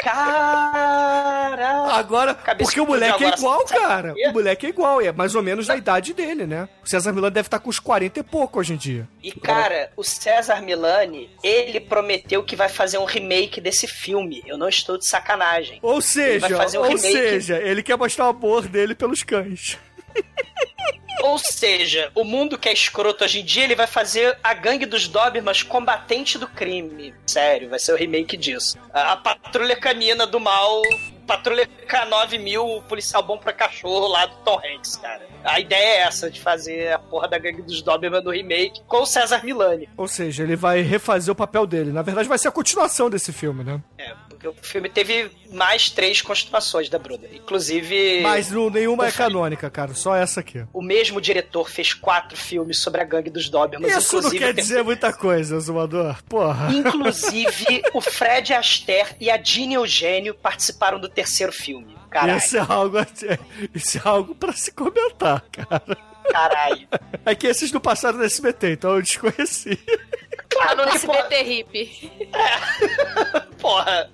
[0.02, 1.92] Caraca!
[1.94, 4.14] Agora, porque o moleque é igual, cara.
[4.28, 6.68] O moleque é igual, é mais ou menos da idade dele, né?
[6.82, 9.08] O César Milani deve estar com uns 40 e pouco hoje em dia.
[9.22, 14.42] E cara, o César Milani, ele prometeu que vai fazer um remake desse filme.
[14.46, 15.78] Eu não estou de sacanagem.
[15.82, 17.12] Ou Ele seja, fazer um ou remake.
[17.12, 19.78] seja, ele quer mostrar o amor dele pelos cães.
[21.22, 24.86] Ou seja, o mundo que é escroto hoje em dia, ele vai fazer a gangue
[24.86, 27.14] dos Dobermans combatente do crime.
[27.26, 28.78] Sério, vai ser o remake disso.
[28.92, 30.82] A, a patrulha canina do mal,
[31.36, 35.28] patrulha K9000, o policial bom pra cachorro lá do Tom Hanks, cara.
[35.44, 39.02] A ideia é essa, de fazer a porra da gangue dos Doberman do remake com
[39.02, 39.88] o César Milani.
[39.96, 41.92] Ou seja, ele vai refazer o papel dele.
[41.92, 43.80] Na verdade, vai ser a continuação desse filme, né?
[43.96, 47.30] É, porque o filme teve mais três continuações da Brother.
[47.34, 48.20] Inclusive.
[48.22, 49.94] Mas não- nenhuma é canônica, cara.
[49.94, 50.64] Só essa aqui.
[50.72, 53.96] O mesmo diretor fez quatro filmes sobre a gangue dos Dobermans.
[53.96, 56.22] Isso não quer dizer muita coisa, Zumador.
[56.24, 56.68] Porra.
[56.72, 61.94] Inclusive, o Fred Astaire e a Dini Eugênio participaram do terceiro filme.
[62.10, 62.38] Caralho.
[62.38, 62.96] Isso é algo,
[63.74, 65.96] isso é algo pra se comentar, cara.
[66.30, 66.88] Caralho.
[67.24, 69.78] É que esses não passaram no SBT, então eu desconheci.
[70.48, 72.12] Tá no SBT Hip.
[73.60, 74.10] Porra.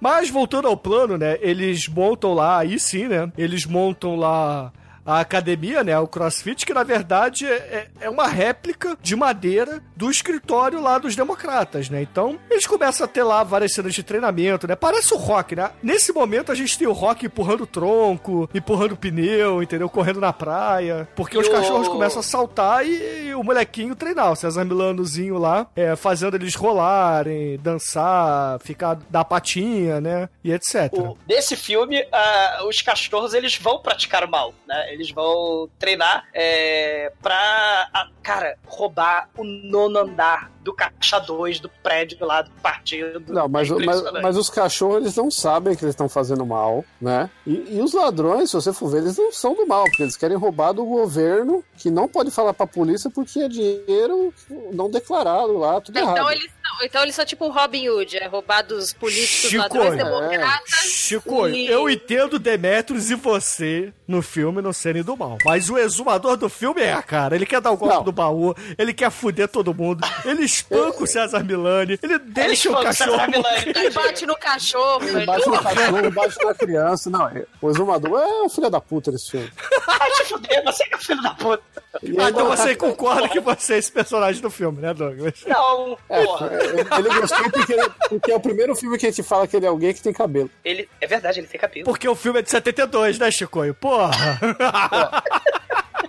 [0.00, 1.38] Mas voltando ao plano, né?
[1.40, 3.32] Eles montam lá, aí sim, né?
[3.36, 4.72] Eles montam lá
[5.04, 5.98] a academia, né?
[5.98, 11.14] O CrossFit, que na verdade é, é uma réplica de madeira do escritório lá dos
[11.16, 12.02] democratas, né?
[12.02, 14.74] Então, eles começam a ter lá várias cenas de treinamento, né?
[14.76, 15.70] Parece o rock, né?
[15.82, 19.88] Nesse momento a gente tem o rock empurrando tronco, empurrando pneu, entendeu?
[19.88, 21.08] Correndo na praia.
[21.14, 25.38] Porque E os o- cachorros começam a saltar e, o molequinho treinar, o César Milanozinho
[25.38, 30.28] lá, é, fazendo eles rolarem, dançar, ficar dar patinha, né?
[30.42, 30.92] E etc.
[30.92, 34.93] O- Nesse filme, ah, os cachorros eles vão praticar o mal, né?
[34.94, 41.68] Eles vão treinar é, pra, ah, cara, roubar o nono andar do caixa 2 do
[41.82, 43.22] prédio lá do partido.
[43.32, 46.84] Não, mas, É mas, mas os cachorros eles não sabem que eles estão fazendo mal,
[47.00, 47.28] né?
[47.46, 50.16] E, e os ladrões, se você for ver, eles não são do mal, porque eles
[50.16, 54.32] querem roubar do governo, que não pode falar pra polícia porque é dinheiro
[54.72, 56.32] não declarado lá, tudo Então errado.
[56.32, 59.96] eles, são, então eles são tipo Robin Hood, é roubar dos políticos, Chico, ladrões, é.
[60.04, 60.70] democratas.
[60.80, 65.36] Chico, e- eu entendo Demetrius e você no filme não serem do mal.
[65.44, 67.34] Mas o exumador do filme é, cara.
[67.34, 71.06] Ele quer dar o golpe do baú, ele quer fuder todo mundo, ele espanca o
[71.06, 73.10] César Milani, ele deixa o espanca o cachorro.
[73.18, 75.04] César Milani, Ele bate no cachorro.
[75.08, 77.10] Ele bate no cachorro, bate na criança.
[77.10, 77.30] Não,
[77.60, 79.50] o exumador é um filho da puta nesse filme.
[79.86, 81.62] Vai te fuder, você que é filho da puta.
[82.02, 85.34] E Ah, então o você concorda que você é esse personagem do filme, né, Douglas?
[85.46, 86.50] Não, É, porra.
[86.98, 87.76] ele gostou porque,
[88.08, 90.12] porque é o primeiro filme que a gente fala que ele é alguém que tem
[90.12, 90.50] cabelo.
[90.64, 91.84] Ele, é verdade, ele tem cabelo.
[91.84, 93.74] Porque o filme é de 72, né, Chicoio?
[93.74, 94.12] Porra!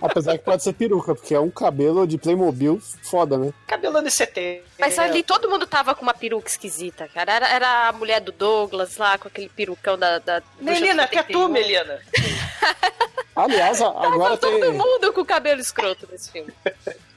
[0.06, 3.52] Apesar que pode ser peruca, porque é um cabelo de Playmobil foda, né?
[3.66, 4.62] Cabelo anos 70.
[4.78, 7.32] Mas ali todo mundo tava com uma peruca esquisita, cara.
[7.32, 10.18] Era, era a mulher do Douglas lá, com aquele perucão da.
[10.18, 12.00] da Melina, que é tu, Melina?
[13.36, 14.72] Aliás, agora Todo tem.
[14.72, 16.50] mundo com cabelo escroto nesse filme.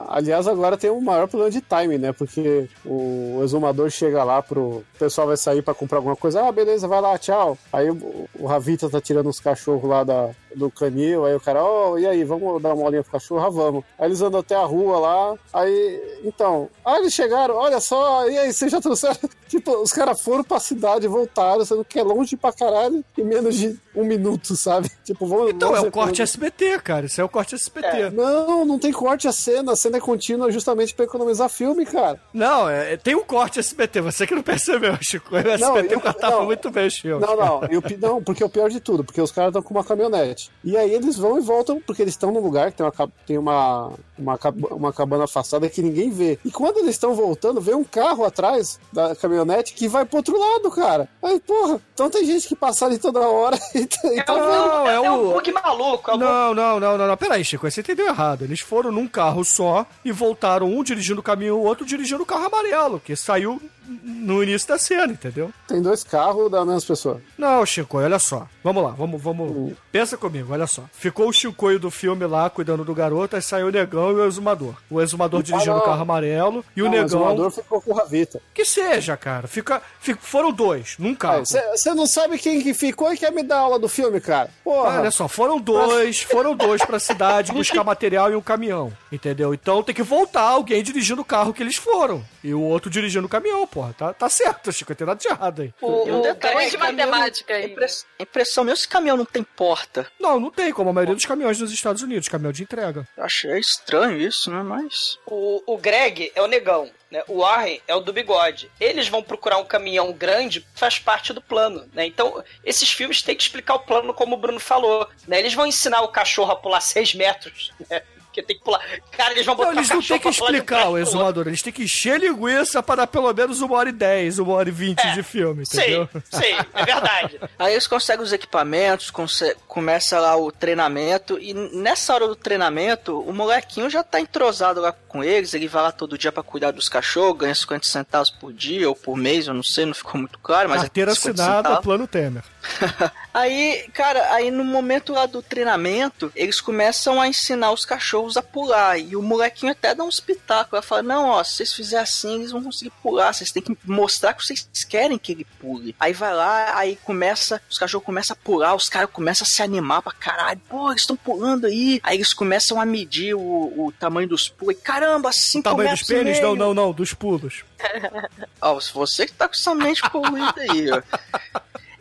[0.08, 2.12] Aliás, agora tem um maior problema de timing, né?
[2.12, 4.60] Porque o exumador chega lá pro.
[4.60, 6.42] O pessoal vai sair pra comprar alguma coisa.
[6.42, 7.56] Ah, beleza, vai lá, tchau.
[7.72, 11.24] Aí o, o Ravita tá tirando os cachorros lá da, do canil.
[11.24, 13.44] Aí o cara, ó, e aí, vamos dar uma olhinha pro cachorro?
[13.44, 13.84] Ah, vamos.
[13.98, 15.34] Aí eles andam até a rua lá.
[15.52, 16.68] Aí, então.
[16.84, 19.18] Ah, eles chegaram, olha só, e aí, vocês já trouxeram?
[19.48, 23.56] tipo, os caras foram pra cidade, voltaram, sendo que é longe pra caralho, em menos
[23.56, 24.90] de um minuto, sabe?
[25.04, 25.50] Tipo, vamos.
[25.50, 27.06] Então, é vamos o corte SBT, cara.
[27.06, 28.10] Isso é o corte SBT.
[28.10, 29.72] Não, não tem corte a cena.
[29.72, 32.20] A cena é contínua justamente pra economizar filme, cara.
[32.32, 35.34] Não, é, tem um corte SBT, você que não percebeu, Chico.
[35.36, 36.44] O Não, SBT eu- cortava não.
[36.46, 37.26] muito bem os filmes.
[37.26, 39.50] Não, não, e o pi- não, porque é o pior de tudo, porque os caras
[39.50, 40.50] estão com uma caminhonete.
[40.64, 43.38] E aí eles vão e voltam, porque eles estão num lugar que tem uma, tem
[43.38, 44.38] uma, uma,
[44.70, 46.38] uma cabana afastada que ninguém vê.
[46.44, 50.38] E quando eles estão voltando, vem um carro atrás da caminhonete que vai pro outro
[50.38, 51.08] lado, cara.
[51.22, 54.86] Aí, porra, então tem gente que passa ali toda hora e, tá- e tá Não,
[54.88, 55.32] é É um o.
[55.34, 56.10] bug maluco.
[56.10, 57.16] é um Não, não, não, não, não.
[57.16, 58.42] Peraí, Chico, você entendeu errado.
[58.44, 62.26] Eles foram num carro só e voltaram um dirigindo o caminho, o outro dirigindo o
[62.26, 65.50] carro amarelo, que saiu no início da cena, entendeu?
[65.66, 67.20] Tem dois carros da mesma pessoa.
[67.36, 68.46] Não, Chico, olha só.
[68.62, 69.72] Vamos lá, vamos, vamos.
[69.90, 70.84] Pensa comigo, olha só.
[70.92, 74.26] Ficou o Chicoio do filme lá, cuidando do garoto, aí saiu o negão e o
[74.26, 74.74] exumador.
[74.90, 77.06] O exumador dirigindo o carro amarelo e o Não, negão.
[77.06, 78.40] exumador ficou com o Ravita.
[78.54, 79.48] Que seja, cara.
[79.48, 81.44] Fica, fica- foram dois, num carro.
[81.46, 84.50] Você não sabe quem que ficou e quer me dar aula do filme, cara.
[84.62, 85.00] Porra.
[85.00, 89.54] Olha só, foram dois, foram dois pra cidade buscar material e um caminhão, entendeu?
[89.54, 92.22] Então tem que voltar alguém dirigindo o carro que eles foram.
[92.42, 93.92] E o outro dirigindo o caminhão, porra.
[93.92, 95.74] Tá, tá certo, Chico, não tem nada de errado aí.
[95.80, 97.66] O, um detalhe, grande de matemática aí.
[97.66, 100.06] Impress- Impressão minha, esse caminhão não tem porta.
[100.18, 103.06] Não, não tem, como a maioria dos caminhões nos Estados Unidos, caminhão de entrega.
[103.16, 104.62] Achei estranho isso, né?
[104.62, 105.18] Mas.
[105.26, 107.22] O, o Greg é o negão, né?
[107.28, 108.70] O Warren é o do bigode.
[108.80, 112.06] Eles vão procurar um caminhão grande, faz parte do plano, né?
[112.06, 115.38] Então, esses filmes têm que explicar o plano como o Bruno falou, né?
[115.38, 118.02] Eles vão ensinar o cachorro a pular seis metros, né?
[118.30, 118.80] Porque tem que pular.
[119.12, 121.82] Cara, eles vão Não, botar eles não têm que explicar o exumador, eles têm que
[121.82, 125.22] encher linguiça para dar pelo menos uma hora e dez, uma hora e vinte de
[125.22, 126.08] filme, entendeu?
[126.30, 127.40] Sim, é verdade.
[127.58, 133.20] Aí eles conseguem os equipamentos, conse- começa lá o treinamento, e nessa hora do treinamento,
[133.20, 136.70] o molequinho já tá entrosado lá com eles, ele vai lá todo dia pra cuidar
[136.70, 140.20] dos cachorros, ganha 50 centavos por dia ou por mês, eu não sei, não ficou
[140.20, 142.42] muito claro, mas Carteira é 50 assinada, plano Temer.
[143.32, 148.42] Aí, cara, aí no momento lá do treinamento, eles começam a ensinar os cachorros a
[148.42, 148.98] pular.
[148.98, 150.76] E o molequinho até dá um espetáculo.
[150.76, 153.32] Ela fala: Não, ó, se vocês fizerem assim, eles vão conseguir pular.
[153.32, 155.94] Vocês têm que mostrar que vocês querem que ele pule.
[155.98, 159.62] Aí vai lá, aí começa, os cachorros começam a pular, os caras começam a se
[159.62, 160.60] animar pra caralho.
[160.68, 162.00] Pô, eles estão pulando aí.
[162.02, 164.74] Aí eles começam a medir o, o tamanho dos pulos.
[164.74, 166.40] E, Caramba, 5 Tamanho dos pênis?
[166.40, 167.64] Não, não, não, dos pulos.
[168.60, 171.02] Ó, você que tá com essa mente poluída aí, ó.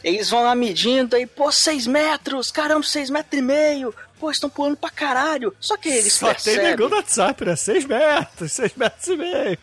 [0.04, 3.94] Eles vão lá medindo aí, pô, 6 metros, caramba, 6 metros e meio.
[4.20, 5.56] Pô, estão pulando pra caralho.
[5.60, 6.66] Só que eles Só tem percebem...
[6.66, 7.56] negão no WhatsApp, né?
[7.56, 9.58] Seis metros, seis metros e meio.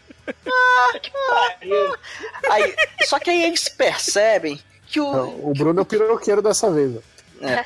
[2.50, 5.50] Aí, só que aí eles percebem que o...
[5.50, 6.96] O Bruno é o piroqueiro dessa vez.
[6.96, 7.46] ó.
[7.46, 7.64] É.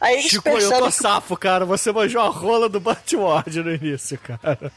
[0.00, 1.64] Aí eles Chico, eu percebem tô que safo, cara.
[1.64, 4.70] Você manjou a rola do Batward no início, cara.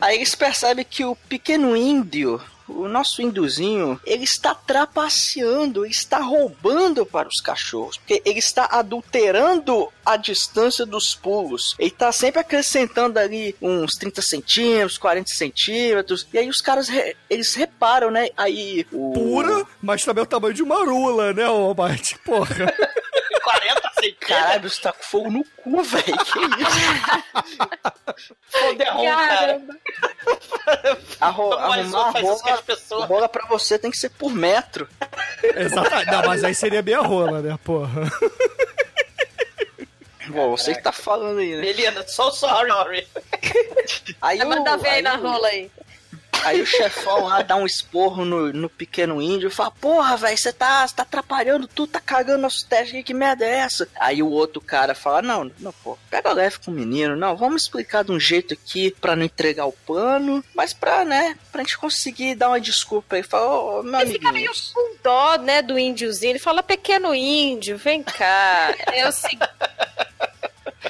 [0.00, 6.18] Aí eles percebem que o pequeno índio, o nosso índiozinho, ele está trapaceando, ele está
[6.18, 11.74] roubando para os cachorros, porque ele está adulterando a distância dos pulos.
[11.78, 17.16] Ele está sempre acrescentando ali uns 30 centímetros, 40 centímetros, e aí os caras, re-
[17.28, 18.28] eles reparam, né?
[18.36, 19.12] Aí o...
[19.12, 21.44] Pura, mas também é o tamanho de uma rula, né,
[21.76, 22.14] Bart?
[22.24, 22.72] Porra.
[24.02, 24.28] 40 centímetros.
[24.28, 26.04] Caralho, você tá com fogo no cu, velho.
[26.04, 28.32] Que isso?
[28.50, 29.36] Foderrão, cara.
[29.36, 29.76] Caramba.
[31.20, 33.04] Arro, arrumar um as rola, pessoas?
[33.08, 34.88] rola pra você tem que ser por metro.
[35.42, 36.10] Exatamente.
[36.10, 38.02] Não, mas aí seria meia rola, né, porra?
[40.28, 41.60] Bom, você que tá falando aí, né?
[41.62, 43.06] Melina, so sorry.
[44.20, 45.70] Aí, Vai o- mandar ver aí aí na rola aí.
[46.44, 50.36] Aí o chefão lá dá um esporro no, no pequeno índio e fala: Porra, velho,
[50.36, 53.88] você tá, cê tá atrapalhando tudo, tá cagando nosso teste aqui, que merda é essa?
[53.98, 57.62] Aí o outro cara fala: Não, não, pô, pega leve com o menino, não, vamos
[57.62, 61.78] explicar de um jeito aqui pra não entregar o pano, mas pra, né, pra gente
[61.78, 63.22] conseguir dar uma desculpa aí.
[63.22, 66.32] Fala: Ô, meu Ele fica meio com dó, né, do índiozinho.
[66.32, 68.74] Ele fala, pequeno índio, vem cá.
[68.92, 69.48] É o seguinte...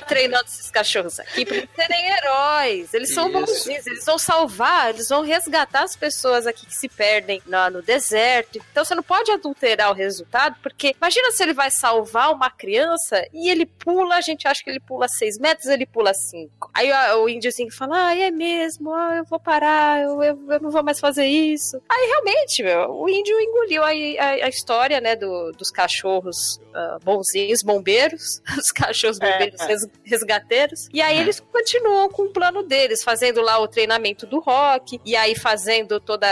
[0.06, 2.94] Treinando esses cachorros aqui pra eles serem heróis.
[2.94, 7.42] Eles são bonzinhos, eles vão salvar, eles vão resgatar as pessoas aqui que se perdem
[7.46, 8.58] na- no deserto.
[8.70, 13.24] Então você não pode adulterar o resultado, porque imagina se ele vai salvar uma criança
[13.32, 16.70] e ele pula, a gente acha que ele pula 6 metros, ele pula 5.
[16.74, 20.82] Aí o índiozinho fala: Ah, é mesmo, eu vou parar, eu, eu, eu não vou
[20.82, 21.80] mais fazer isso.
[21.88, 26.98] Aí realmente, meu, o índio engoliu a, a- a história, né, do- dos cachorros ah,
[27.02, 29.66] bonzinhos, bombeiros, os cachorros É, bombeiros é.
[29.82, 30.88] Res- resgateiros.
[30.92, 35.14] E aí eles continuam com o plano deles, fazendo lá o treinamento do rock, e
[35.16, 36.24] aí fazendo todo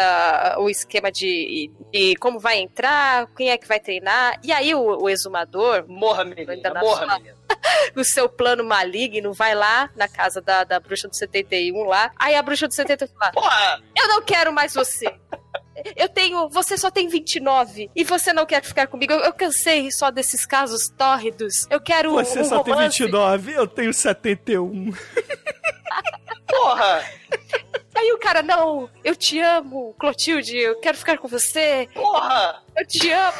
[0.58, 4.38] o esquema de, de como vai entrar, quem é que vai treinar.
[4.42, 7.36] E aí o, o exumador, Morra, menina, na morra, sua- menina.
[7.96, 12.10] o seu plano maligno, vai lá na casa da, da bruxa do 71 lá.
[12.16, 13.82] Aí a bruxa do 71 fala: Porra!
[13.96, 15.06] Eu não quero mais você.
[15.96, 16.48] Eu tenho.
[16.48, 19.12] Você só tem 29 e você não quer ficar comigo.
[19.12, 21.66] Eu, eu cansei só desses casos tórridos.
[21.70, 22.98] Eu quero Você um só tem romance.
[22.98, 24.92] 29, eu tenho 71.
[26.46, 27.04] Porra!
[27.94, 31.88] Aí o cara, não, eu te amo, Clotilde, eu quero ficar com você.
[31.92, 32.62] Porra!
[32.76, 33.38] Eu te amo.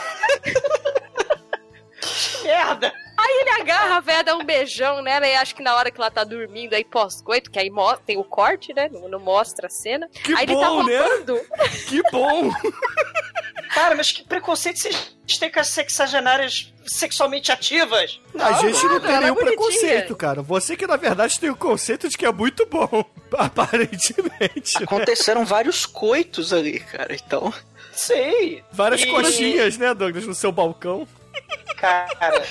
[2.45, 2.93] Merda!
[3.21, 6.01] Aí ele agarra a véia, dá um beijão nela e acho que na hora que
[6.01, 7.71] ela tá dormindo aí pós-coito, que aí
[8.07, 8.89] tem o corte, né?
[8.93, 10.09] Não, não mostra a cena.
[10.09, 11.01] Que aí ele tá bom, né?
[11.01, 11.41] roubando.
[11.89, 12.51] Que bom!
[13.75, 18.21] Cara, mas que preconceito vocês têm com as sexagenárias sexualmente ativas?
[18.37, 19.57] A gente não tem ela é nenhum bonitinha.
[19.57, 20.43] preconceito, cara.
[20.43, 23.05] Você que na verdade tem o conceito de que é muito bom,
[23.39, 24.83] aparentemente.
[24.83, 27.53] Aconteceram vários coitos ali, cara, então.
[27.93, 28.62] Sei.
[28.73, 31.07] Várias E- coxinhas, né, Douglas, no seu balcão.
[31.76, 32.43] Cara,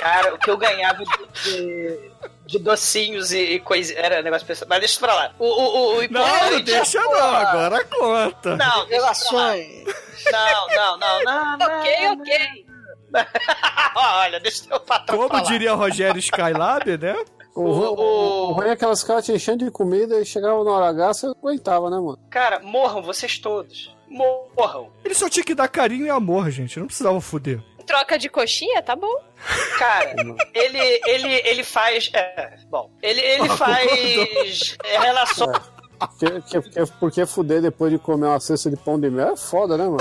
[0.00, 1.02] cara, o que eu ganhava
[1.42, 2.10] de,
[2.46, 4.68] de docinhos e, e coisa era negócio pessoal.
[4.68, 5.34] Mas deixa isso pra lá.
[5.38, 8.56] O, o, o, o Não, não deixa não, agora conta.
[8.56, 8.86] Não.
[8.86, 9.84] Relações.
[10.30, 11.66] Não, não, não, não, não.
[11.80, 12.66] ok, ok.
[13.96, 15.40] Olha, deixa o patrão Como lá.
[15.40, 17.16] diria Rogério Skylab, né?
[17.54, 20.72] O, o, o ruim é que aquelas caras te enchendo de comida e chegava na
[20.72, 22.18] hora H, você aguentava, né, mano?
[22.28, 23.93] Cara, morram vocês todos.
[24.14, 24.90] Morram.
[25.04, 26.78] Ele só tinha que dar carinho e amor, gente.
[26.78, 27.60] Não precisava foder.
[27.86, 29.14] Troca de coxinha, tá bom.
[29.78, 30.14] Cara,
[30.54, 32.10] ele, ele, ele faz.
[32.14, 35.52] É, bom, ele, ele faz é, relação.
[35.98, 39.36] Porque, porque, porque, porque fuder depois de comer uma cesta de pão de mel é
[39.36, 39.98] foda, né, mano?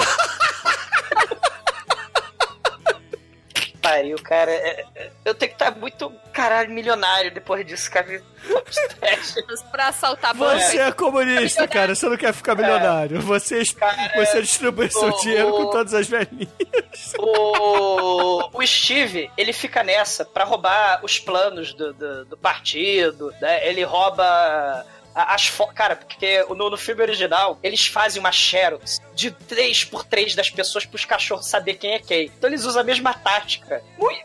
[3.83, 4.49] Pariu, cara.
[4.49, 8.07] É- é- eu tenho que estar muito, caralho, milionário depois disso, cara.
[9.71, 10.33] pra assaltar.
[10.35, 11.93] Você é comunista, cara.
[11.93, 13.21] Você não quer ficar milionário.
[13.21, 13.61] Você,
[14.15, 16.49] você distribui seu o- dinheiro com o- todas as velhinhas.
[17.19, 23.67] O, o Steve, ele fica nessa pra roubar os planos do, do, do partido, né?
[23.67, 25.49] Ele rouba as.
[25.75, 30.49] Cara, porque no, no filme original, eles fazem uma Xerox de 3 por 3 das
[30.49, 32.25] pessoas pros cachorros saber quem é quem.
[32.25, 33.81] Então eles usam a mesma tática.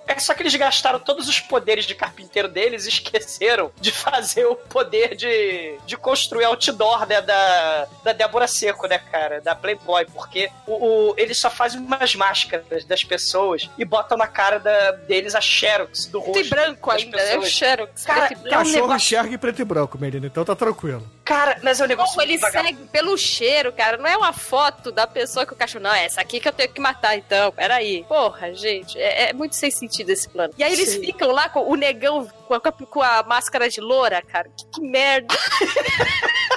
[0.06, 4.46] É só que eles gastaram todos os poderes de carpinteiro deles e esqueceram de fazer
[4.46, 9.40] o poder de, de construir outdoor né, da, da Débora Seco, né, cara?
[9.40, 10.06] Da Playboy.
[10.06, 14.92] Porque o, o- eles só fazem umas máscaras das pessoas e botam na cara da,
[14.92, 16.32] deles a Xerox do rosto.
[16.32, 17.52] Preto e branco ainda, é o pessoas.
[17.52, 18.04] Xerox.
[18.04, 18.58] Cara, preto e é um branco.
[18.58, 20.26] Cachorro negócio- enxerga em preto e branco, menino.
[20.26, 20.77] Então tá tranquilo.
[20.78, 21.17] koyalım.
[21.28, 22.68] Cara, mas é um negócio Como ele vagabundo.
[22.78, 23.98] segue pelo cheiro, cara.
[23.98, 25.82] Não é uma foto da pessoa que o cachorro.
[25.84, 27.52] Não, é essa aqui que eu tenho que matar, então.
[27.52, 28.02] Peraí.
[28.08, 28.98] Porra, gente.
[28.98, 30.54] É, é muito sem sentido esse plano.
[30.56, 31.00] E aí eles Sim.
[31.04, 34.48] ficam lá com o negão com a, com a máscara de loura, cara.
[34.56, 35.36] Que, que merda.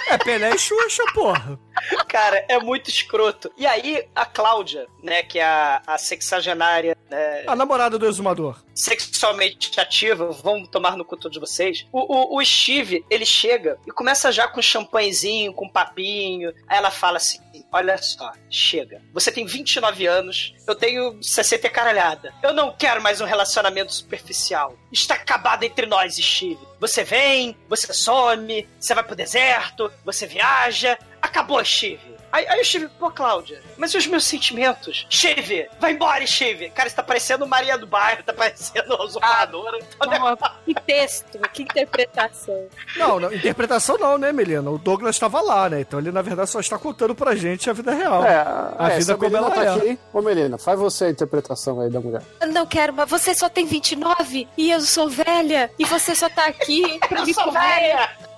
[0.07, 1.59] É Pelé e Xuxa, porra.
[2.07, 3.51] Cara, é muito escroto.
[3.57, 8.61] E aí, a Cláudia, né, que é a, a sexagenária, né, A namorada do exumador.
[8.75, 11.85] sexualmente ativa, vão tomar no cu de vocês.
[11.91, 16.53] O, o, o Steve, ele chega e começa já com champanhezinho, com papinho.
[16.67, 17.39] Aí ela fala assim:
[17.71, 19.01] Olha só, chega.
[19.13, 22.33] Você tem 29 anos, eu tenho 60 e caralhada.
[22.43, 24.75] Eu não quero mais um relacionamento superficial.
[24.91, 26.59] Está acabado entre nós, Steve.
[26.79, 30.97] Você vem, você some, você vai pro deserto, você viaja.
[31.21, 32.11] Acabou, Steve.
[32.31, 35.05] Aí, aí o Steve, pô, Cláudia, mas e os meus sentimentos?
[35.11, 36.69] Steve, vai embora, Steve.
[36.69, 39.79] Cara, isso tá parecendo Maria do Bairro, tá parecendo a usurpadora.
[39.99, 42.67] Porra, que texto, que interpretação.
[42.95, 44.69] Não, não, interpretação não, né, Melina?
[44.69, 45.81] O Douglas estava lá, né?
[45.81, 48.23] Então ele, na verdade, só está contando pra gente a vida real.
[48.25, 48.37] É,
[48.77, 49.69] a é, vida como ela tá é.
[49.69, 49.99] aqui.
[50.13, 52.21] Ô, Melina, faz você a interpretação aí da mulher.
[52.39, 56.29] Eu Não quero, mas você só tem 29 e eu sou velha e você só
[56.29, 58.30] tá aqui pra Eu sou velha!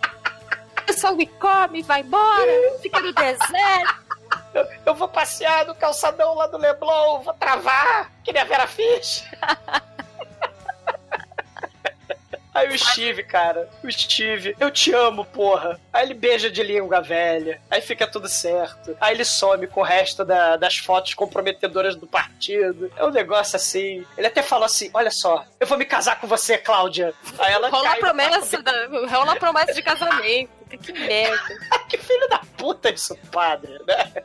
[0.91, 3.95] Só me come, vai embora, fica no deserto.
[4.53, 8.67] Eu, eu vou passear no calçadão lá do Leblon, vou travar, que nem a Vera
[8.67, 9.23] Fish.
[12.53, 15.79] Aí o Steve, cara, o Steve, eu te amo, porra.
[15.91, 18.95] Aí ele beija de língua velha, aí fica tudo certo.
[19.01, 22.91] Aí ele some com o resto da- das fotos comprometedoras do partido.
[22.95, 24.05] É um negócio assim.
[24.15, 27.11] Ele até falou assim: olha só, eu vou me casar com você, Cláudia.
[27.39, 28.71] Aí ela Rola a promessa, da,
[29.09, 30.51] rola a promessa de casamento.
[30.77, 31.57] Que merda.
[31.89, 34.23] que filho da puta disso, padre, né?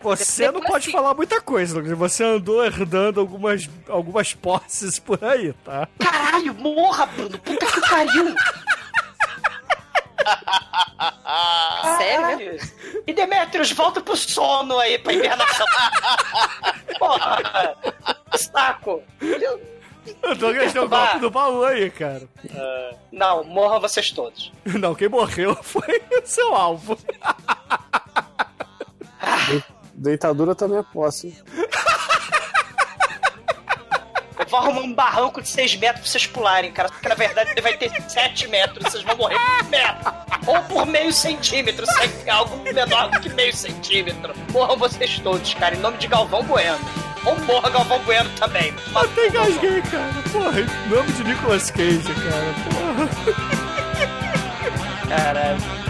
[0.00, 1.96] Você não pode falar muita coisa, Douglas.
[1.96, 5.88] Você andou herdando algumas, algumas posses por aí, tá?
[5.98, 7.38] Caralho, morra, Bruno.
[7.38, 8.34] Puta que pariu.
[11.98, 12.58] Sério?
[13.06, 15.66] E Demetrius, volta pro sono aí, pra hibernação.
[16.98, 17.76] Porra,
[18.36, 19.02] saco.
[20.22, 22.28] O Douglas deu um golpe no baú aí, cara.
[22.54, 24.52] Ah, não, morram vocês todos.
[24.64, 26.98] Não, quem morreu foi o seu alvo.
[29.94, 31.36] Deitadura também é posse.
[34.38, 36.88] Eu vou arrumar um barranco de 6 metros pra vocês pularem, cara.
[36.88, 40.12] Porque na verdade ele vai ter 7 metros, vocês vão morrer por metro.
[40.46, 44.34] Ou por meio centímetro, se é algo menor do que meio centímetro.
[44.50, 46.78] Morram vocês todos, cara, em nome de Galvão Bueno.
[47.24, 48.74] Ou morra Galvão Bueno também.
[48.92, 50.12] Mas Até engasguei, cara.
[50.32, 52.54] Porra, em nome de Nicolas Cage, cara.
[52.70, 53.08] Porra.
[55.08, 55.81] Caralho.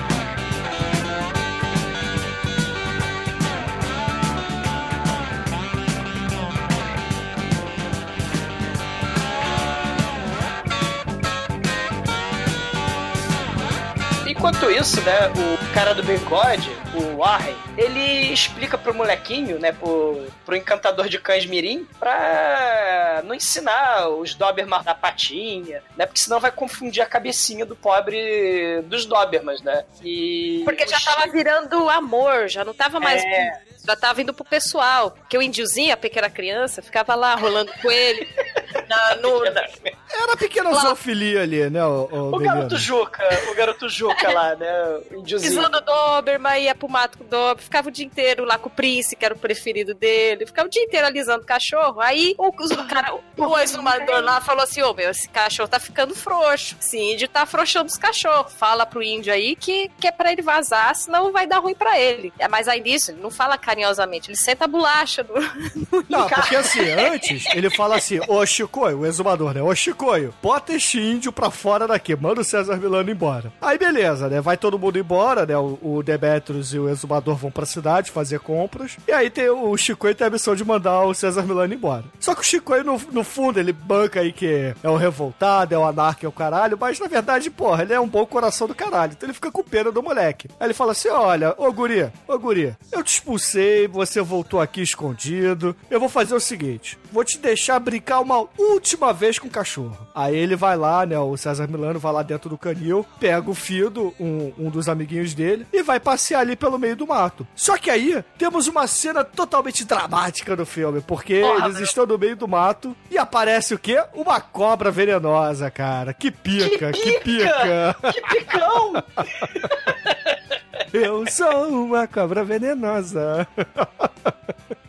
[14.43, 20.27] Enquanto isso, né, o cara do bigode, o Warren, ele explica pro molequinho, né, pro,
[20.45, 26.41] pro encantador de cães mirim, pra não ensinar os Dobermans da patinha, né, porque senão
[26.41, 29.85] vai confundir a cabecinha do pobre dos Dobermans, né.
[30.03, 33.23] E Porque já tava virando amor, já não tava mais.
[33.23, 33.63] É.
[33.87, 35.11] Já tava indo pro pessoal.
[35.11, 38.29] Porque o índiozinho, a pequena criança, ficava lá rolando com ele.
[38.97, 44.31] na- no- Era pequena zoofilia ali, né, o, o, O garoto Juca, o garoto Juca
[44.31, 45.01] lá, né?
[45.11, 45.51] O índiozinho.
[45.55, 48.69] Pisou no Doberman, ia pro mato com o Doberman, ficava o dia inteiro lá com
[48.69, 52.01] o Prince, que era o preferido dele, ficava o dia inteiro alisando o cachorro.
[52.01, 56.15] Aí o, o cara, o exumador lá falou assim: Ô meu, esse cachorro tá ficando
[56.15, 56.77] frouxo.
[56.81, 58.53] Esse índio tá afrouxando os cachorros.
[58.55, 61.99] Fala pro índio aí que, que é pra ele vazar, senão vai dar ruim pra
[61.99, 62.33] ele.
[62.39, 65.33] É, Mas aí nisso, ele não fala carinhosamente, ele senta a bolacha no.
[66.09, 69.63] Não, porque assim, antes ele fala assim, ô Chico, o exumador, né?
[69.63, 73.53] Ô Chico, Chicoio, bota este índio pra fora daqui, manda o César Milano embora.
[73.61, 74.41] Aí beleza, né?
[74.41, 75.57] Vai todo mundo embora, né?
[75.57, 78.97] O, o Demetrius e o Exumador vão pra cidade fazer compras.
[79.07, 82.05] E aí tem o Chicoio tem a missão de mandar o César Milano embora.
[82.19, 85.79] Só que o Chicoio, no, no fundo, ele banca aí que é o revoltado, é
[85.79, 88.75] o anarca, é o caralho, mas na verdade, porra, ele é um bom coração do
[88.75, 89.13] caralho.
[89.13, 90.49] Então ele fica com pena do moleque.
[90.59, 94.83] Aí ele fala assim: olha, ô guri, ô guri, eu te expulsei, você voltou aqui
[94.83, 95.77] escondido.
[95.91, 99.97] Eu vou fazer o seguinte: vou te deixar brincar uma última vez com o cachorro.
[100.15, 101.19] Aí ele vai lá, né?
[101.19, 105.35] O César Milano vai lá dentro do canil, pega o Fido, um, um dos amiguinhos
[105.35, 107.47] dele, e vai passear ali pelo meio do mato.
[107.55, 111.85] Só que aí temos uma cena totalmente dramática no filme, porque Porra, eles meu.
[111.85, 114.03] estão no meio do mato e aparece o quê?
[114.15, 116.13] Uma cobra venenosa, cara.
[116.13, 117.97] Que pica, que pica.
[118.13, 118.93] Que picão!
[120.93, 123.47] Eu sou uma cobra venenosa.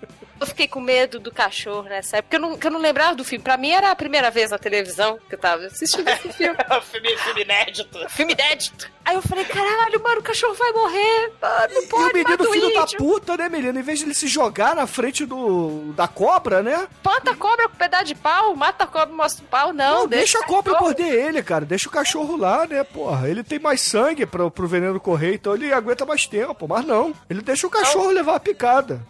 [0.43, 3.15] Eu fiquei com medo do cachorro nessa época, porque eu não, que eu não lembrava
[3.15, 3.41] do filme.
[3.43, 6.57] Pra mim era a primeira vez na televisão que eu tava assistindo esse filme.
[6.91, 8.09] filme, filme inédito.
[8.09, 8.91] Filme inédito.
[9.05, 11.31] Aí eu falei, caralho, mano, o cachorro vai morrer.
[11.41, 12.97] Ah, não E pode, o menino, filho da índio.
[12.97, 13.79] puta, né, menino?
[13.79, 16.87] Em vez de ele se jogar na frente do da cobra, né?
[17.03, 19.71] Mata a cobra com um pedaço de pau, mata a cobra e mostra o pau.
[19.73, 21.63] Não, Não, deixa, a cobra morder ele, cara.
[21.65, 23.29] Deixa o cachorro lá, né, porra.
[23.29, 26.67] Ele tem mais sangue pro, pro veneno correr, então ele aguenta mais tempo.
[26.67, 29.01] Mas não, ele deixa o cachorro levar a picada.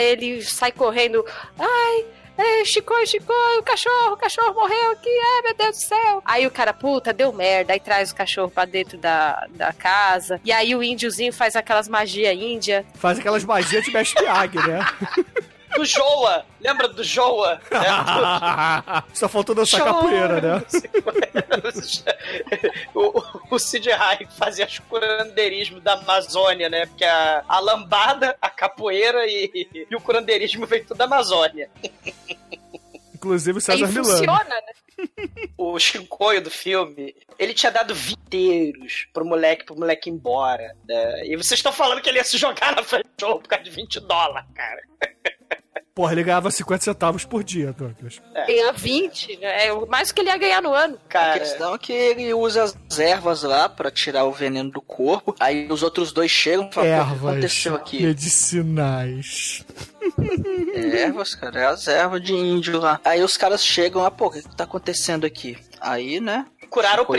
[0.00, 1.24] Ele sai correndo.
[1.58, 2.04] Ai,
[2.38, 6.22] é, Chicoi, Chicoi, o cachorro, o cachorro morreu aqui, ai meu Deus do céu.
[6.24, 10.40] Aí o cara, puta, deu merda, aí traz o cachorro pra dentro da, da casa.
[10.44, 12.86] E aí o índiozinho faz aquelas magia índia.
[12.94, 14.86] Faz aquelas magias de mestre Miyagi, né?
[15.76, 16.44] Do Joa.
[16.60, 17.60] Lembra do Joa?
[17.70, 20.64] É, Só faltou dançar capoeira, né?
[22.94, 26.86] o, o Sid Haig fazia os curandeirismo da Amazônia, né?
[26.86, 31.70] Porque a, a lambada, a capoeira e, e o curandeirismo veio tudo da Amazônia.
[33.14, 34.04] Inclusive o Aí César Milano.
[34.08, 34.72] funciona, né?
[35.56, 40.74] O Chicoio do filme, ele tinha dado vinteiros pro moleque, pro moleque ir embora.
[40.88, 41.24] né?
[41.26, 43.64] E vocês estão falando que ele ia se jogar na frente do show por causa
[43.64, 44.82] de 20 dólares, cara.
[45.98, 48.22] Porra, ele ganhava 50 centavos por dia, Douglas.
[48.46, 49.66] Ganha 20, né?
[49.66, 50.96] É mais do que ele ia ganhar no ano.
[51.12, 55.34] A questão é que ele usa as ervas lá pra tirar o veneno do corpo.
[55.40, 58.00] Aí os outros dois chegam e falam: "Pô, o que Ervas aconteceu aqui?
[58.00, 59.66] medicinais.
[60.94, 63.00] Ervas, cara, é as ervas de índio lá.
[63.04, 65.58] Aí os caras chegam lá, pô, o que, que tá acontecendo aqui?
[65.80, 66.46] Aí, né?
[66.70, 67.16] Curaram o fala-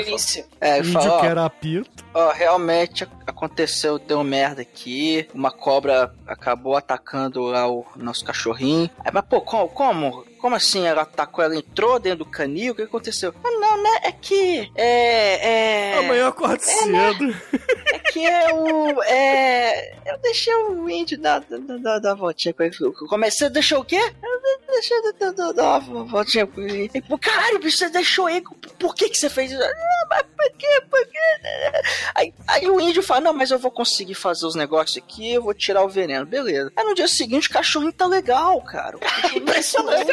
[0.62, 2.06] É, ele fala, ó, que era apito.
[2.14, 5.28] Ó, realmente ac- aconteceu, deu merda aqui.
[5.34, 8.90] Uma cobra acabou atacando lá o nosso cachorrinho.
[9.04, 9.68] Aí, mas, pô, como?
[9.70, 11.44] Como, como assim ela atacou?
[11.44, 12.74] Ela entrou dentro do canil?
[12.74, 13.34] O que aconteceu?
[13.44, 14.00] Ah, não, né?
[14.04, 14.72] É que.
[14.76, 15.94] É.
[15.94, 15.98] é...
[15.98, 17.36] Amanhã eu acordo cedo.
[17.94, 19.04] É que eu.
[19.04, 19.98] É.
[20.12, 22.76] Eu deixei o índio dar, dar, dar, dar uma voltinha com ele.
[22.80, 24.00] Eu Comecei, deixou o quê?
[24.24, 26.90] Eu deixei dar, dar, dar uma voltinha com ele.
[26.94, 28.44] E, caralho, bicho, você deixou ele.
[28.80, 29.62] Por que, que você fez isso?
[29.62, 30.82] Ah, mas por quê?
[30.90, 31.20] Por quê?
[32.16, 35.44] Aí, aí o índio fala: Não, mas eu vou conseguir fazer os negócios aqui, eu
[35.44, 36.26] vou tirar o veneno.
[36.26, 36.72] Beleza.
[36.76, 38.98] Aí no dia seguinte o cachorrinho tá legal, cara.
[39.36, 40.12] Impressionante.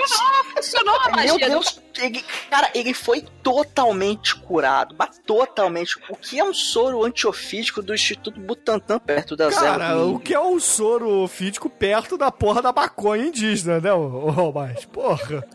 [0.54, 1.48] Funcionou a Meu magia.
[1.50, 5.98] Deus, ele, cara, ele foi totalmente curado, mas totalmente.
[6.08, 10.06] O que é um soro antiofídico do Instituto Butantan perto das Cara, ervas?
[10.08, 14.52] o que é um soro fídico perto da porra da maconha indígena, né, ô, ô,
[14.52, 15.46] mas porra.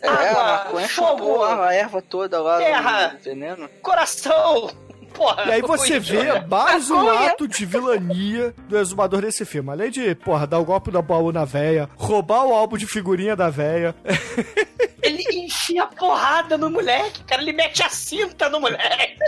[0.00, 3.06] É, a Água, maconha fogo, a erva toda lá terra.
[3.08, 3.68] do veneno.
[3.82, 4.70] Coração!
[5.14, 6.44] Porra, E aí você vê né?
[6.48, 9.70] mais um ato de vilania do exumador desse filme.
[9.70, 13.36] Além de, porra, dar o golpe da baú na véia, roubar o álbum de figurinha
[13.36, 13.94] da véia.
[15.02, 17.40] Ele enfia porrada no moleque, cara.
[17.40, 19.18] Ele mete a cinta no moleque.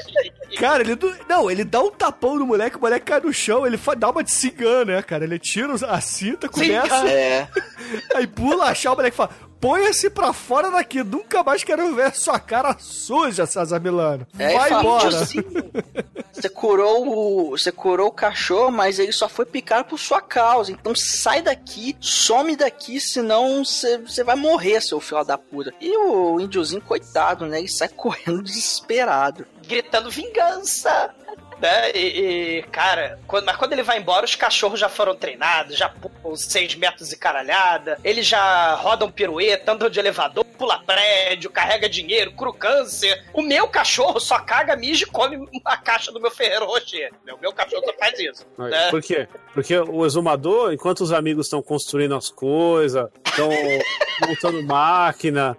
[0.59, 3.78] Cara, ele não, ele dá um tapão no moleque, o moleque cai no chão, ele
[3.97, 5.24] dá uma de cigana, né, cara?
[5.24, 7.11] Ele tira a cinta, começa, Cigana.
[7.11, 7.49] É,
[8.14, 9.30] aí pula, achar o moleque e fala:
[9.62, 14.26] Ponha-se pra fora daqui, nunca mais quero ver sua cara suja, César Milano.
[14.36, 15.08] é Vai embora.
[15.08, 15.44] "Tiozinho,
[16.32, 17.50] Você curou o.
[17.50, 20.72] Você curou o cachorro, mas ele só foi picado por sua causa.
[20.72, 25.72] Então sai daqui, some daqui, senão você você vai morrer, seu filho da puta.
[25.80, 27.60] E o índiozinho, coitado, né?
[27.60, 29.46] Ele sai correndo desesperado.
[29.64, 31.14] Gritando vingança.
[31.62, 31.92] Né?
[31.94, 31.98] E,
[32.58, 36.34] e, cara, quando- mas quando ele vai embora, os cachorros já foram treinados, já pulam
[36.36, 42.32] 6 metros e caralhada, eles já rodam pirueta, andam de elevador, pula prédio, carrega dinheiro,
[42.36, 43.24] o câncer.
[43.32, 47.12] O meu cachorro só caga, mija e come a caixa do meu Ferreiro Rocher.
[47.32, 48.44] O meu cachorro só faz isso.
[48.58, 48.90] né?
[48.90, 49.28] Por quê?
[49.54, 53.48] Porque o exumador, enquanto os amigos estão construindo as coisas, estão
[54.26, 55.56] montando máquina,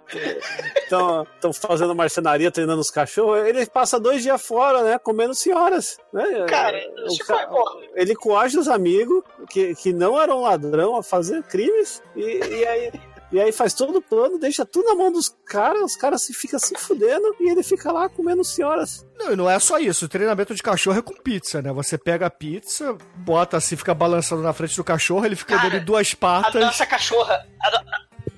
[0.76, 4.98] estão fazendo marcenaria, treinando os cachorros, ele passa dois dias fora, né?
[4.98, 5.93] Comendo senhoras.
[6.12, 6.46] Né?
[6.48, 7.48] Cara, O Chico ca-
[7.94, 12.66] é ele coage os amigos que, que não eram ladrão a fazer crimes e, e
[12.66, 12.92] aí.
[13.32, 16.32] E aí faz todo o plano, deixa tudo na mão dos caras, os caras se
[16.32, 19.04] ficam se fudendo e ele fica lá comendo senhoras.
[19.18, 20.04] Não, e não é só isso.
[20.04, 21.72] O treinamento de cachorro é com pizza, né?
[21.72, 25.68] Você pega a pizza, bota assim, fica balançando na frente do cachorro, ele fica Cara,
[25.70, 26.60] dando duas A patas.
[26.64, 27.82] nossa cachorra, a,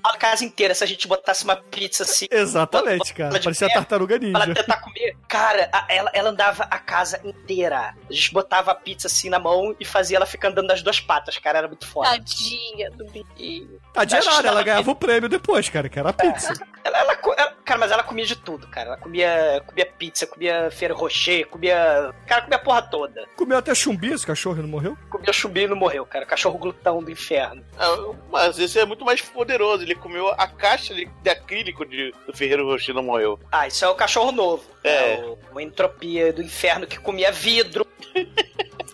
[0.07, 2.27] a- a casa inteira, se a gente botasse uma pizza assim.
[2.31, 3.39] Exatamente, cara.
[3.39, 4.55] Parecia pé, tartaruga Pra ela ninja.
[4.55, 5.15] tentar comer.
[5.27, 7.93] Cara, a- ela, ela andava a casa inteira.
[8.09, 10.99] A gente botava a pizza assim na mão e fazia ela ficar andando nas duas
[10.99, 11.59] patas, cara.
[11.59, 12.09] Era muito foda.
[12.09, 13.79] Tadinha do bichinho.
[13.93, 16.53] Tadinha nada, ela- ganhava o prêmio depois, cara, que era a pizza.
[16.87, 18.87] Ela, ela ela- cara, mas ela comia de tudo, cara.
[18.89, 22.13] Ela comia, comia pizza, comia Ferro Rocher, comia.
[22.25, 23.25] Cara, comia a porra toda.
[23.35, 24.97] Comeu até chumbi, esse cachorro não morreu?
[25.09, 26.25] Comia chumbi e não morreu, cara.
[26.25, 27.63] Cachorro glutão do inferno.
[27.77, 29.83] Ah, Mas esse é muito mais poderoso.
[29.83, 33.39] Ele comeu a caixa de, de acrílico de, do Ferreiro Rocher não morreu.
[33.51, 34.63] Ah, isso é o cachorro novo.
[34.87, 35.17] É.
[35.17, 35.25] né?
[35.25, 37.85] O, uma entropia do inferno que comia vidro.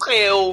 [0.05, 0.51] Morreu.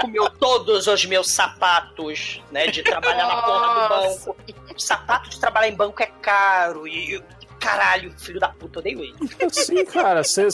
[0.00, 2.66] Comeu todos os meus sapatos, né?
[2.68, 4.36] De trabalhar na porra do banco.
[4.78, 6.86] Sapato de trabalhar em banco é caro.
[6.88, 7.22] E.
[7.60, 9.14] Caralho, filho da puta, odeio ele.
[9.50, 10.48] Sim, cara, você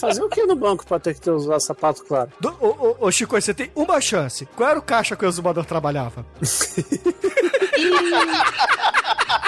[0.00, 2.30] fazia o que no banco pra ter que ter usar sapato claro?
[2.40, 4.46] Do- Ô, ô, ô, Chico, você tem uma chance.
[4.56, 6.24] Qual era o caixa que o exumador trabalhava?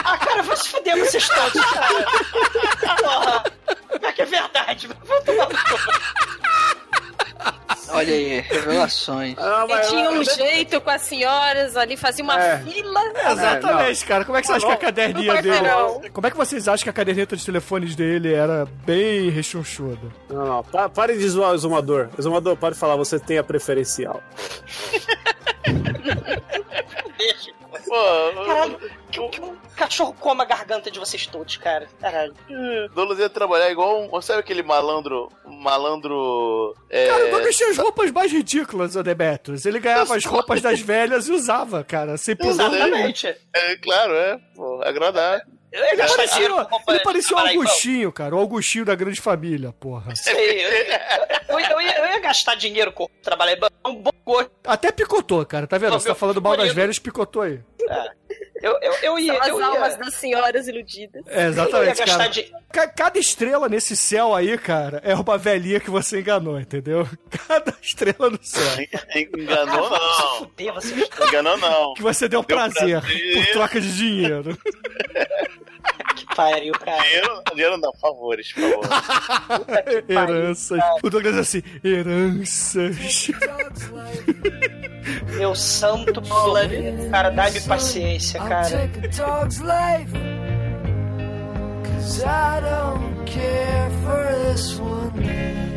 [0.04, 2.06] Ah, cara, vai se fuder vocês todos, cara.
[3.02, 3.44] Porra.
[3.98, 4.88] Como é que é verdade?
[5.24, 5.48] Tomar.
[7.90, 9.36] Olha aí, revelações.
[9.38, 12.58] Ah, Ele tinha um jeito com as senhoras ali, fazia uma É.
[12.58, 13.00] fila.
[13.30, 14.24] Exatamente, cara.
[14.24, 15.54] Como é que você acha que a caderninha dele.
[15.56, 16.02] quarteirão.
[16.12, 20.08] Como é que vocês acham que a caderneta de telefones dele era bem rechonchuda?
[20.28, 22.08] Não, não, pa- pare de zoar o exumador.
[22.18, 24.20] Exumador, pode falar, você tem a preferencial.
[27.84, 28.78] Pô, Caralho,
[29.10, 31.88] que, que um cachorro coma a garganta de vocês todos, cara.
[32.00, 32.34] Caralho.
[32.94, 34.20] Douglas ia trabalhar igual um.
[34.22, 35.30] Sabe aquele malandro.
[35.44, 36.74] Malandro.
[36.90, 39.66] É, Cara, o Douglas tinha as roupas mais ridículas, o Demetrius.
[39.66, 42.36] Ele ganhava as roupas das velhas e usava, cara, sem.
[42.38, 43.26] Exatamente.
[43.52, 44.38] é, claro, é.
[44.54, 45.42] Pô, agradar.
[45.72, 46.46] Ele parecia,
[46.88, 47.40] ele parecia o.
[47.40, 48.34] Augustinho, cara.
[48.34, 50.14] O Augustinho da grande família, porra.
[50.16, 50.70] Sei, eu,
[51.48, 53.74] eu, eu ia, eu ia gastar dinheiro com trabalhar em banco.
[53.86, 54.50] Um bom gosto.
[54.64, 55.66] Até picotou, cara.
[55.66, 55.92] Tá vendo?
[55.92, 57.60] Não, Você tá falando mal das velhas, picotou aí.
[58.62, 59.32] Eu, eu, eu ia.
[59.34, 61.22] São as eu ia- almas das senhoras iludidas.
[61.26, 62.26] É, ia exatamente, cara.
[62.28, 62.52] de.
[62.72, 67.06] Ca- Cada estrela nesse céu aí, cara, é uma velhinha que você enganou, entendeu?
[67.48, 68.62] Cada estrela no céu.
[69.36, 70.38] Enganou Ah, se não.
[70.38, 71.28] fuder, todos.
[71.28, 71.94] Enganou não.
[71.94, 73.34] Que você deu, Deu prazer, prazer.
[73.34, 74.58] por troca de dinheiro.
[76.16, 77.00] Que pariu, cara.
[77.02, 79.64] Dinheiro, dinheiro não, favores, por favor.
[79.66, 80.04] Pariu.
[80.08, 80.80] Heranças.
[81.02, 82.96] O Douglas assim, heranças.
[85.36, 87.08] Meu santo planeta.
[87.10, 88.68] Cara, dá-me paciência, cara.
[88.68, 90.12] Take a dog's life.
[91.84, 95.12] Cause I don't care for this one.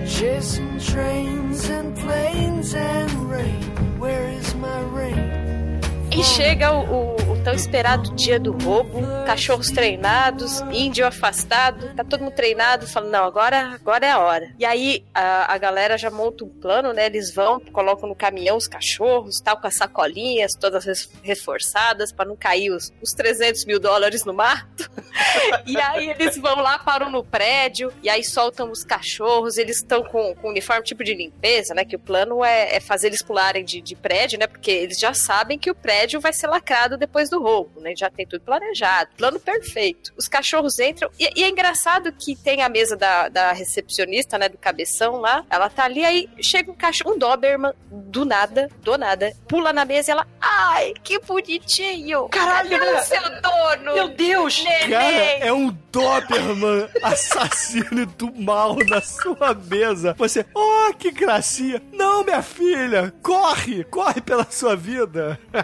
[0.07, 3.61] Chasing trains and planes and rain.
[3.99, 5.79] Where is my rain?
[6.11, 12.03] E chega o, o- o tão esperado dia do roubo, cachorros treinados, índio afastado, tá
[12.03, 14.51] todo mundo treinado, falando, não, agora, agora é a hora.
[14.59, 17.05] E aí a, a galera já monta um plano, né?
[17.05, 22.35] Eles vão, colocam no caminhão os cachorros, tal, com as sacolinhas todas reforçadas para não
[22.35, 24.89] cair os, os 300 mil dólares no mato.
[25.65, 30.03] e aí eles vão lá, param no prédio, e aí soltam os cachorros, eles estão
[30.03, 31.85] com, com uniforme tipo de limpeza, né?
[31.85, 34.47] Que o plano é, é fazer eles pularem de, de prédio, né?
[34.47, 37.93] Porque eles já sabem que o prédio vai ser lacrado depois do roubo, né?
[37.95, 40.13] Já tem tudo planejado, plano perfeito.
[40.17, 44.49] Os cachorros entram, e, e é engraçado que tem a mesa da, da recepcionista, né?
[44.49, 48.97] Do cabeção lá, ela tá ali, aí chega um cachorro, um Doberman, do nada, do
[48.97, 52.29] nada, pula na mesa e ela, ai, que bonitinho!
[52.29, 52.99] Caralho, Cadê né?
[52.99, 53.93] o seu dono?
[53.93, 54.63] Meu Deus!
[54.63, 54.89] Neném!
[54.89, 60.13] Cara, é um Doberman assassino do mal na sua mesa.
[60.17, 61.81] Você, oh, que gracinha.
[61.91, 65.39] Não, minha filha, corre, corre pela sua vida.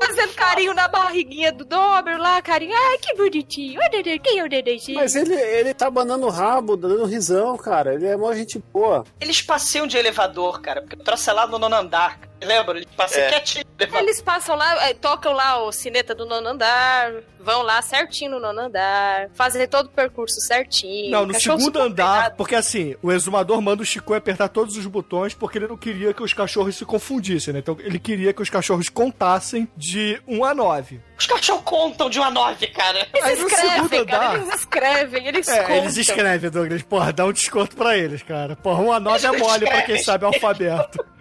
[0.00, 2.72] Fazendo carinho na barriguinha do Dober lá, carinho.
[2.74, 3.80] Ai, que bonitinho.
[4.22, 4.98] Quem é o nenenzinho?
[4.98, 7.94] Mas ele, ele tá banando o rabo, dando risão, cara.
[7.94, 9.04] Ele é mó gente boa.
[9.20, 12.18] Eles passeiam de elevador, cara, porque eu trouxe lá no nono andar.
[12.44, 12.76] Lembra?
[12.78, 13.30] Eles passeiam É.
[13.30, 13.64] quietinho.
[13.98, 18.40] Eles passam lá, eh, tocam lá o sineta do nono andar, vão lá certinho no
[18.40, 21.10] nono andar, fazem todo o percurso certinho.
[21.10, 22.36] Não, no segundo andar, treinado.
[22.36, 26.14] porque assim, o exumador manda o Chico apertar todos os botões porque ele não queria
[26.14, 27.58] que os cachorros se confundissem, né?
[27.58, 31.00] Então ele queria que os cachorros contassem de 1 a 9.
[31.18, 33.06] Os cachorros contam de uma nove, cara.
[33.22, 35.76] Aí Eles no segundo escrevem, cara, andar- eles escrevem, eles É, contam.
[35.76, 36.82] eles escrevem, Douglas.
[36.82, 38.56] Porra, dá um desconto pra eles, cara.
[38.56, 41.04] Porra, 1 a 9 é mole pra quem sabe alfabeto.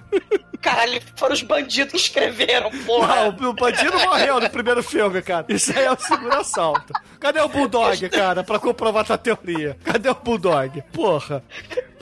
[0.61, 3.31] Caralho, foram os bandidos que escreveram, porra.
[3.31, 5.45] Não, o bandido morreu no primeiro filme, cara.
[5.49, 6.93] Isso aí é o segundo assalto.
[7.19, 9.77] Cadê o Bulldog, cara, pra comprovar tua teoria?
[9.83, 10.81] Cadê o Bulldog?
[10.93, 11.43] Porra.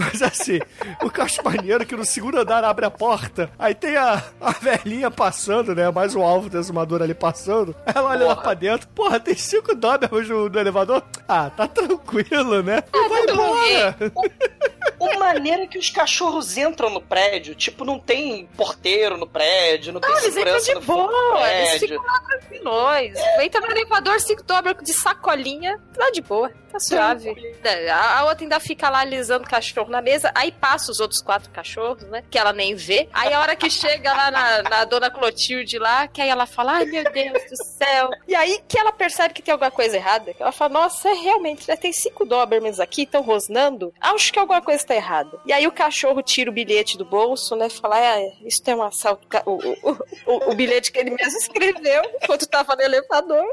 [0.02, 0.60] Mas assim,
[1.02, 3.96] o que eu acho maneiro é que no segundo andar abre a porta, aí tem
[3.98, 5.90] a, a velhinha passando, né?
[5.92, 7.76] Mais o alvo da exumadora ali passando.
[7.86, 11.04] Ela olha lá pra dentro, porra, tem cinco Dobermans no, no elevador?
[11.28, 12.84] Ah, tá tranquilo, né?
[12.94, 13.96] E vai embora.
[15.00, 19.94] O maneiro é que os cachorros entram no prédio, tipo, não tem porteiro no prédio,
[19.94, 21.88] não tem Não, eles entram segurança de no boa, eles prédio.
[21.88, 23.20] ficam lá tranquilos.
[23.42, 27.56] Entra no elevador, se dobra de sacolinha, tá de boa, tá suave.
[27.92, 31.22] A, a outra ainda fica lá alisando o cachorro na mesa, aí passa os outros
[31.22, 32.24] quatro cachorros, né?
[32.30, 33.08] Que ela nem vê.
[33.14, 36.74] Aí a hora que chega lá na, na dona Clotilde lá, que aí ela fala,
[36.74, 38.10] ai meu Deus do céu.
[38.28, 40.34] E aí que ela percebe que tem alguma coisa errada.
[40.34, 43.94] Que ela fala, nossa, é realmente, né, tem cinco Dobermans aqui, estão rosnando.
[44.00, 45.40] Acho que alguma coisa tá errada.
[45.46, 47.70] E aí o cachorro tira o bilhete do bolso, né?
[47.70, 49.28] Fala, é, isso tem um assalto.
[49.46, 53.46] O, o, o, o bilhete que ele mesmo escreveu enquanto tava no elevador.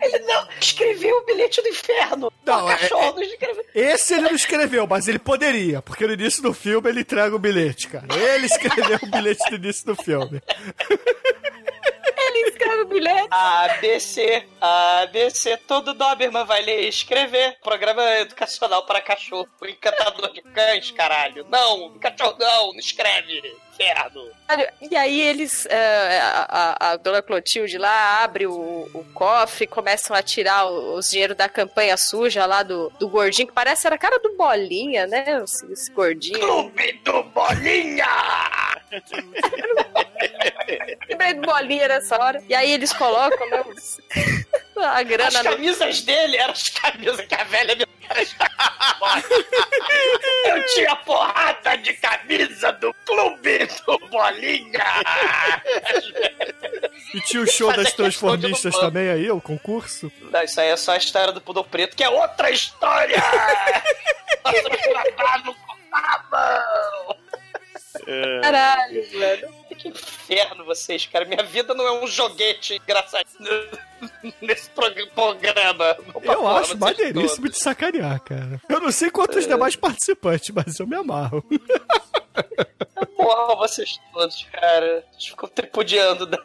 [0.00, 2.32] Ele não escreveu o bilhete do inferno.
[2.44, 3.64] Não, é- cachorro é- não escreveu.
[3.74, 7.38] Esse ele não escreveu, mas ele poderia, porque no início do filme ele entrega o
[7.38, 8.06] bilhete, cara.
[8.14, 10.40] Ele escreveu o bilhete no início do filme.
[12.34, 13.28] Ele escreve o bilhete.
[13.30, 17.56] ABC, ABC, todo Doberman vai ler e escrever.
[17.62, 19.48] Programa educacional para cachorro.
[19.62, 21.46] Encantador de cães, caralho.
[21.48, 23.40] Não, cachorro não, não escreve.
[23.74, 24.30] Inferno.
[24.88, 28.52] E aí eles, eh, a, a- a dona Clotilde lá abre o,
[28.94, 33.52] o cofre, começam a tirar os dinheiro da campanha suja lá do, do gordinho, que
[33.52, 35.42] parece era a cara do Bolinha, né?
[35.42, 36.38] Esse, esse gordinho.
[36.38, 38.06] Clube do Bolinha!
[41.08, 42.42] Lembrei do Bolinha nessa hora.
[42.48, 44.00] E aí eles colocam né, os-
[44.76, 47.84] a grana As no- camisas dele eram as camisas que a velha me
[50.46, 54.84] Eu tinha porrada de camisa do Clube do Bolinha!
[57.14, 60.12] E tinha o show das transformistas também aí, o concurso.
[60.20, 63.16] Não, isso aí é só a história do Pudor Preto, que é outra história!
[64.44, 67.16] Gravar no Contável!
[68.42, 69.54] Caralho, velho.
[69.84, 71.26] Que inferno vocês, cara.
[71.26, 73.26] Minha vida não é um joguete engraçado
[74.40, 75.94] nesse prog- programa.
[76.22, 78.60] Eu acho maneiríssimo de sacanear, cara.
[78.68, 81.44] Eu não sei quantos demais participantes, mas eu me amarro.
[83.16, 85.04] Porra, vocês todos, cara.
[85.12, 86.38] Vocês ficam tripudiando da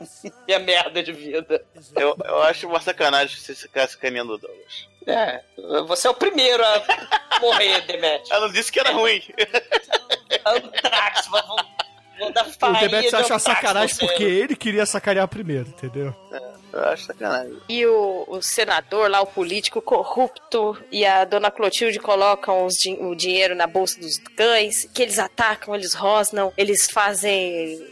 [0.47, 1.63] minha merda de vida.
[1.95, 4.87] Eu, eu acho uma sacanagem você ficar sacaneando o Douglas.
[5.07, 5.41] É,
[5.87, 8.29] você é o primeiro a morrer, Demet.
[8.31, 9.21] Ela não disse que era ruim.
[10.45, 11.41] Antrax, vou,
[12.19, 14.05] vou dar O Demetrius Antrax sacanagem você.
[14.05, 16.13] porque ele queria sacanear primeiro, entendeu?
[16.71, 17.57] Eu acho sacanagem.
[17.67, 22.97] E o, o senador lá, o político corrupto, e a dona Clotilde colocam os din-
[23.01, 27.41] o dinheiro na bolsa dos cães, que eles atacam, eles rosnam, eles fazem.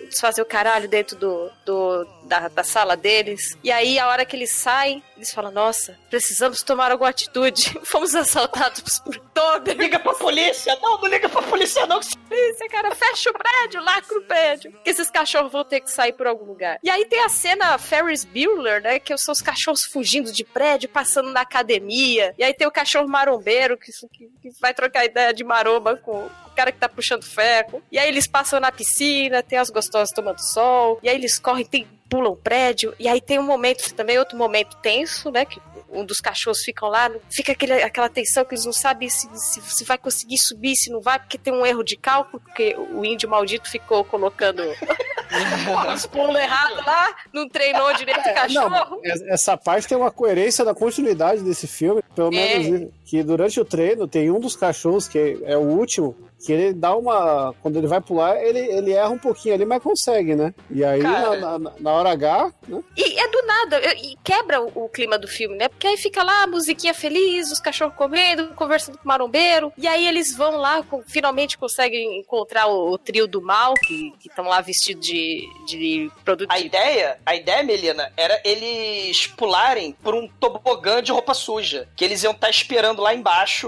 [0.02, 3.58] Eles fazem o caralho dentro do, do- da, da sala deles.
[3.64, 7.80] E aí, a hora que eles saem, eles falam: Nossa, precisamos tomar alguma atitude.
[7.86, 9.74] Fomos assaltados por toda.
[9.74, 10.78] Liga pra polícia!
[10.82, 12.00] Não, não liga pra polícia, não!
[12.00, 14.72] Polícia, cara, fecha o prédio, lacra o prédio.
[14.84, 16.78] Que esses cachorros vão ter que sair por algum lugar.
[16.84, 19.00] E aí tem a cena Ferris Bueller, né?
[19.00, 22.34] Que são os cachorros fugindo de prédio, passando na academia.
[22.38, 26.30] E aí tem o cachorro marombeiro, que, que- que vai trocar ideia de maromba com
[26.58, 27.82] cara que tá puxando ferro.
[27.92, 31.00] E aí eles passam na piscina, tem as gostosas tomando sol.
[31.04, 32.94] E aí eles correm, tem, pulam o prédio.
[33.00, 35.46] E aí tem um momento também, outro momento tenso, né?
[35.46, 39.26] Que um dos cachorros ficam lá, fica aquele, aquela tensão que eles não sabem se,
[39.36, 42.76] se, se vai conseguir subir, se não vai, porque tem um erro de cálculo, porque
[42.92, 44.62] o índio maldito ficou colocando
[45.96, 48.70] os pulos errados lá, não treinou direito o É, cachorro.
[48.70, 52.02] não, es- essa parte tem uma coerência da continuidade desse filme.
[52.16, 52.60] Pelo É.
[52.60, 56.16] menos que durante o treino tem um dos cachorros, que é o último,
[56.48, 57.54] que ele dá uma.
[57.62, 60.54] Quando ele vai pular, ele, ele erra um pouquinho ali, mas consegue, né?
[60.72, 61.36] E aí, Cara.
[61.38, 62.82] na, na- na hora H, né?
[62.96, 65.68] E é do nada, e quebra o, o clima do filme, né?
[65.68, 69.74] Porque aí fica lá a musiquinha feliz, os cachorros comendo, conversando com o marombeiro.
[69.78, 74.14] E aí eles vão lá, com- finalmente conseguem encontrar o, o trio do mal, que
[74.26, 76.50] estão lá vestidos de, de produto.
[76.50, 81.90] A ideia, a ideia, Melina, era eles pularem por um tobogã de roupa suja.
[81.96, 83.68] Que eles iam estar esperando lá embaixo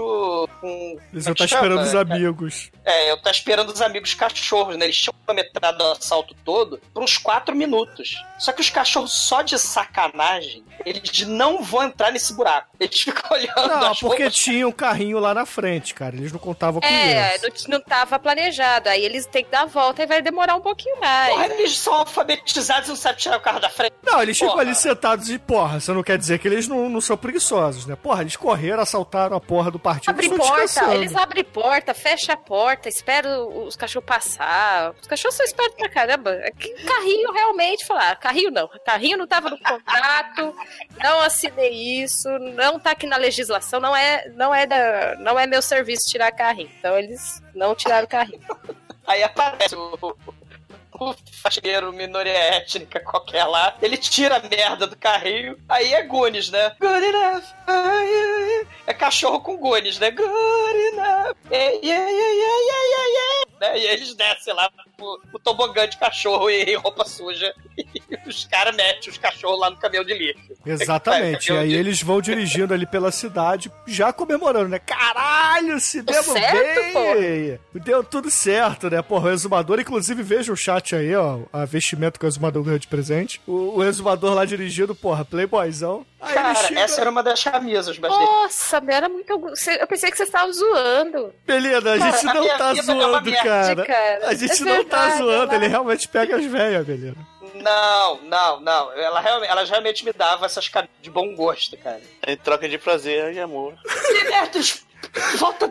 [0.62, 0.96] com.
[1.12, 2.69] Eles como vão é que estar esperando os amigos.
[2.74, 2.79] much.
[2.84, 4.86] É, eu tô esperando os amigos cachorros, né?
[4.86, 8.14] Eles tinham cronometrado o assalto todo por uns 4 minutos.
[8.38, 12.68] Só que os cachorros, só de sacanagem, eles não vão entrar nesse buraco.
[12.80, 14.34] Eles ficam olhando Não, as porque roupas.
[14.38, 16.16] tinha um carrinho lá na frente, cara.
[16.16, 17.68] Eles não contavam com É, isso.
[17.70, 18.88] não, não tava planejado.
[18.88, 21.28] Aí eles têm que dar a volta e vai demorar um pouquinho mais.
[21.34, 23.92] Porra, eles são alfabetizados e não sabem tirar o carro da frente.
[24.02, 24.62] Não, eles ficam Porra.
[24.62, 27.94] ali sentados e, porra, isso não quer dizer que eles não, não são preguiçosos, né?
[27.94, 30.10] Porra, eles correram, assaltaram a porra do partido.
[30.10, 34.94] Abre porta, eles abrem porta, fecha porta, espera os cachorros passar.
[35.00, 36.38] Os cachorros são espertos pra caramba.
[36.86, 38.68] Carrinho realmente falar, carrinho não.
[38.84, 40.54] Carrinho não tava no contrato,
[41.02, 45.46] não assinei isso, não tá aqui na legislação, não é, não é da, não é
[45.46, 46.70] meu serviço tirar carrinho.
[46.78, 48.40] Então eles não tiraram carrinho.
[49.06, 50.16] Aí aparece o,
[51.10, 56.50] o faxineiro, minoria étnica qualquer lá, ele tira a merda do carrinho, aí é Gunis,
[56.50, 56.74] né?
[56.78, 57.44] Good enough.
[58.86, 60.10] É cachorro com Gunis, né?
[60.10, 60.28] Good
[60.92, 61.36] enough.
[61.50, 63.49] Yeah, yeah, yeah, yeah, yeah, yeah.
[63.60, 63.78] Né?
[63.78, 67.52] E eles descem lá o, o tobogã de cachorro e roupa suja.
[68.10, 70.52] E os caras metem os cachorros lá no caminhão de lixo.
[70.66, 71.44] Exatamente.
[71.44, 74.78] E Caminhão aí de- eles vão dirigindo ali pela cidade, já comemorando, né?
[74.78, 77.58] Caralho, se deu certo, bem!
[77.82, 79.00] Deu tudo certo, né?
[79.02, 82.78] Porra, o exumador, inclusive, veja o chat aí, ó, a vestimento que o exumador ganhou
[82.78, 83.40] de presente.
[83.46, 86.04] O, o exumador lá dirigindo, porra, playboyzão.
[86.20, 89.30] Aí Cara, chega- essa era uma das camisas, mas Nossa, era muito.
[89.32, 91.34] Eu pensei que vocês estavam zoando.
[91.46, 93.86] Beleza, a gente Cara, a não minha tá é zoando, merda, cara.
[93.86, 94.28] cara.
[94.28, 97.16] A gente É não tá verdade, zoando, ela- ele realmente pega as velhas, beleza.
[97.54, 98.92] Não, não, não.
[98.92, 102.00] Ela, realmente, ela realmente me dava essas camisas de bom gosto, cara.
[102.26, 103.74] Em troca de prazer e amor.
[104.12, 104.84] Libertos!
[105.38, 105.68] Volta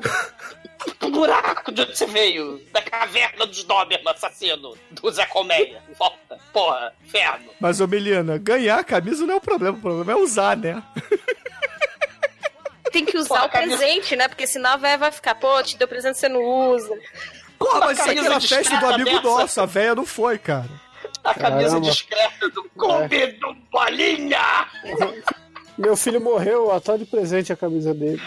[0.99, 2.61] do buraco de onde você veio.
[2.72, 4.76] Da caverna dos Doberman assassino.
[4.91, 5.81] Do Zé Colmeia.
[5.97, 6.38] Volta.
[6.53, 7.49] Porra, inferno.
[7.60, 10.81] Mas, ô Melina, ganhar a camisa não é o problema, o problema é usar, né?
[12.91, 14.27] Tem que usar Porra, o camisa- presente, né?
[14.27, 16.97] Porque senão a véia vai ficar, pô, te deu presente você não usa.
[17.57, 19.22] Porra, mas isso aqui era a festa do amigo dessa.
[19.22, 20.69] nosso, a véia não foi, cara.
[21.23, 21.89] A camisa Caramba.
[21.91, 24.39] discreta do Clube do Bolinha.
[25.80, 28.22] Meu filho morreu, até de presente a camisa dele.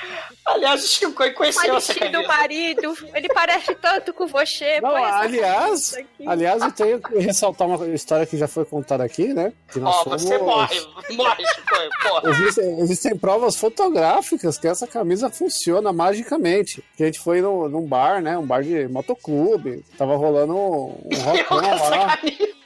[0.45, 2.29] Aliás, o Chico conheceu essa Bonitinho do camisa.
[2.29, 4.81] marido, ele parece tanto com você.
[4.81, 9.33] Não, aliás, camisa aliás, eu tenho que ressaltar uma história que já foi contada aqui,
[9.35, 9.53] né?
[9.71, 10.81] Que nós Ó, fomos- você morre.
[11.11, 12.09] Morre, Chico.
[12.09, 12.31] Porra.
[12.31, 16.83] Existem, existem provas fotográficas que essa camisa funciona magicamente.
[16.97, 18.37] Que a gente foi no, num bar, né?
[18.39, 19.85] Um bar de motoclube.
[19.99, 21.59] Tava rolando um, um rockão
[21.91, 22.19] lá.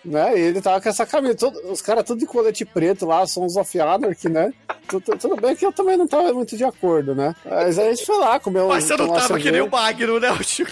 [0.06, 0.38] Né?
[0.38, 1.34] E ele tava com essa camisa.
[1.34, 4.52] todo- os caras tudo de colete preto lá, Sons of Anarchy, né?
[4.86, 7.34] Tu- tu- Tudo bem que eu também não tava muito de acordo, né?
[7.44, 9.64] Mas aí a gente foi lá, comeu Mas você não tava que nem cerveja.
[9.64, 10.70] o Magno, né, o Chico?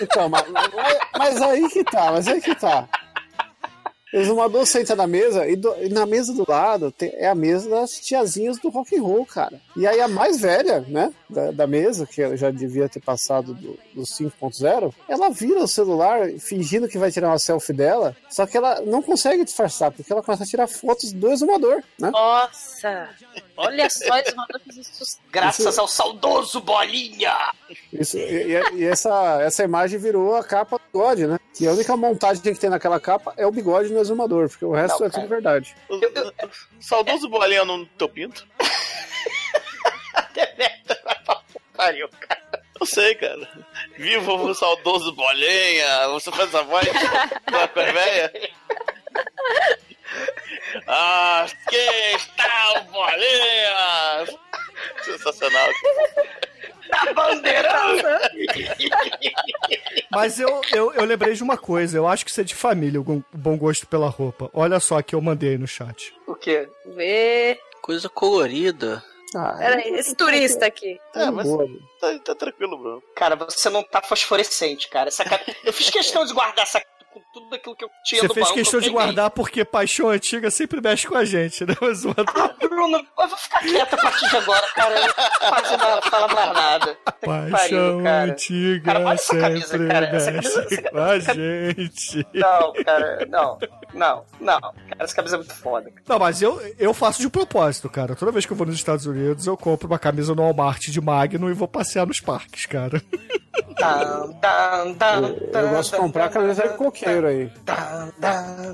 [0.00, 0.70] Então, mas, mas-
[1.18, 2.88] mas aí que tá, mas aí que tá.
[4.12, 7.34] O exumador senta na mesa e, do- e na mesa do lado tem- é a
[7.34, 9.60] mesa das tiazinhas do rock and roll, cara.
[9.76, 13.78] E aí a mais velha, né, da, da mesa, que já devia ter passado do,
[13.94, 18.56] do 5.0, ela vira o celular fingindo que vai tirar uma selfie dela, só que
[18.56, 22.10] ela não consegue disfarçar, porque ela começa a tirar fotos do exumador, né?
[22.10, 23.08] Nossa,
[23.56, 25.18] olha só, eles mandam isso.
[25.30, 27.34] Graças ao saudoso Bolinha.
[27.92, 31.38] Isso, e, e- e essa, essa imagem virou a capa do bigode, né?
[31.56, 34.72] Que a única montagem que tem naquela capa é o bigode no exumador, porque o
[34.72, 35.74] resto Não, é tudo verdade.
[36.80, 38.46] Saudoso bolinha no teu pinto?
[41.76, 42.42] Pariu, cara.
[42.80, 43.48] Eu sei, cara.
[43.96, 46.08] Viva o saudoso bolinha.
[46.08, 46.86] Você faz essa voz
[47.50, 48.32] da velha?
[50.86, 54.38] Ah, que está o bolinha?
[55.02, 55.68] Sensacional.
[56.90, 58.02] Tá bandeirando.
[60.10, 63.00] Mas eu, eu, eu lembrei de uma coisa, eu acho que isso é de família,
[63.00, 64.50] o bom gosto pela roupa.
[64.52, 66.14] Olha só que eu mandei no chat.
[66.26, 66.68] O quê?
[66.86, 67.58] Vê.
[67.80, 69.02] Coisa colorida.
[69.34, 71.00] Ah, Peraí, esse turista aqui.
[71.14, 71.66] É, mas boa.
[71.98, 73.02] tá, tá tranquilo, Bruno.
[73.16, 75.08] Cara, você não tá fosforescente, cara.
[75.08, 75.24] Essa
[75.64, 76.80] Eu fiz questão de guardar essa
[77.12, 79.64] com tudo aquilo que eu tinha Você no fez baú, questão eu de guardar porque
[79.64, 81.74] paixão antiga sempre mexe com a gente, né?
[81.80, 84.94] Mas uma- Ah, Bruno, eu vou ficar quieta a partir de agora, cara.
[84.98, 86.94] Eu não faço nada, fala mais nada.
[86.94, 88.32] Que Paixão pariu, cara.
[88.32, 92.26] antiga Cara, olha essa camisa, sempre cara, essa mexe camisa- com a gente.
[92.34, 93.58] Não, cara, não,
[93.94, 94.60] não, não.
[94.60, 95.90] Cara, essa camisa é muito foda.
[95.90, 96.02] cara.
[96.08, 98.16] Não, mas eu, eu faço de propósito, cara.
[98.16, 101.00] Toda vez que eu vou nos Estados Unidos, eu compro uma camisa no Walmart de
[101.00, 103.00] Magno e vou passear nos parques, cara.
[103.76, 107.50] Tan, tan, tan, Eu gosto de comprar camisa de coqueiro aí.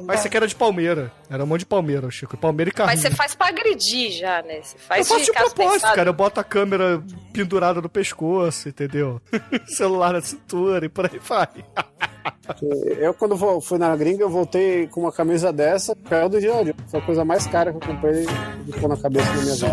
[0.05, 1.10] Mas isso aqui era de Palmeira.
[1.30, 2.36] Era um monte de Palmeira, Chico.
[2.36, 2.96] Palmeira e carrinho.
[2.96, 4.60] Mas você faz pra agredir já, né?
[4.62, 5.94] Você Eu faz faço de propósito, pensado.
[5.94, 6.09] cara.
[6.10, 7.02] Eu boto a câmera
[7.32, 9.20] pendurada no pescoço, entendeu?
[9.68, 11.48] Celular na cintura e por aí vai.
[12.98, 16.59] Eu, quando vou- fui na gringa, eu voltei com uma camisa dessa, caiu do dia
[16.59, 16.74] a dia.
[16.88, 18.26] Foi a coisa mais cara que eu comprei
[18.66, 19.68] e ficou na cabeça da minha vida.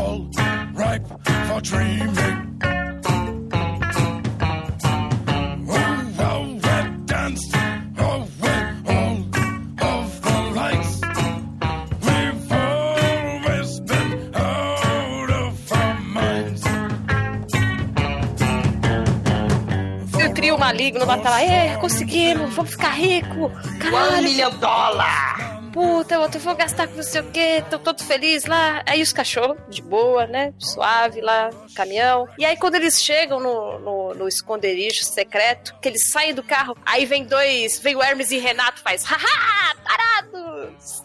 [20.66, 23.52] Maligno vai estar lá, é, conseguimos, vamos ficar rico.
[23.80, 24.24] Caralho.
[24.24, 25.62] million dollar!
[25.72, 28.82] puta, eu vou gastar com não sei o quê, tô todo feliz lá.
[28.86, 30.54] Aí os cachorros, de boa, né?
[30.58, 32.30] Suave lá, caminhão.
[32.40, 36.78] E aí quando eles chegam no, no, no esconderijo secreto, que eles saem do carro,
[36.86, 41.04] aí vem dois, vem o Hermes e Renato, faz, haha, parados!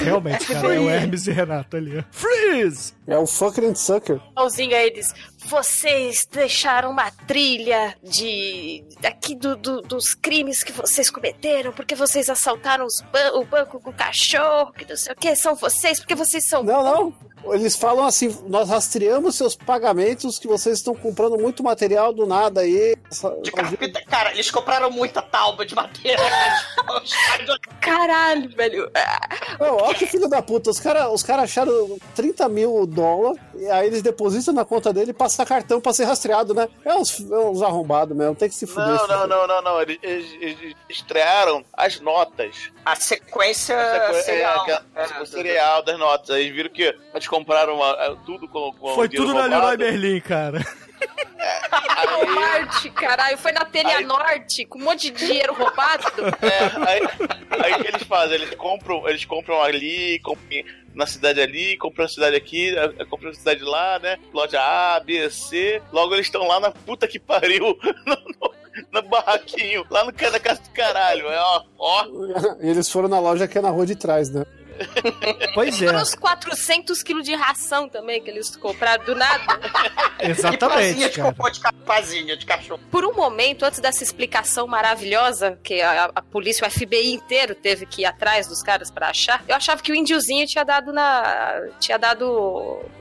[0.03, 1.99] Realmente, cara, é o Hermes e Renato ali.
[1.99, 2.03] ó.
[2.11, 2.93] Freeze!
[3.11, 4.21] É o Fucker and Sucker.
[4.35, 5.13] Mãozinha aí diz:
[5.45, 8.83] Vocês deixaram uma trilha de.
[9.03, 13.81] aqui do, do- dos crimes que vocês cometeram, porque vocês assaltaram os ban- o banco
[13.81, 16.63] com o cachorro, que não sei o que, são vocês, porque vocês são.
[16.63, 17.31] Não, não.
[17.53, 22.61] Eles falam assim: nós rastreamos seus pagamentos, que vocês estão comprando muito material do nada
[22.61, 22.95] aí.
[23.43, 26.21] De carpeta, cara, eles compraram muita tauba de madeira.
[27.81, 28.91] Caralho, velho.
[29.59, 30.69] Não, olha que filho da puta.
[30.69, 35.11] Os caras os cara acharam 30 mil dólares, e aí eles depositam na conta dele
[35.11, 36.67] e passam cartão pra ser rastreado, né?
[36.85, 38.87] É uns, é uns arrombados mesmo, tem que se fuder.
[38.87, 39.81] Não, não, não, não, não.
[39.81, 42.71] Eles, eles- eles estrearam as notas.
[42.85, 43.75] A sequência
[44.07, 44.53] coisa- serial.
[44.67, 46.29] É, aquela- É, o serial das notas.
[46.31, 49.47] Aí eles viram que eles compraram uma- é, tudo com, com Foi tudo na.
[49.47, 50.59] Leroy Merlin, cara.
[52.05, 56.03] Walmart, caralho, foi na Telha Norte, com um monte de dinheiro roubado.
[56.41, 57.01] É, aí,
[57.63, 58.35] aí o que eles fazem?
[58.35, 60.45] Eles compram, eles compram ali, compram
[60.93, 62.73] na cidade ali, compram na cidade aqui,
[63.09, 64.17] compram na cidade lá, né?
[64.33, 65.81] Loja A, B, C.
[65.91, 67.77] Logo eles estão lá na puta que pariu,
[68.91, 71.27] no, barraquinho, lá no da casa do caralho.
[71.27, 72.05] É, ó, ó.
[72.59, 74.45] Eles foram na loja que é na rua de trás, né?
[75.53, 75.87] Pois é.
[75.87, 79.43] Foram uns 400 quilos de ração também que eles compraram do nada.
[80.21, 81.59] E pazinha de cocô de
[82.45, 82.79] cachorro.
[82.91, 87.87] Por um momento, antes dessa explicação maravilhosa, que a, a polícia, o FBI inteiro teve
[87.87, 91.61] que ir atrás dos caras pra achar, eu achava que o índiozinho tinha dado na.
[91.79, 92.23] tinha dado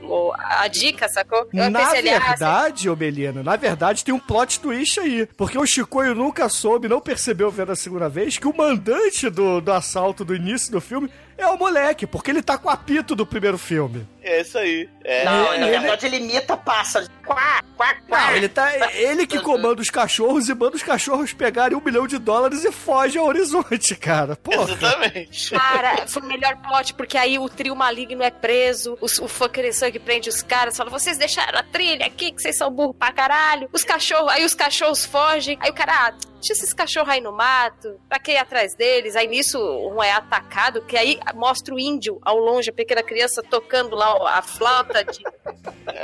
[0.01, 1.47] o- a dica, sacou?
[1.53, 5.27] Eu Na pensei, ah, verdade, ô Belina, na verdade tem um plot twist aí.
[5.37, 9.61] Porque o Chicoio nunca soube, não percebeu vendo a segunda vez, que o mandante do,
[9.61, 11.09] do assalto do início do filme
[11.43, 14.07] é o moleque, porque ele tá com o apito do primeiro filme.
[14.23, 14.87] É isso aí.
[15.03, 15.25] É.
[15.25, 17.07] Não, na ele- verdade ele imita pássaro.
[17.25, 18.27] Quá, quá, quá.
[18.27, 18.71] Não, ele tá.
[18.93, 22.71] Ele que comanda os cachorros e manda os cachorros pegarem um milhão de dólares e
[22.71, 24.35] foge ao horizonte, cara.
[24.35, 24.73] Porra.
[24.73, 25.51] Exatamente.
[25.51, 29.73] Cara, foi o melhor plot, porque aí o trio maligno é preso, os- o fucker
[29.73, 33.11] sangue prende os caras, fala, vocês deixaram a trilha aqui, que vocês são burro pra
[33.11, 33.69] caralho.
[33.73, 37.31] Os cachorros, aí os cachorros fogem, aí o cara, ah, deixa esses cachorros aí no
[37.31, 39.15] mato, pra que ir atrás deles?
[39.15, 43.43] Aí nisso um é atacado, que aí mostra o índio ao longe, a pequena criança
[43.43, 45.21] tocando lá a flauta de...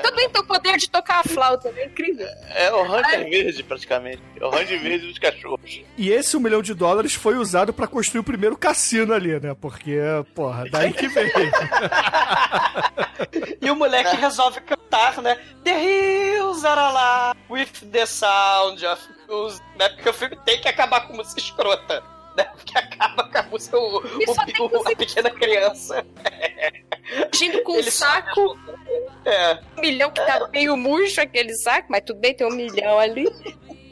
[0.03, 2.27] Também tem o poder de tocar a flauta, é incrível.
[2.53, 4.21] É o Ranger Verde, praticamente.
[4.39, 5.81] É o Ranger Verde dos cachorros.
[5.97, 9.55] E esse um milhão de dólares foi usado pra construir o primeiro cassino ali, né?
[9.59, 9.99] Porque,
[10.35, 11.31] porra, daí que veio.
[13.59, 15.37] E o moleque resolve cantar, né?
[15.63, 19.63] The hills are alive with the sound of music.
[19.77, 19.89] Né?
[19.89, 22.03] Porque o filme tem que acabar com música escrota.
[22.35, 22.43] Né?
[22.55, 26.05] Porque acaba com a música, o, o- o- a pequena criança.
[27.33, 28.57] Agindo com Ele um saco,
[29.25, 29.59] É.
[29.77, 33.27] um milhão que tá meio murcho aquele saco, mas tudo bem, tem um milhão ali.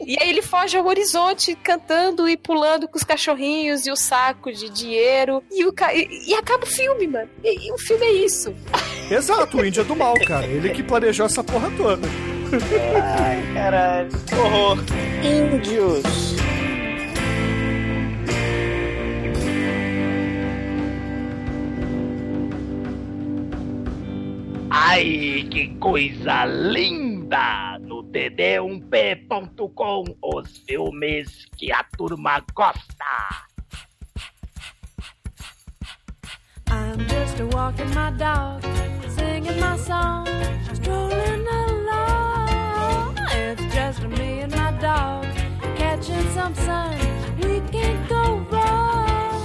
[0.06, 4.52] E aí ele foge ao horizonte cantando e pulando com os cachorrinhos e o saco
[4.52, 5.42] de dinheiro.
[5.52, 5.94] E, o ca...
[5.96, 7.30] e, e acaba o filme, mano.
[7.44, 8.54] E, e o filme é isso.
[9.10, 10.46] Exato, o índio é do mal, cara.
[10.46, 12.08] Ele que planejou essa porra toda.
[12.64, 14.10] Ai, caralho.
[14.32, 14.78] Horror.
[15.24, 16.36] Índios.
[24.70, 27.78] Ai, que coisa linda!
[27.80, 33.06] No td1p.com, os filmes que a turma gosta.
[36.70, 38.62] I'm just a walking my dog,
[39.10, 40.28] singing my song,
[40.74, 41.65] strolling along.
[43.38, 45.26] It's just me and my dog,
[45.76, 46.98] catching some sun.
[47.42, 49.44] We can't go wrong.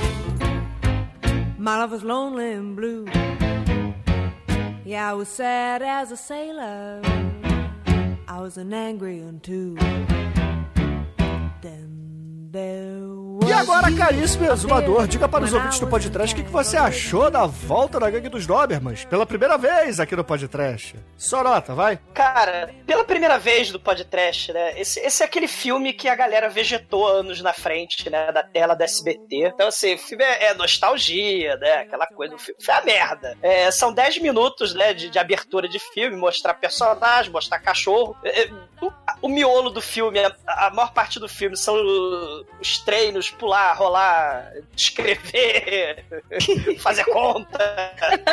[1.58, 3.06] My love was lonely and blue.
[4.84, 7.02] Yeah, I was sad as a sailor.
[8.28, 9.76] I was an angry one too.
[11.60, 11.89] Then
[13.46, 17.30] E agora, caríssimo exumador, diga para os ouvintes do podcast o que, que você achou
[17.30, 20.96] da volta da gangue dos Dobermans pela primeira vez aqui no podcast.
[21.16, 22.00] Sorota, vai.
[22.12, 24.80] Cara, pela primeira vez do podcast, né?
[24.80, 28.32] Esse, esse é aquele filme que a galera vegetou anos na frente, né?
[28.32, 29.52] Da tela da SBT.
[29.54, 31.72] Então, assim, o filme é, é nostalgia, né?
[31.82, 32.34] Aquela coisa.
[32.34, 33.38] O filme foi a merda.
[33.42, 34.92] É, são 10 minutos, né?
[34.92, 38.16] De, de abertura de filme, mostrar personagem, mostrar cachorro.
[38.24, 38.50] É, é,
[39.22, 40.34] o- miolo do filme, a,
[40.66, 41.74] a maior parte do filme são
[42.60, 46.04] os treinos, pular, rolar, escrever,
[46.80, 47.58] fazer conta.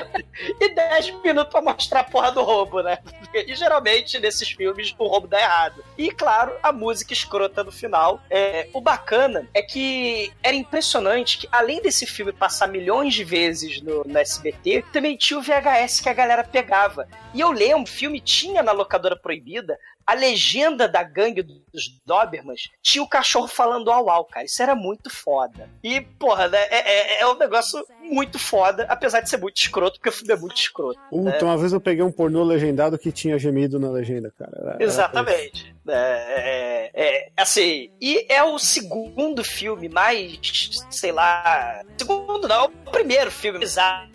[0.59, 2.97] e 10 minutos pra mostrar a porra do roubo, né?
[3.33, 5.83] E geralmente nesses filmes o roubo dá errado.
[5.97, 8.21] E claro, a música escrota no final.
[8.29, 13.81] É, o bacana é que era impressionante que além desse filme passar milhões de vezes
[13.81, 17.07] no, no SBT, também tinha o VHS que a galera pegava.
[17.33, 22.69] E eu lembro, o filme tinha na locadora proibida a legenda da gangue dos Dobermans
[22.81, 24.45] tinha o cachorro falando au au, cara.
[24.45, 25.69] Isso era muito foda.
[25.83, 29.97] E, porra, né, é, é, é um negócio muito foda, apesar de ser muito escroto,
[29.99, 30.99] porque o filme é muito escroto.
[31.11, 31.31] né?
[31.33, 34.51] Puta, uma vez eu peguei um pornô legendado que tinha gemido na legenda, cara.
[34.55, 35.75] Era- era- Exatamente.
[35.89, 42.91] É, é, é, assim, e é o segundo filme mais, sei lá, segundo não, o
[42.91, 44.07] primeiro filme bizarro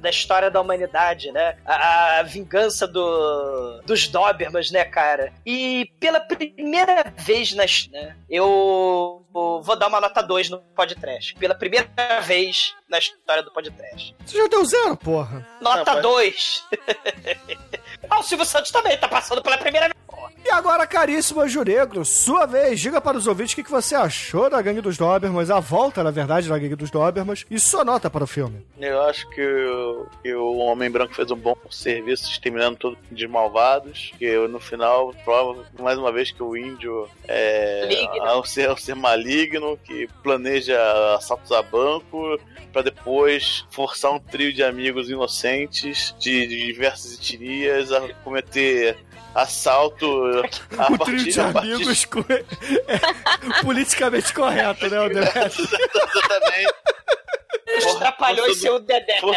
[0.00, 1.56] da história da humanidade, né?
[1.66, 5.32] A, a vingança do, dos Dobermans, né, cara?
[5.44, 11.34] E pela primeira vez nas, né, eu vou dar uma nota 2 no podcast.
[11.34, 11.88] Pela primeira
[12.22, 14.14] vez na história do podcast.
[14.24, 15.48] Você já deu zero, porra.
[15.62, 16.64] Nota Não, 2.
[18.10, 20.01] ah, o Silvio Santos também tá passando pela primeira vez.
[20.44, 24.50] E agora, caríssimo Juregro, sua vez, diga para os ouvintes o que que você achou
[24.50, 28.10] da Gangue dos Dobermans, a volta, na verdade, da Gangue dos Dobermans, e sua nota
[28.10, 28.66] para o filme.
[28.78, 33.24] Eu acho que, o- que o Homem Branco fez um bom serviço exterminando todos os
[33.28, 34.12] malvados.
[34.18, 38.62] Que eu, no final prova mais uma vez que o índio é, é um, ser,
[38.68, 40.76] é um ser maligno que planeja
[41.16, 42.38] assaltos a banco
[42.72, 48.96] para depois forçar um trio de amigos inocentes de, de diversas etnias a cometer
[49.34, 50.06] assalto
[50.78, 55.32] a o partir trio de partir- amigos co- é politicamente correto, né, André?
[55.46, 56.74] Exatamente.
[57.86, 59.18] Os trapalhões seu Dedé.
[59.20, 59.36] For-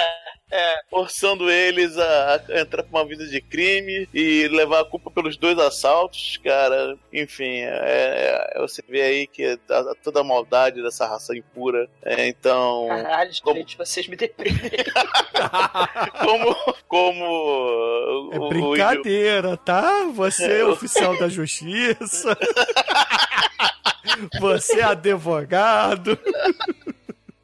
[0.51, 5.09] é, forçando eles a, a entrar pra uma vida de crime e levar a culpa
[5.11, 6.95] pelos dois assaltos, cara.
[7.11, 11.89] Enfim, é, é- você vê aí que tá- toda a maldade dessa raça impura.
[12.03, 14.61] É, então, Caralho, gente, vocês me deprimem.
[16.21, 16.55] como.
[16.87, 17.25] como
[18.33, 20.05] É o- o- brincadeira, tá?
[20.13, 22.37] Você é Eu- oficial da justiça.
[24.39, 26.17] Você é advogado.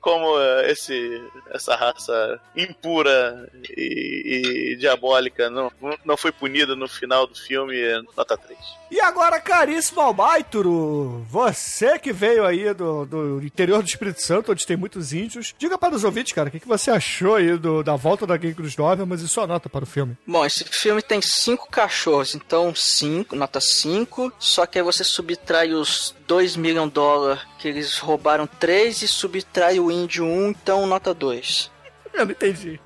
[0.01, 1.21] Como é, esse,
[1.51, 3.47] essa raça impura
[3.77, 5.71] e, e diabólica não,
[6.03, 7.75] não foi punida no final do filme,
[8.17, 8.57] nota 3.
[8.89, 14.65] E agora, caríssimo Albaituro, você que veio aí do, do interior do Espírito Santo, onde
[14.67, 17.83] tem muitos índios, diga para os ouvintes, cara, o que, que você achou aí do-
[17.83, 20.17] da volta da Gangue dos Dobermans e sua nota para o filme.
[20.27, 24.33] Bom, esse filme tem cinco cachorros, então cinco, nota 5.
[24.39, 29.07] Só que aí você subtrai os 2 milhões de dólares que eles roubaram 3 e
[29.07, 31.69] subtrai o índio 1, então nota 2.
[32.13, 32.79] Eu não entendi.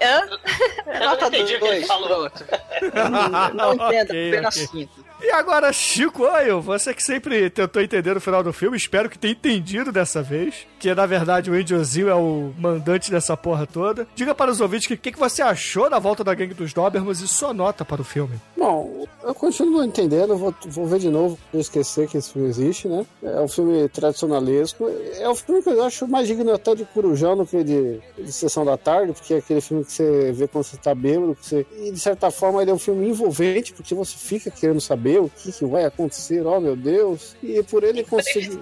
[0.00, 2.28] Eu não entendi o que ele falou.
[3.54, 4.68] Não entendo, Ok, apenas ok.
[4.88, 5.04] 5.
[5.22, 9.16] E agora, Chico Oil, você que sempre tentou entender o final do filme, espero que
[9.16, 14.04] tenha entendido dessa vez, que na verdade o Índiozinho é o mandante dessa porra toda.
[14.16, 16.72] Diga para os ouvintes o que, que, que você achou da volta da Gangue dos
[16.72, 18.34] Dobermans e sua nota para o filme.
[18.56, 22.48] Bom, eu continuo não entendendo, vou, vou ver de novo pra esquecer que esse filme
[22.48, 23.06] existe, né?
[23.22, 24.90] É um filme tradicionalesco.
[25.20, 28.32] É um filme que eu acho mais digno até de Corujão do que de, de
[28.32, 31.36] Sessão da Tarde, porque é aquele filme que você vê quando você tá bêbado.
[31.36, 31.66] Que você...
[31.78, 35.28] E de certa forma ele é um filme envolvente, porque você fica querendo saber o
[35.28, 37.36] que, que vai acontecer, oh meu Deus.
[37.40, 38.58] E por ele conseguir.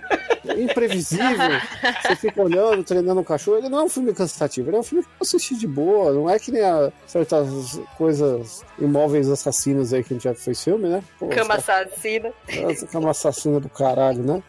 [0.56, 1.26] imprevisível.
[2.02, 3.58] Você fica olhando, treinando um cachorro.
[3.58, 6.12] Ele não é um filme cansativo, ele é um filme que você assiste de boa.
[6.12, 10.62] Não é que nem a certas coisas imóveis assassinos aí que a gente já fez
[10.62, 11.02] filme, né?
[11.18, 12.32] Pô, Cama ca- assassina.
[12.48, 14.42] Essa cama assassina do caralho, né?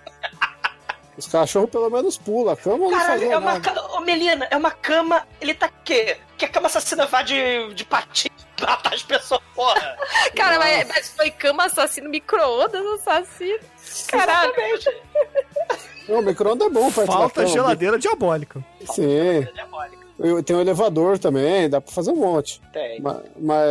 [1.17, 3.59] Os cachorros pelo menos pulam, a cama não Caralho, faz é uma nada.
[3.61, 3.97] cama.
[3.97, 5.25] Ô, Melina, é uma cama.
[5.41, 6.17] Ele tá quê?
[6.37, 8.26] Que a cama assassina vá de, de patinho
[8.67, 9.97] matar as pessoas, porra.
[10.35, 13.59] Cara, mas, mas foi cama assassino, micro-ondas assassino.
[14.07, 14.53] Caralho.
[16.07, 18.63] Não, o micro-ondas é bom da Falta geladeira diabólica.
[18.93, 19.03] Sim.
[19.09, 20.06] Eu-
[20.45, 22.59] Tem um elevador também, dá pra fazer um monte.
[22.73, 22.99] Tem.
[23.01, 23.69] Mas, mas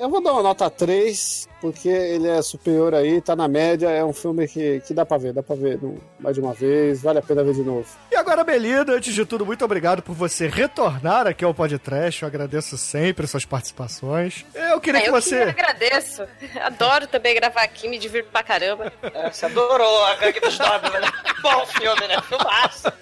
[0.00, 4.04] eu vou dar uma nota 3, porque ele é superior aí, tá na média, é
[4.04, 5.78] um filme que, que dá pra ver, dá pra ver
[6.20, 7.84] mais de uma vez, vale a pena ver de novo.
[8.12, 12.22] E agora, Belinda, antes de tudo, muito obrigado por você retornar aqui ao podcast.
[12.22, 14.44] Eu agradeço sempre suas participações.
[14.54, 15.44] Eu queria É, que eu você.
[15.46, 16.22] que agradeço.
[16.62, 18.92] Adoro também gravar aqui, me divirto pra caramba.
[19.02, 21.08] É, Você adorou a Gangue dos Dobermans, né?
[21.42, 22.20] Bom filme, né?
[22.22, 22.92] Filmaço.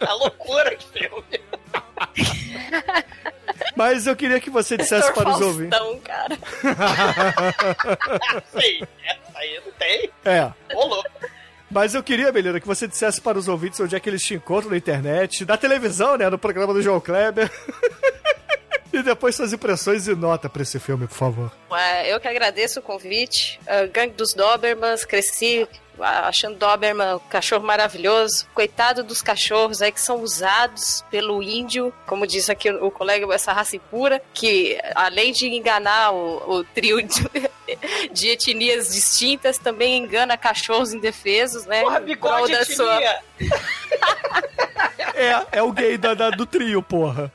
[0.00, 1.40] A loucura de filme.
[3.76, 5.78] Mas eu queria que você dissesse Doutor para os ouvintes.
[5.78, 6.36] Faustão, cara.
[8.60, 10.10] Sim, essa aí não tem.
[10.24, 10.52] É.
[10.74, 11.08] Louco.
[11.70, 14.34] Mas eu queria, Belina, que você dissesse para os ouvintes onde é que eles te
[14.34, 16.28] encontram na internet, na televisão, né?
[16.28, 17.50] No programa do João Kleber.
[18.92, 21.52] e depois suas impressões e nota pra esse filme, por favor.
[21.70, 23.60] Ué, eu que agradeço o convite.
[23.66, 25.68] A Gangue dos Dobermans, cresci
[26.00, 28.46] achando Doberman um cachorro maravilhoso.
[28.54, 33.52] Coitado dos cachorros aí que são usados pelo índio, como disse aqui o colega, essa
[33.52, 40.36] raça impura, que além de enganar o, o trio de, de etnias distintas, também engana
[40.36, 41.82] cachorros indefesos, né?
[41.82, 43.18] Porra, bigode da sua- etnia.
[45.14, 47.32] É, é o gay da, da- do trio, porra.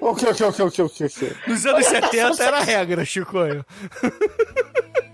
[0.00, 1.06] Ok, ok, ok, ok, ok.
[1.06, 1.36] ok.
[1.46, 3.64] Nos anos 70 era a regra, Chicoio.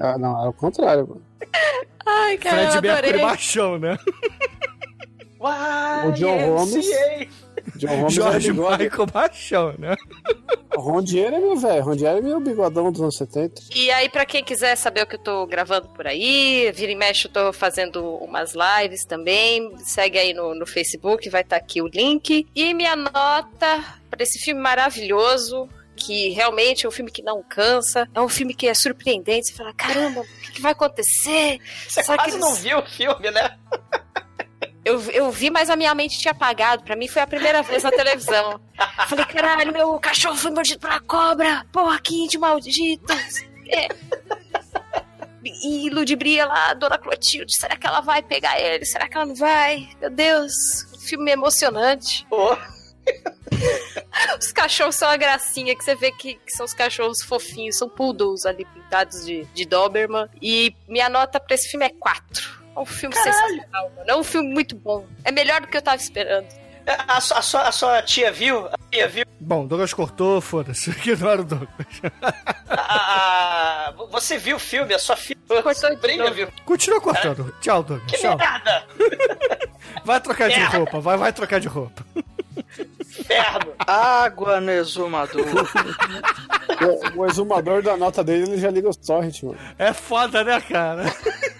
[0.00, 1.22] Ah, não, é o contrário, mano.
[2.06, 3.98] Ai, cara, Fred Mercury machão, né?
[5.38, 6.86] O John Holmes.
[7.76, 8.52] John Holmes Jorge é.
[8.52, 9.96] Michael machão, né?
[10.76, 11.82] O Rondier é meu velho.
[11.82, 13.62] Rondier é meu bigodão dos anos 70.
[13.74, 16.94] E aí, pra quem quiser saber o que eu tô gravando por aí, vira e
[16.94, 19.76] mexe, eu tô fazendo umas lives também.
[19.78, 22.46] Segue aí no, no Facebook, vai estar aqui o link.
[22.54, 25.68] E minha nota pra esse filme maravilhoso.
[26.00, 29.48] Que realmente é um filme que não cansa, é um filme que é surpreendente.
[29.48, 31.60] Você fala: caramba, o que, que vai acontecer?
[31.86, 33.58] Você que quase eles- não viu o filme, né?
[34.82, 36.82] Eu, eu vi, mas a minha mente tinha apagado.
[36.82, 38.58] Pra mim foi a primeira vez na televisão.
[39.08, 41.66] Falei, caralho, meu cachorro foi mordido uma cobra.
[41.70, 43.12] Porra, que índio maldito.
[43.68, 43.88] É.
[45.44, 47.54] E ludibria lá, Dona Clotilde.
[47.54, 48.86] Será que ela vai pegar ele?
[48.86, 49.86] Será que ela não vai?
[50.00, 50.54] Meu Deus,
[51.06, 52.26] filme emocionante.
[54.38, 57.88] Os cachorros são uma gracinha, que você vê que, que são os cachorros fofinhos, são
[57.88, 60.28] poodles ali pintados de, de Doberman.
[60.40, 62.60] E minha nota pra esse filme é 4.
[62.76, 64.04] É um filme sensacional, mano.
[64.10, 65.06] É um filme muito bom.
[65.24, 66.46] É melhor do que eu tava esperando.
[66.86, 68.66] A, sua- a sua, a sua tia viu?
[68.66, 69.24] A tia viu?
[69.38, 70.90] Bom, Douglas cortou, foda-se.
[71.06, 71.70] Ignora o Douglas.
[72.70, 74.94] A- a- você viu o filme?
[74.94, 75.38] A sua filha
[75.74, 76.48] sobrinha viu?
[76.64, 77.54] Continua cortando.
[77.60, 78.10] Tchau, Douglas.
[78.10, 78.36] Que Tchau.
[78.36, 78.86] merda!
[80.04, 80.78] Vai trocar de Merda.
[80.78, 82.04] roupa, vai, vai trocar de roupa.
[83.30, 83.74] Inferno!
[83.86, 85.46] Água no exumador.
[87.14, 89.58] O, o exumador da nota dele, ele já liga os torrent, mano.
[89.78, 91.04] É foda, né, cara?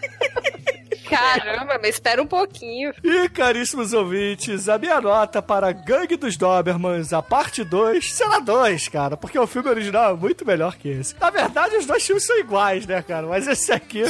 [1.10, 2.92] Caramba, mas espera um pouquinho.
[3.02, 8.88] E, caríssimos ouvintes, a minha nota para Gangue dos Dobermans, a parte 2, será 2,
[8.88, 11.14] cara, porque o filme original é muito melhor que esse.
[11.20, 13.26] Na verdade, os dois filmes são iguais, né, cara?
[13.26, 14.02] Mas esse aqui,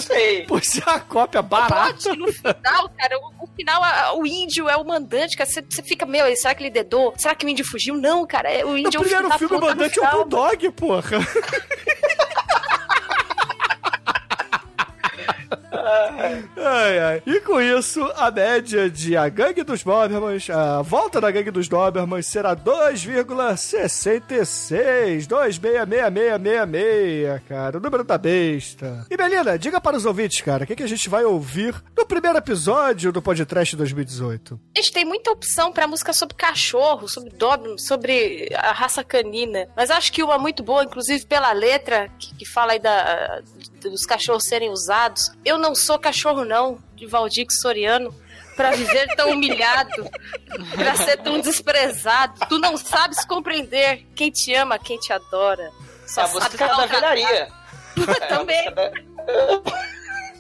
[0.47, 2.15] por ser a cópia barata.
[2.15, 5.49] No final, cara, o, o final, a- o índio é o mandante, cara.
[5.49, 7.15] Você, você fica, meu, será que ele dedou?
[7.17, 7.97] Será que o índio fugiu?
[7.97, 10.11] Não, cara, é- o No índio é o primeiro filme, o no mandante é o.
[10.13, 11.19] Bulldog, porra.
[16.57, 17.23] Ai, ai.
[17.27, 21.69] E com isso, a média de A Gangue dos Dobermans, a volta da Gangue dos
[21.69, 25.27] Dobermans será 2,66.
[25.27, 27.79] 26666, cara.
[27.79, 29.07] O número da besta.
[29.11, 32.07] E Melina, diga para os ouvintes, cara, o que, que a gente vai ouvir no
[32.07, 34.61] primeiro episódio do podcast 2018?
[34.77, 39.69] Gente, tem muita opção pra música sobre cachorro, sobre Doberman, sobre a raça canina.
[39.77, 43.41] Mas acho que uma muito boa, inclusive pela letra, que, que fala aí da,
[43.81, 45.33] dos cachorros serem usados.
[45.45, 48.15] Eu não sou cachorro, não, de Valdir Soriano.
[48.57, 50.07] Pra viver tão humilhado,
[50.75, 52.35] pra ser tão desprezado.
[52.47, 55.71] Tu não sabes compreender quem te ama, quem te adora.
[56.07, 57.49] Só É a sabe música da velharia.
[58.29, 58.67] Também.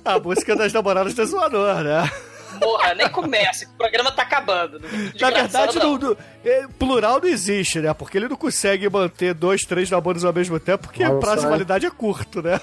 [0.05, 2.11] A música das namoradas do zoador, né?
[2.59, 4.81] Porra, nem começa, o programa tá acabando.
[5.19, 5.97] Na verdade, não.
[5.97, 7.95] no, no- é, plural não existe, né?
[7.95, 11.41] Porque ele não consegue manter dois, três namoros ao mesmo tempo, porque Nossa, o prazo
[11.43, 11.51] de é.
[11.51, 12.61] validade é curto, né?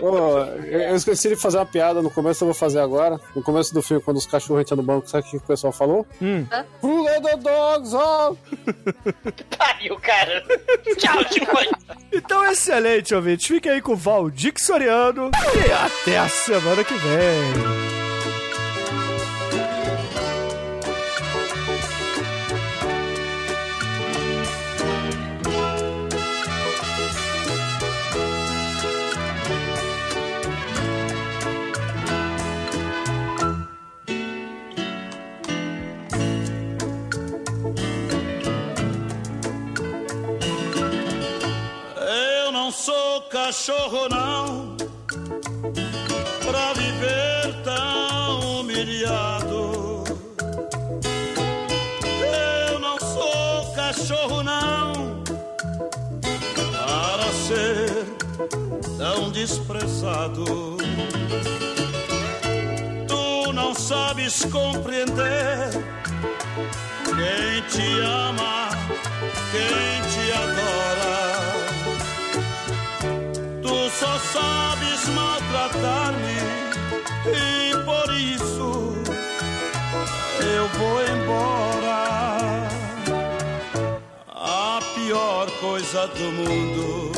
[0.00, 3.20] Eu esqueci de fazer uma piada no começo, eu vou fazer agora.
[3.34, 5.72] No começo do filme, quando os cachorros entram no banco, sabe o que o pessoal
[5.72, 6.06] falou?
[6.20, 6.46] Hum.
[6.82, 8.38] Who let the dogs out?
[9.56, 10.44] Pariu, cara.
[10.98, 11.56] Tchau, Chico.
[12.12, 13.46] Então, excelente, ouvintes.
[13.46, 15.30] Fiquem aí com o Valdir Soriano
[15.66, 18.13] e até a semana que vem.
[42.74, 44.76] Sou cachorro, não,
[46.44, 50.02] pra viver tão humilhado.
[52.68, 55.22] Eu não sou cachorro, não,
[56.72, 58.06] para ser
[58.98, 60.76] tão desprezado.
[63.06, 65.70] Tu não sabes compreender
[67.04, 68.68] quem te ama,
[69.52, 71.53] quem te adora.
[73.74, 76.38] Tu só sabes maltratar-me
[77.26, 78.94] e por isso
[80.40, 82.68] eu vou embora.
[84.28, 87.10] A pior coisa do mundo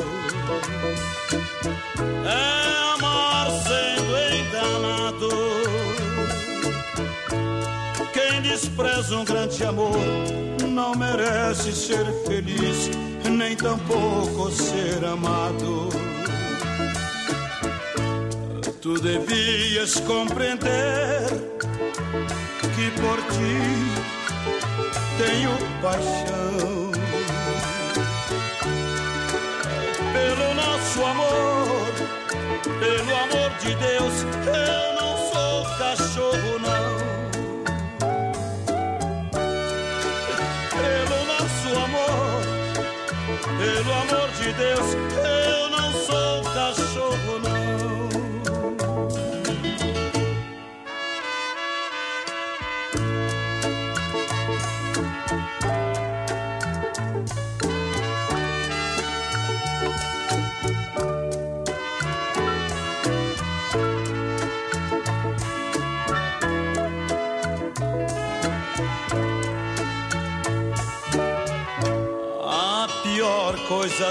[2.25, 5.29] é amar sendo enganado.
[8.15, 10.01] Quem despreza um grande amor
[10.67, 12.89] não merece ser feliz,
[13.29, 16.16] nem tampouco ser amado.
[18.87, 21.27] Tu devias compreender
[22.77, 23.59] que por ti
[25.19, 25.51] tenho
[25.83, 26.93] paixão.
[30.13, 31.93] Pelo nosso amor,
[32.79, 34.15] pelo amor de Deus,
[34.55, 36.87] eu não sou cachorro, não.
[40.79, 42.39] Pelo nosso amor,
[43.59, 44.89] pelo amor de Deus,
[45.25, 47.56] eu não sou cachorro, não.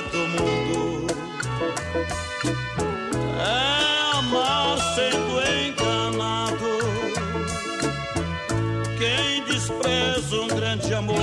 [0.02, 1.08] Do mundo
[3.40, 6.74] é amar sendo enganado.
[8.98, 11.16] Quem despreza um grande amor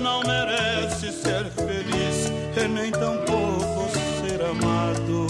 [0.00, 3.90] não merece ser feliz, e nem tampouco
[4.22, 5.26] ser amado.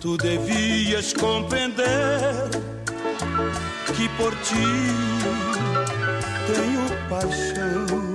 [0.00, 2.50] Tu devias compreender
[3.94, 4.66] que por ti
[6.48, 8.05] tenho paixão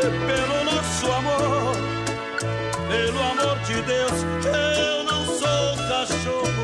[0.00, 1.74] pelo nosso amor,
[2.88, 4.12] pelo amor de Deus,
[4.44, 6.61] eu não sou cachorro,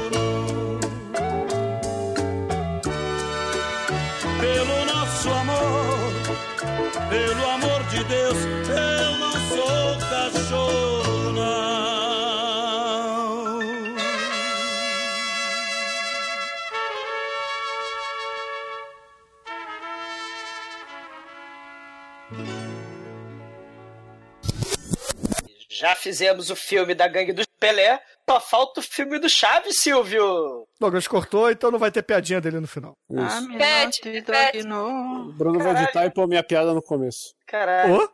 [25.88, 27.98] Já fizemos o filme da gangue do Pelé,
[28.28, 30.68] só falta o filme do Chaves, Silvio.
[30.78, 32.94] Douglas cortou, então não vai ter piadinha dele no final.
[33.10, 33.48] Isso.
[33.56, 34.68] Pede, pede.
[34.70, 37.34] O Bruno vai editar e pôr minha piada no começo.
[37.46, 38.02] Caralho.
[38.04, 38.08] Ô,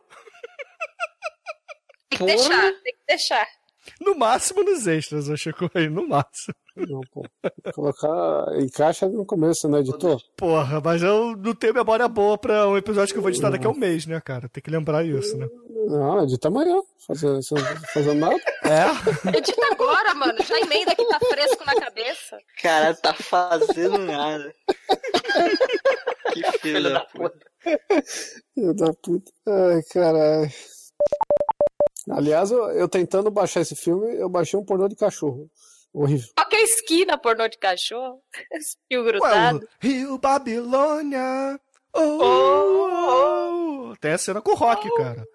[2.09, 3.47] Tem que deixar, tem que deixar.
[3.99, 6.55] no máximo nos extras, ô Chico aí, no máximo.
[6.75, 7.23] Não, pô.
[7.73, 8.59] Colocar.
[8.59, 10.21] Encaixa no começo, né, editor?
[10.35, 13.65] Porra, mas eu não tenho memória boa pra um episódio que eu vou editar daqui
[13.65, 14.49] a um mês, né, cara?
[14.49, 15.47] Tem que lembrar isso, né?
[15.87, 16.81] Não, edita amanhã.
[17.07, 17.39] Fazer,
[17.93, 18.35] fazendo nada.
[18.63, 19.37] É?
[19.37, 20.37] Edita agora, mano.
[20.43, 22.37] Já emenda que tá fresco na cabeça.
[22.61, 24.53] Cara, tá fazendo nada.
[26.33, 27.39] que filho da puta.
[28.53, 29.31] Filho da puta.
[29.47, 30.51] Ai, caralho.
[32.09, 35.49] Aliás, eu, eu tentando baixar esse filme, eu baixei um pornô de cachorro.
[35.95, 36.27] Horrível.
[36.35, 38.21] Qualquer esquina pornô de cachorro.
[38.91, 39.59] Fio Ué, grudado.
[39.59, 41.59] o Rio Babilônia.
[41.93, 43.95] Oh, oh, oh.
[44.01, 45.25] Tem a cena com o Rock, cara.